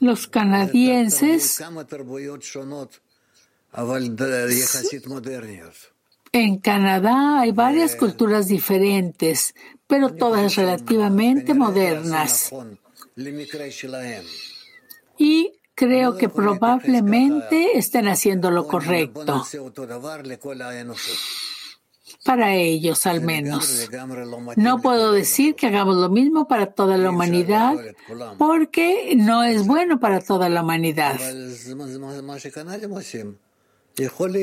Los 0.00 0.26
canadienses 0.28 1.60
en 6.32 6.58
Canadá 6.58 7.40
hay 7.40 7.52
varias 7.52 7.96
culturas 7.96 8.48
diferentes, 8.48 9.54
pero 9.86 10.14
todas 10.14 10.54
relativamente 10.56 11.52
modernas. 11.52 12.50
Y 15.18 15.59
creo 15.80 16.18
que 16.18 16.28
probablemente 16.28 17.78
estén 17.78 18.06
haciendo 18.06 18.50
lo 18.50 18.66
correcto. 18.66 19.42
Para 22.22 22.54
ellos, 22.54 23.06
al 23.06 23.22
menos. 23.22 23.88
No 24.56 24.82
puedo 24.82 25.12
decir 25.12 25.54
que 25.54 25.68
hagamos 25.68 25.96
lo 25.96 26.10
mismo 26.10 26.46
para 26.46 26.66
toda 26.66 26.98
la 26.98 27.08
humanidad, 27.08 27.78
porque 28.36 29.14
no 29.16 29.42
es 29.42 29.66
bueno 29.66 29.98
para 29.98 30.20
toda 30.20 30.50
la 30.50 30.62
humanidad. 30.62 31.18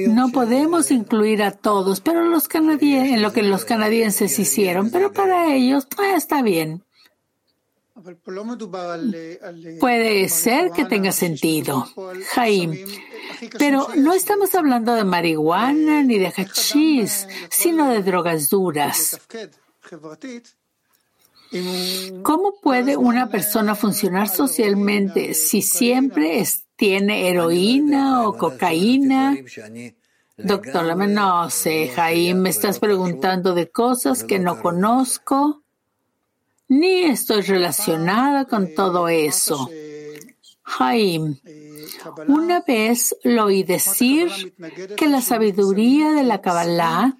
No 0.09 0.29
podemos 0.31 0.89
incluir 0.89 1.43
a 1.43 1.51
todos, 1.51 2.01
pero 2.01 2.25
los 2.25 2.47
canadienses, 2.47 3.13
en 3.13 3.21
lo 3.21 3.31
que 3.31 3.43
los 3.43 3.63
canadienses 3.63 4.39
hicieron, 4.39 4.89
pero 4.89 5.13
para 5.13 5.53
ellos 5.53 5.87
pues, 5.95 6.15
está 6.15 6.41
bien. 6.41 6.83
Puede 9.79 10.29
ser 10.29 10.71
que 10.71 10.85
tenga 10.85 11.11
sentido, 11.11 11.87
Jaim, 12.35 12.85
pero 13.57 13.87
no 13.95 14.13
estamos 14.13 14.53
hablando 14.53 14.93
de 14.93 15.03
marihuana 15.03 16.03
ni 16.03 16.19
de 16.19 16.27
hachís, 16.27 17.27
sino 17.49 17.89
de 17.89 18.03
drogas 18.03 18.49
duras. 18.49 19.19
¿Cómo 22.23 22.59
puede 22.61 22.97
una 22.97 23.29
persona 23.29 23.73
funcionar 23.73 24.27
socialmente 24.29 25.33
si 25.33 25.61
siempre 25.61 26.43
tiene 26.75 27.29
heroína 27.29 28.27
o 28.27 28.37
cocaína? 28.37 29.37
Doctor, 30.37 30.95
no 31.09 31.49
sé, 31.49 31.87
Jaim, 31.95 32.37
me 32.37 32.49
estás 32.49 32.77
preguntando 32.79 33.55
de 33.55 33.71
cosas 33.71 34.23
que 34.23 34.37
no 34.37 34.61
conozco 34.61 35.63
ni 36.67 37.03
estoy 37.03 37.41
relacionada 37.41 38.45
con 38.45 38.73
todo 38.75 39.07
eso. 39.07 39.69
Jaim, 40.63 41.37
una 42.27 42.61
vez 42.61 43.15
lo 43.23 43.45
oí 43.45 43.63
decir 43.63 44.53
que 44.97 45.07
la 45.07 45.21
sabiduría 45.21 46.11
de 46.11 46.23
la 46.23 46.41
Kabbalah 46.41 47.17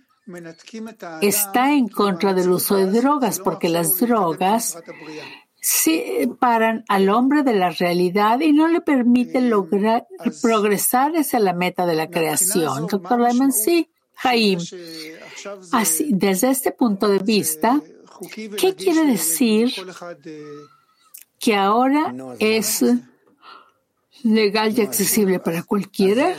está 1.21 1.73
en 1.73 1.87
contra 1.87 2.33
del 2.33 2.49
uso 2.49 2.75
de 2.75 2.91
drogas 2.91 3.39
porque 3.39 3.69
las 3.69 3.97
drogas 3.99 4.77
separan 5.61 6.83
al 6.89 7.09
hombre 7.09 7.43
de 7.43 7.53
la 7.53 7.69
realidad 7.69 8.41
y 8.41 8.51
no 8.51 8.67
le 8.67 8.81
permiten 8.81 9.49
lograr 9.49 10.05
progresar 10.41 11.13
hacia 11.13 11.39
la 11.39 11.53
meta 11.53 11.85
de 11.85 11.95
la 11.95 12.09
creación. 12.09 12.87
Doctor 12.87 13.19
Lehman, 13.19 13.51
sí, 13.51 13.89
Jaim. 14.15 14.59
Así, 15.71 16.11
desde 16.13 16.49
este 16.49 16.71
punto 16.71 17.07
de 17.07 17.19
vista, 17.19 17.81
¿Qué 18.57 18.75
quiere 18.75 19.05
decir 19.05 19.73
que 21.39 21.55
ahora 21.55 22.13
es 22.39 22.83
legal 24.23 24.77
y 24.77 24.81
accesible 24.81 25.39
para 25.39 25.63
cualquiera? 25.63 26.35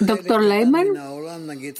Doctor 0.00 0.42
Lehman, 0.42 0.88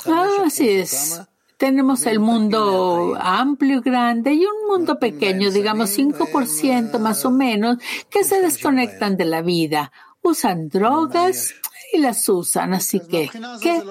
ah, 0.06 0.28
así 0.44 0.68
es. 0.68 1.22
Tenemos 1.56 2.06
el 2.06 2.18
mundo 2.18 3.16
amplio 3.20 3.78
y 3.78 3.82
grande 3.82 4.32
y 4.32 4.44
un 4.44 4.66
mundo 4.66 4.98
pequeño, 4.98 5.52
digamos 5.52 5.96
5% 5.96 6.98
más 6.98 7.24
o 7.24 7.30
menos, 7.30 7.78
que 8.10 8.24
se 8.24 8.40
desconectan 8.40 9.16
de 9.16 9.26
la 9.26 9.42
vida, 9.42 9.92
usan 10.22 10.68
drogas 10.68 11.54
y 11.92 11.98
las 11.98 12.28
usan. 12.28 12.74
Así 12.74 13.00
que, 13.00 13.30
¿qué? 13.60 13.82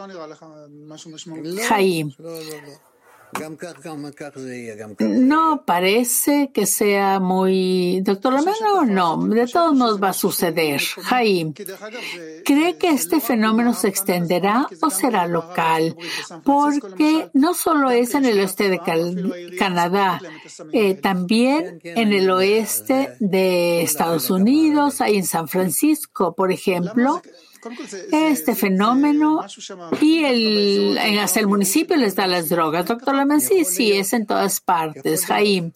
Jaim. 1.67 2.13
No 4.99 5.63
parece 5.65 6.51
que 6.53 6.65
sea 6.65 7.19
muy... 7.19 8.01
Doctor 8.01 8.33
Lamano, 8.33 8.85
no, 8.85 9.33
de 9.33 9.47
todos 9.47 9.73
modos 9.73 10.01
va 10.01 10.09
a 10.09 10.13
suceder. 10.13 10.81
Jaim, 10.81 11.53
¿cree 12.45 12.77
que 12.77 12.89
este 12.89 13.21
fenómeno 13.21 13.73
se 13.73 13.87
extenderá 13.87 14.67
o 14.81 14.89
será 14.89 15.27
local? 15.27 15.95
Porque 16.43 17.29
no 17.33 17.53
solo 17.53 17.89
es 17.89 18.15
en 18.15 18.25
el 18.25 18.39
oeste 18.39 18.69
de 18.69 18.81
Canadá, 19.57 20.21
eh, 20.73 20.95
también 20.95 21.79
en 21.83 22.13
el 22.13 22.29
oeste 22.29 23.15
de 23.19 23.81
Estados 23.81 24.29
Unidos, 24.29 24.99
hay 24.99 25.15
en 25.17 25.25
San 25.25 25.47
Francisco, 25.47 26.35
por 26.35 26.51
ejemplo. 26.51 27.21
Este 28.11 28.55
fenómeno 28.55 29.45
y 29.99 30.23
el, 30.23 30.97
hasta 31.19 31.39
el 31.39 31.47
municipio 31.47 31.95
les 31.95 32.15
da 32.15 32.27
las 32.27 32.49
drogas. 32.49 32.85
Doctor 32.85 33.15
Lamen, 33.15 33.41
sí, 33.41 33.65
sí, 33.65 33.91
es 33.93 34.13
en 34.13 34.25
todas 34.25 34.61
partes. 34.61 35.25
Jaim, 35.25 35.71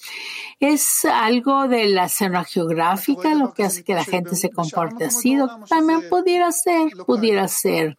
es 0.59 1.05
algo 1.05 1.67
de 1.67 1.87
la 1.87 2.09
zona 2.09 2.43
geográfica 2.43 3.33
lo 3.35 3.53
que 3.53 3.63
hace 3.63 3.83
que 3.83 3.93
la 3.93 4.05
gente 4.05 4.35
se 4.35 4.49
comporte 4.49 5.05
así. 5.05 5.37
También 5.69 6.09
pudiera 6.09 6.51
ser, 6.51 6.91
pudiera 7.05 7.47
ser. 7.47 7.97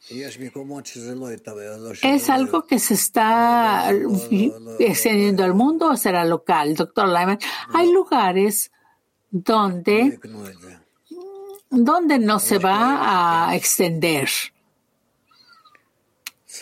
Es 2.02 2.30
algo 2.30 2.66
que 2.66 2.78
se 2.78 2.94
está 2.94 3.90
extendiendo 4.78 5.44
al 5.44 5.54
mundo 5.54 5.90
o 5.90 5.96
será 5.96 6.24
local. 6.24 6.74
Doctor 6.74 7.08
Lyman, 7.08 7.38
hay 7.72 7.92
lugares 7.92 8.70
donde, 9.30 10.18
donde 11.70 12.18
no 12.18 12.38
se 12.38 12.58
va 12.58 13.48
a 13.48 13.56
extender. 13.56 14.28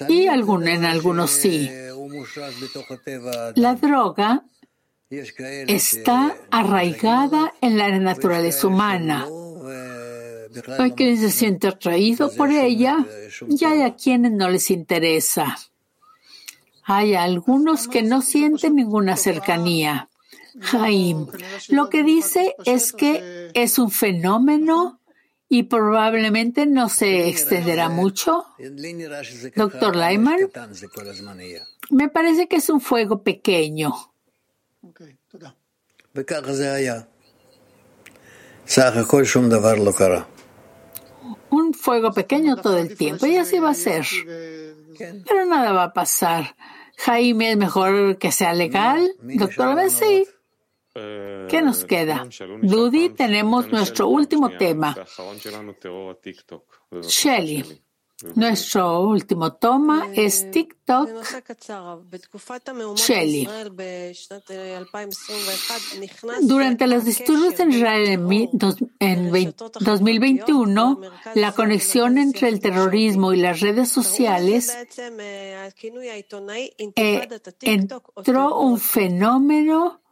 Y 0.09 0.27
en 0.27 0.85
algunos 0.85 1.31
sí. 1.31 1.71
La 3.55 3.75
droga 3.75 4.45
está 5.11 6.37
arraigada 6.51 7.55
en 7.61 7.79
la 7.79 7.97
naturaleza 7.99 8.67
humana. 8.67 9.27
Hay 10.79 10.93
quien 10.93 11.19
se 11.19 11.31
siente 11.31 11.69
atraído 11.69 12.33
por 12.35 12.51
ella 12.51 13.05
y 13.49 13.65
hay 13.65 13.83
a 13.83 13.95
quienes 13.95 14.33
no 14.33 14.49
les 14.49 14.71
interesa. 14.71 15.57
Hay 16.85 17.15
algunos 17.15 17.89
que 17.89 18.03
no 18.03 18.21
sienten 18.21 18.77
ninguna 18.77 19.17
cercanía. 19.17 20.09
Jaim, 20.61 21.27
lo 21.69 21.89
que 21.91 22.03
dice 22.05 22.55
es 22.65 22.93
que 22.93 23.51
es 23.55 23.79
un 23.79 23.91
fenómeno 23.91 25.01
y 25.49 25.65
probablemente 25.65 26.67
no 26.67 26.89
se 26.89 27.29
extenderá 27.29 27.89
mucho. 27.89 28.45
Doctor 29.57 29.97
Lyman, 29.97 30.39
me 31.91 32.09
parece 32.09 32.49
que 32.49 32.57
es 32.57 32.69
un 32.69 32.81
fuego 32.81 33.23
pequeño. 33.23 33.95
Un 41.51 41.75
fuego 41.75 42.13
pequeño 42.13 42.57
todo 42.57 42.79
el 42.79 42.97
tiempo 42.97 43.27
y 43.27 43.37
así 43.37 43.59
va 43.59 43.71
a 43.71 43.75
ser. 43.75 44.07
Pero 44.99 45.45
nada 45.47 45.73
va 45.73 45.85
a 45.85 45.93
pasar. 45.93 46.57
Jaime 46.97 47.53
es 47.53 47.57
mejor 47.57 48.19
que 48.19 48.33
sea 48.33 48.55
legal. 48.55 49.15
Doctor 49.21 49.91
sí. 49.91 50.27
¿Qué 50.95 51.61
nos 51.61 51.85
queda? 51.85 52.25
Dudy, 52.63 53.11
tenemos 53.11 53.67
nuestro 53.69 54.09
último 54.09 54.51
tema. 54.57 54.95
Shelly. 57.03 57.83
Nuestro 58.37 59.01
último 59.01 59.55
toma 59.55 60.09
es 60.15 60.49
TikTok 60.53 61.09
Shelly. 62.95 63.49
Durante 66.43 66.87
los 66.87 67.05
disturbios 67.05 67.59
en 67.59 67.73
Israel 67.73 68.07
en 69.01 69.55
2021, 69.81 71.01
la 71.35 71.53
conexión 71.53 72.19
entre 72.19 72.49
el 72.49 72.61
terrorismo 72.61 73.33
y 73.33 73.39
las 73.39 73.59
redes 73.59 73.89
sociales 73.89 74.73
eh, 76.95 77.29
entró 77.63 78.61
un 78.61 78.79
fenómeno 78.79 80.03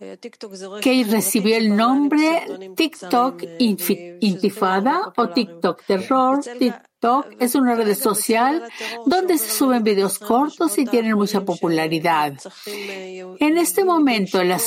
que 0.81 1.05
recibió 1.09 1.57
el 1.57 1.77
nombre 1.77 2.47
TikTok 2.75 3.45
Intifada 3.61 5.13
o 5.17 5.29
TikTok 5.29 5.85
Terror, 5.87 6.41
TikTok 6.43 6.92
es 7.41 7.57
una 7.57 7.75
red 7.75 7.97
social 7.97 8.63
donde 9.07 9.37
se 9.37 9.51
suben 9.51 9.83
videos 9.83 10.21
cortos 10.21 10.79
y 10.79 10.85
tienen 10.85 11.15
mucha 11.15 11.45
popularidad. 11.45 12.35
En 12.67 13.59
este 13.59 13.85
momento, 13.85 14.41
en 14.41 14.51
la 14.51 14.61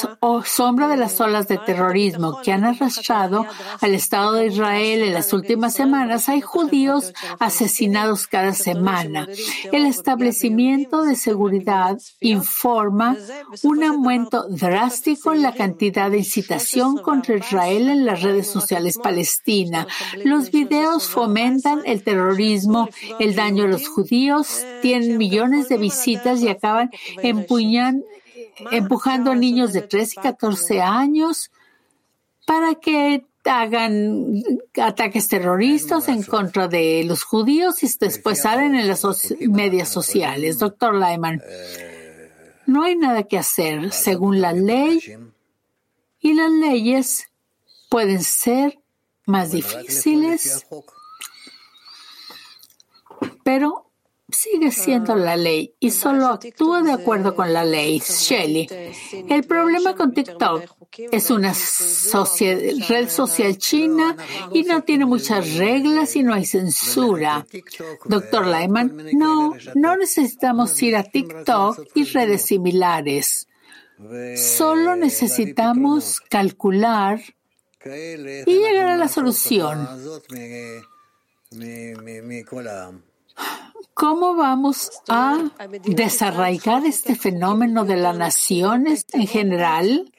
sombra 0.44 0.90
de 0.90 0.98
las 0.98 1.20
olas 1.22 1.48
de 1.48 1.58
terrorismo 1.60 2.42
que 2.44 2.52
han 2.52 2.66
arrastrado 2.66 3.46
al 3.80 3.94
Estado 3.94 4.34
de 4.34 4.48
Israel 4.48 5.04
en 5.04 5.14
las 5.14 5.32
últimas 5.32 5.74
semanas, 5.74 6.28
hay 6.28 6.42
judíos 6.42 7.14
asesinados 7.40 8.28
cada 8.28 8.54
semana. 8.54 9.28
El 9.72 9.86
establecimiento 9.86 11.04
de 11.04 11.16
seguridad 11.16 11.98
informa 12.20 13.16
un 13.64 13.84
aumento 13.84 14.46
drástico 14.50 15.32
en 15.32 15.42
la 15.42 15.54
cantidad 15.54 16.12
de 16.12 16.18
incitación 16.18 16.98
contra 16.98 17.38
Israel 17.38 17.88
en 17.90 18.06
las 18.06 18.22
redes 18.22 18.48
sociales 18.48 18.98
palestinas. 18.98 19.88
Los 20.26 20.52
videos 20.52 21.08
fomentan 21.08 21.82
el 21.86 22.04
terrorismo 22.04 22.25
el 23.20 23.36
daño 23.36 23.66
a 23.66 23.68
los 23.68 23.88
judíos, 23.88 24.66
tienen 24.82 25.18
millones 25.18 25.70
de 25.70 25.78
visitas 25.78 26.42
y 26.42 26.50
acaban 26.50 26.92
empujando 28.72 29.32
a 29.32 29.36
niños 29.36 29.74
de 29.74 29.82
13 29.82 30.16
y 30.18 30.24
14 30.24 30.82
años 30.82 31.52
para 32.46 32.76
que 32.76 33.26
hagan 33.44 34.44
ataques 34.82 35.28
terroristas 35.28 36.08
en 36.08 36.24
contra 36.24 36.68
de 36.68 37.04
los 37.06 37.24
judíos 37.24 37.84
y 37.84 37.90
después 38.00 38.42
salen 38.42 38.76
en 38.76 38.88
las 38.88 39.04
medias 39.42 39.90
sociales. 39.90 40.58
Doctor 40.58 40.96
Lyman, 40.96 41.42
no 42.66 42.84
hay 42.84 42.96
nada 42.96 43.24
que 43.24 43.38
hacer 43.38 43.92
según 43.92 44.42
la 44.42 44.54
ley 44.54 45.00
y 46.20 46.34
las 46.34 46.52
leyes 46.52 47.28
pueden 47.90 48.24
ser 48.24 48.80
más 49.26 49.52
difíciles 49.52 50.66
pero 53.46 53.92
sigue 54.28 54.72
siendo 54.72 55.16
la 55.16 55.38
ley 55.38 55.76
y 55.80 55.92
solo 55.92 56.26
actúa 56.30 56.82
de 56.82 56.94
acuerdo 56.94 57.36
con 57.36 57.54
la 57.54 57.64
ley. 57.64 58.00
Shelly, 58.00 58.68
el 59.30 59.44
problema 59.44 59.94
con 59.94 60.16
TikTok 60.16 60.64
es 61.12 61.30
una 61.30 61.54
red 62.90 63.08
social 63.08 63.56
china 63.60 64.18
y 64.52 64.64
no 64.64 64.82
tiene 64.82 65.06
muchas 65.06 65.58
reglas 65.58 66.16
y 66.16 66.24
no 66.24 66.34
hay 66.34 66.44
censura. 66.44 67.46
Doctor 68.06 68.48
Lyman, 68.48 69.12
no, 69.14 69.54
no 69.76 69.96
necesitamos 69.96 70.82
ir 70.82 70.96
a 70.96 71.04
TikTok 71.04 71.86
y 71.94 72.06
redes 72.06 72.52
Solo 74.38 74.96
necesitamos 74.96 76.20
calcular 76.20 77.22
y 77.86 78.58
llegar 78.58 78.88
a 78.88 78.98
la 78.98 79.08
solución. 79.08 79.88
¿Cómo 83.94 84.36
vamos 84.36 84.92
a 85.08 85.42
desarraigar 85.86 86.86
este 86.86 87.16
fenómeno 87.16 87.86
de 87.86 87.96
las 87.96 88.18
naciones 88.18 89.06
en 89.14 89.26
general? 89.26 90.12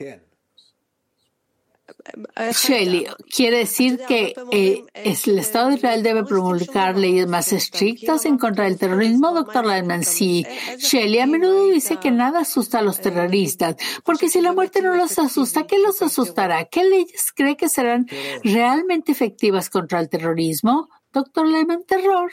Shelley, 2.53 3.07
quiere 3.35 3.59
decir 3.59 4.01
que 4.07 4.35
eh, 4.51 4.85
el 4.95 5.39
Estado 5.39 5.69
de 5.69 5.75
Israel 5.77 6.03
debe 6.03 6.25
promulgar 6.25 6.97
leyes 6.97 7.27
más 7.27 7.53
estrictas 7.53 8.25
en 8.25 8.39
contra 8.39 8.65
del 8.65 8.79
terrorismo, 8.79 9.33
doctor 9.33 9.67
Lyman. 9.67 10.05
Sí, 10.05 10.47
Shelley 10.79 11.21
a 11.21 11.27
menudo 11.27 11.69
dice 11.69 11.99
que 11.99 12.11
nada 12.11 12.41
asusta 12.41 12.79
a 12.79 12.83
los 12.83 13.01
terroristas, 13.01 13.77
porque 14.05 14.29
si 14.29 14.41
la 14.41 14.53
muerte 14.53 14.83
no 14.83 14.95
los 14.95 15.19
asusta, 15.19 15.67
¿qué 15.67 15.79
los 15.79 16.01
asustará? 16.03 16.65
¿Qué 16.67 16.85
leyes 16.85 17.33
cree 17.35 17.57
que 17.57 17.69
serán 17.69 18.07
realmente 18.43 19.13
efectivas 19.13 19.71
contra 19.71 20.01
el 20.01 20.09
terrorismo? 20.09 20.89
Doctor 21.13 21.47
Lyman, 21.47 21.85
terror. 21.85 22.31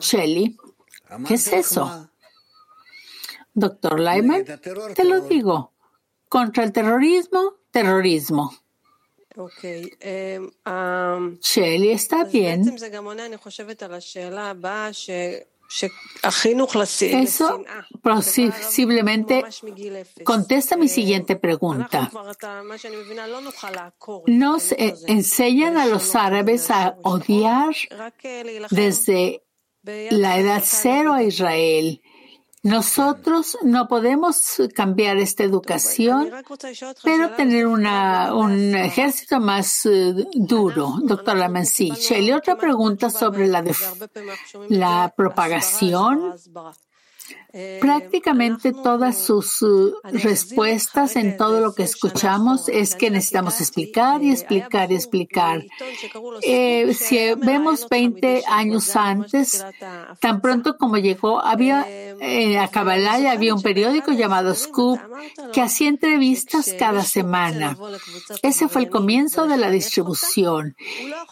Shelly, 0.00 0.56
¿qué 1.26 1.34
es 1.34 1.46
eso? 1.52 2.10
Doctor 3.54 3.98
Lyman, 4.00 4.44
te 4.94 5.04
lo 5.04 5.20
digo. 5.20 5.72
Contra 6.28 6.64
el 6.64 6.72
terrorismo, 6.72 7.54
terrorismo. 7.70 8.54
Shelly, 11.40 11.90
está 11.90 12.24
bien. 12.24 12.64
Eso 17.00 17.64
posiblemente 18.02 19.44
contesta 20.24 20.76
mi 20.76 20.88
siguiente 20.88 21.36
pregunta. 21.36 22.10
Nos 24.26 24.72
eh, 24.72 24.94
enseñan 25.06 25.76
a 25.76 25.86
los 25.86 26.14
árabes 26.14 26.70
a 26.70 26.96
odiar 27.02 27.74
desde 28.70 29.42
la 29.82 30.38
edad 30.38 30.62
cero 30.64 31.12
a 31.12 31.22
Israel 31.22 32.00
nosotros 32.66 33.56
no 33.62 33.86
podemos 33.86 34.60
cambiar 34.74 35.18
esta 35.18 35.44
educación, 35.44 36.32
pero 37.04 37.30
tener 37.30 37.68
una, 37.68 38.34
un 38.34 38.74
ejército 38.74 39.38
más 39.38 39.86
eh, 39.86 40.26
duro. 40.34 40.94
Doctor 41.04 41.36
Lamansi, 41.36 41.90
Shelly, 41.90 42.32
otra 42.32 42.56
pregunta 42.56 43.08
sobre 43.08 43.46
la, 43.46 43.62
la 44.68 45.14
propagación 45.16 46.34
Prácticamente 47.80 48.72
todas 48.72 49.16
sus 49.16 49.62
uh, 49.62 49.94
respuestas 50.04 51.16
en 51.16 51.36
todo 51.36 51.60
lo 51.60 51.74
que 51.74 51.84
escuchamos 51.84 52.68
es 52.68 52.94
que 52.94 53.10
necesitamos 53.10 53.60
explicar 53.60 54.22
y 54.22 54.30
explicar 54.30 54.92
y 54.92 54.96
explicar. 54.96 55.64
Eh, 56.42 56.92
si 56.94 57.18
vemos 57.34 57.88
20 57.88 58.44
años 58.48 58.94
antes, 58.96 59.64
tan 60.20 60.40
pronto 60.40 60.76
como 60.76 60.98
llegó, 60.98 61.40
había 61.40 61.86
eh, 61.88 62.58
a 62.58 62.68
Kabbalah 62.68 63.30
había 63.30 63.54
un 63.54 63.62
periódico 63.62 64.12
llamado 64.12 64.54
Scoop 64.54 65.00
que 65.52 65.62
hacía 65.62 65.88
entrevistas 65.88 66.74
cada 66.78 67.02
semana. 67.02 67.76
Ese 68.42 68.68
fue 68.68 68.82
el 68.82 68.90
comienzo 68.90 69.46
de 69.46 69.56
la 69.56 69.70
distribución. 69.70 70.76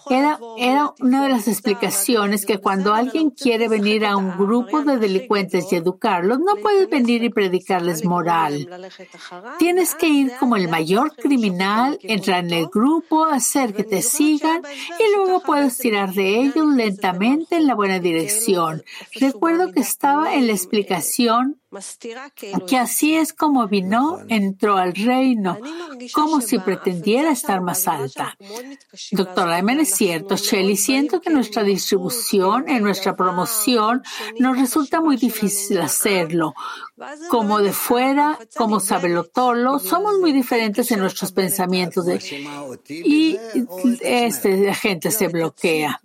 Era, 0.09 0.39
era 0.59 0.95
una 1.01 1.23
de 1.23 1.29
las 1.29 1.49
explicaciones 1.49 2.47
que 2.47 2.59
cuando 2.59 2.95
alguien 2.95 3.31
quiere 3.31 3.69
venir 3.69 4.07
a 4.07 4.17
un 4.17 4.37
grupo 4.37 4.83
de 4.83 4.99
delincuentes 4.99 5.73
y 5.73 5.77
educar 5.77 6.14
no 6.23 6.57
puedes 6.57 6.89
venir 6.89 7.25
y 7.25 7.31
predicarles 7.31 8.05
moral. 8.05 8.69
Tienes 9.59 9.95
que 9.95 10.09
ir 10.09 10.33
como 10.39 10.57
el 10.57 10.69
mayor 10.69 11.15
criminal, 11.17 11.99
entrar 12.03 12.45
en 12.45 12.53
el 12.53 12.67
grupo, 12.67 13.25
hacer 13.25 13.75
que 13.75 13.85
te 13.85 14.03
sigan 14.03 14.63
y 14.99 15.17
luego 15.17 15.43
puedes 15.43 15.79
tirar 15.79 16.13
de 16.13 16.41
ellos 16.41 16.67
lentamente 16.75 17.57
en 17.57 17.67
la 17.67 17.75
buena 17.75 17.99
dirección. 17.99 18.83
Recuerdo 19.21 19.73
que 19.73 19.81
estaba 19.81 20.35
en 20.35 20.47
la 20.47 20.53
explicación 20.53 21.61
que 22.67 22.77
así 22.77 23.17
es 23.17 23.33
como 23.33 23.67
vino, 23.69 24.21
entró 24.29 24.77
al 24.77 24.95
reino, 24.95 25.59
como 26.13 26.41
si 26.41 26.59
pretendiera 26.59 27.31
estar 27.31 27.61
más 27.61 27.89
alta. 27.89 28.37
Doctor 29.13 29.49
Ayman, 29.49 29.81
es 29.81 29.95
cierto, 29.95 30.37
Shelly, 30.37 30.77
siento 30.77 31.21
que 31.21 31.31
nuestra 31.31 31.63
distribución, 31.63 32.69
en 32.69 32.83
nuestra 32.83 33.17
promoción, 33.17 34.03
nos 34.39 34.59
resulta 34.59 35.01
muy 35.01 35.17
difícil 35.17 35.81
hacerlo. 35.81 36.55
Como 37.29 37.61
de 37.61 37.73
fuera, 37.73 38.39
como 38.57 38.79
Sabelotolo, 38.81 39.79
somos 39.79 40.19
muy 40.21 40.33
diferentes 40.33 40.91
en 40.93 41.01
nuestros 41.01 41.33
pensamientos 41.33 42.07
y 42.89 43.39
este, 44.01 44.57
la 44.59 44.75
gente 44.75 45.11
se 45.11 45.29
bloquea. 45.29 46.01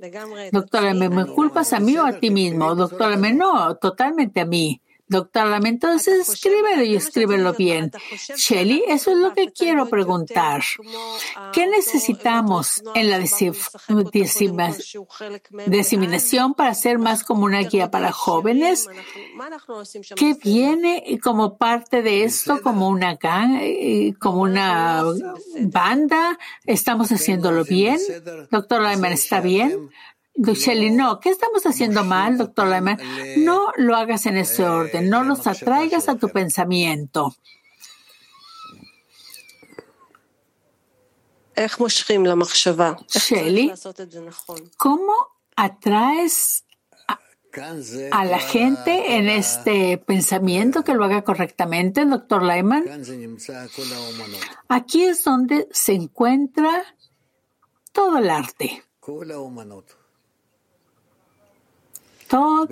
Doctor 0.52 0.94
¿me 0.96 1.26
culpas 1.28 1.74
a 1.74 1.80
mí 1.80 1.98
o 1.98 2.06
a 2.06 2.14
ti 2.14 2.30
mismo? 2.32 2.76
Doctor 2.76 3.18
no, 3.18 3.76
totalmente 3.76 4.40
a 4.40 4.46
mí. 4.46 4.82
Doctor 5.10 5.50
entonces 5.66 6.30
escríbelo 6.30 6.84
y 6.84 6.96
escríbelo 6.96 7.54
bien. 7.54 7.92
Shelly, 8.36 8.84
eso 8.88 9.10
es 9.12 9.18
lo 9.18 9.34
que 9.34 9.52
quiero 9.52 9.88
preguntar. 9.88 10.62
¿Qué 11.52 11.66
necesitamos 11.66 12.84
en 12.94 13.10
la 13.10 13.18
diseminación 15.66 16.54
para 16.54 16.76
ser 16.76 17.00
más 17.00 17.24
como 17.24 17.46
una 17.46 17.62
guía 17.62 17.90
para 17.90 18.12
jóvenes? 18.12 18.88
¿Qué 20.16 20.36
viene 20.36 21.04
como 21.24 21.58
parte 21.58 22.04
de 22.04 22.24
esto, 22.24 22.62
como 22.62 22.88
una 22.88 23.16
gang, 23.16 23.60
como 24.20 24.44
una 24.44 25.04
banda? 25.60 26.38
¿Estamos 26.66 27.12
haciéndolo 27.12 27.64
bien? 27.64 28.00
Doctor 28.52 28.82
Lyman, 28.82 29.14
¿está 29.14 29.42
bien? 29.42 29.90
Shelly, 30.42 30.92
no, 30.92 31.20
¿qué 31.20 31.30
estamos 31.30 31.66
haciendo 31.66 32.04
mal, 32.04 32.38
doctor 32.38 32.68
Lehman? 32.68 32.98
No 33.38 33.72
lo 33.76 33.96
hagas 33.96 34.26
en 34.26 34.38
ese 34.38 34.64
orden, 34.64 35.10
no 35.10 35.24
los 35.24 35.46
atraigas 35.48 36.08
a 36.08 36.16
tu 36.16 36.30
pensamiento. 36.30 37.36
Shelly, 43.10 43.74
¿cómo 44.78 45.14
atraes 45.58 46.64
a, 48.12 48.24
la 48.24 48.40
gente 48.40 49.18
en 49.18 49.28
este 49.28 49.98
pensamiento 49.98 50.86
que 50.86 50.94
lo 50.94 51.04
haga 51.04 51.24
correctamente, 51.24 52.06
doctor 52.06 52.44
Lyman? 52.44 52.86
Aquí 54.70 55.04
es 55.04 55.24
donde 55.26 55.68
se 55.72 55.94
encuentra 55.94 56.86
todo 57.92 58.20
el 58.20 58.30
arte 58.30 58.84
todo 62.30 62.70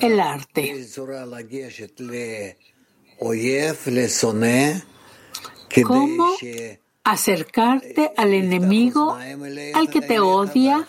el 0.00 0.20
arte. 0.20 0.86
¿Cómo 5.84 6.36
acercarte 7.02 8.12
al 8.16 8.34
enemigo, 8.34 9.16
al 9.74 9.90
que 9.90 10.02
te 10.02 10.20
odia, 10.20 10.86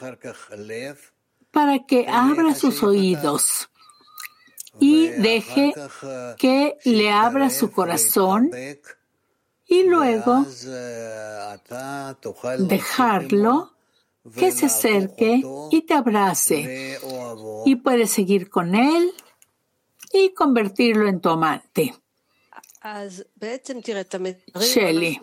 para 1.51 1.79
que 1.85 2.07
abra 2.07 2.53
sus 2.53 2.83
oídos 2.83 3.69
y 4.79 5.07
deje 5.07 5.73
que 6.37 6.77
le 6.83 7.09
abra 7.09 7.49
su 7.49 7.71
corazón 7.71 8.51
y 9.65 9.83
luego 9.83 10.45
dejarlo 12.57 13.78
que 14.35 14.51
se 14.51 14.65
acerque 14.67 15.41
y 15.71 15.81
te 15.81 15.93
abrace 15.93 16.99
y 17.65 17.75
puedes 17.75 18.11
seguir 18.11 18.49
con 18.49 18.75
él 18.75 19.11
y 20.13 20.33
convertirlo 20.33 21.07
en 21.07 21.19
tu 21.19 21.29
amante. 21.29 21.93
Shelly. 24.55 25.19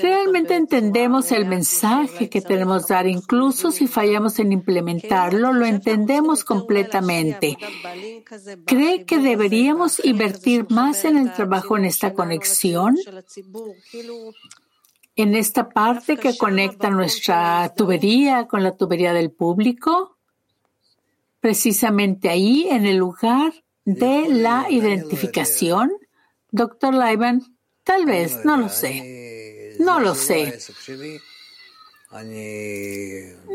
Realmente 0.00 0.56
entendemos 0.56 1.30
el 1.30 1.46
mensaje 1.46 2.28
que 2.28 2.40
tenemos 2.40 2.88
dar, 2.88 3.06
incluso 3.06 3.70
si 3.70 3.86
fallamos 3.86 4.40
en 4.40 4.50
implementarlo, 4.50 5.52
lo 5.52 5.66
entendemos 5.66 6.42
completamente. 6.42 7.56
¿Cree 8.66 9.04
que 9.04 9.18
deberíamos 9.18 10.04
invertir 10.04 10.66
más 10.68 11.04
en 11.04 11.16
el 11.16 11.32
trabajo 11.32 11.76
en 11.76 11.84
esta 11.84 12.12
conexión? 12.12 12.96
En 15.22 15.34
esta 15.34 15.68
parte 15.68 16.16
que 16.16 16.36
conecta 16.36 16.90
nuestra 16.90 17.72
tubería 17.76 18.46
con 18.46 18.62
la 18.62 18.76
tubería 18.76 19.12
del 19.12 19.30
público, 19.30 20.16
precisamente 21.40 22.28
ahí, 22.28 22.68
en 22.68 22.86
el 22.86 22.96
lugar 22.96 23.52
de 23.84 24.28
la 24.28 24.66
identificación. 24.70 25.92
Doctor 26.50 26.94
Lyman, 26.94 27.56
tal 27.84 28.06
vez, 28.06 28.44
no 28.44 28.56
lo 28.56 28.68
sé. 28.68 29.76
No 29.78 30.00
lo 30.00 30.14
sé. 30.14 30.58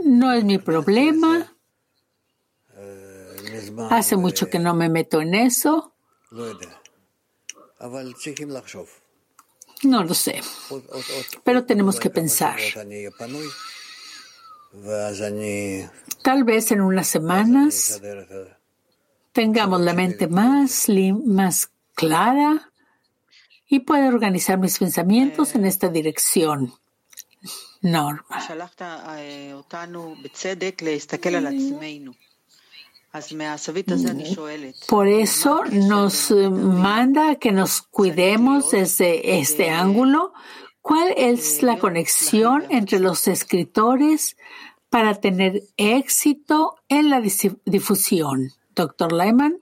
No 0.03 0.33
es 0.33 0.43
mi 0.43 0.57
problema. 0.57 1.55
Hace 3.89 4.15
mucho 4.15 4.49
que 4.49 4.59
no 4.59 4.73
me 4.73 4.89
meto 4.89 5.21
en 5.21 5.35
eso. 5.35 5.93
No 9.85 10.03
lo 10.03 10.13
sé, 10.13 10.41
pero 11.43 11.65
tenemos 11.65 11.99
que 11.99 12.09
pensar. 12.09 12.57
Tal 16.21 16.43
vez 16.43 16.71
en 16.71 16.81
unas 16.81 17.07
semanas 17.07 18.01
tengamos 19.31 19.81
la 19.81 19.93
mente 19.93 20.27
más, 20.27 20.87
más 21.25 21.69
clara 21.93 22.71
y 23.67 23.79
pueda 23.81 24.07
organizar 24.07 24.57
mis 24.57 24.77
pensamientos 24.79 25.55
en 25.55 25.65
esta 25.65 25.89
dirección. 25.89 26.73
Norma. 27.81 28.41
Por 34.87 35.07
eso 35.07 35.63
nos 35.71 36.31
manda 36.31 37.35
que 37.35 37.51
nos 37.51 37.81
cuidemos 37.81 38.71
desde 38.71 39.39
este 39.39 39.69
ángulo. 39.69 40.33
¿Cuál 40.81 41.13
es 41.15 41.63
la 41.63 41.79
conexión 41.79 42.65
entre 42.69 42.99
los 42.99 43.27
escritores 43.27 44.35
para 44.89 45.15
tener 45.15 45.63
éxito 45.77 46.75
en 46.89 47.09
la 47.09 47.21
difusión? 47.21 48.51
Doctor 48.75 49.13
Lehman. 49.13 49.61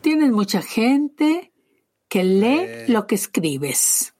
Tienes 0.00 0.30
mucha 0.30 0.62
gente 0.62 1.52
que 2.08 2.22
lee 2.22 2.86
lo 2.88 3.06
que 3.06 3.16
escribes. 3.16 4.14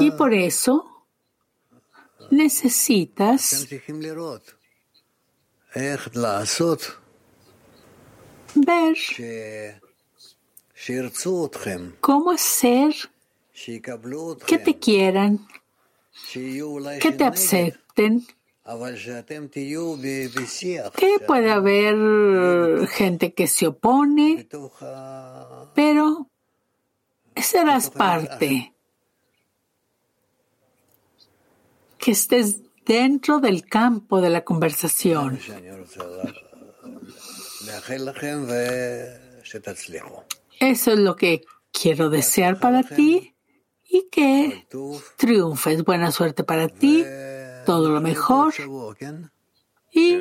Y 0.00 0.10
por 0.12 0.34
eso 0.34 1.06
necesitas 2.30 3.68
ver 8.54 8.96
cómo 12.00 12.30
hacer 12.30 12.94
que 14.46 14.58
te 14.58 14.78
quieran, 14.78 15.46
que 17.00 17.12
te 17.12 17.24
acepten 17.24 18.26
Que 20.96 21.18
puede 21.26 21.50
haber 21.50 22.88
gente 22.88 23.34
que 23.34 23.46
se 23.46 23.66
opone, 23.66 24.48
pero 25.74 26.30
serás 27.36 27.90
parte. 27.90 28.72
Que 31.98 32.10
estés 32.12 32.62
dentro 32.86 33.40
del 33.40 33.66
campo 33.66 34.20
de 34.20 34.30
la 34.30 34.44
conversación. 34.44 35.38
Eso 40.60 40.92
es 40.92 40.98
lo 40.98 41.16
que 41.16 41.44
quiero 41.72 42.08
desear 42.10 42.60
para 42.60 42.82
ti 42.82 43.34
y 43.88 44.08
que 44.10 44.66
triunfes. 45.16 45.84
Buena 45.84 46.10
suerte 46.12 46.44
para 46.44 46.68
ti, 46.68 47.04
todo 47.64 47.90
lo 47.90 48.00
mejor 48.00 48.52
y 49.92 50.18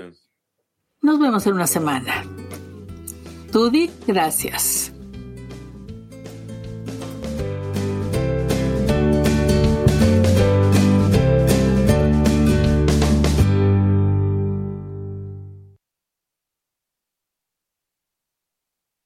nos 1.01 1.19
vemos 1.19 1.45
en 1.47 1.53
una 1.53 1.67
semana. 1.67 2.23
Tudi, 3.51 3.91
gracias. 4.07 4.92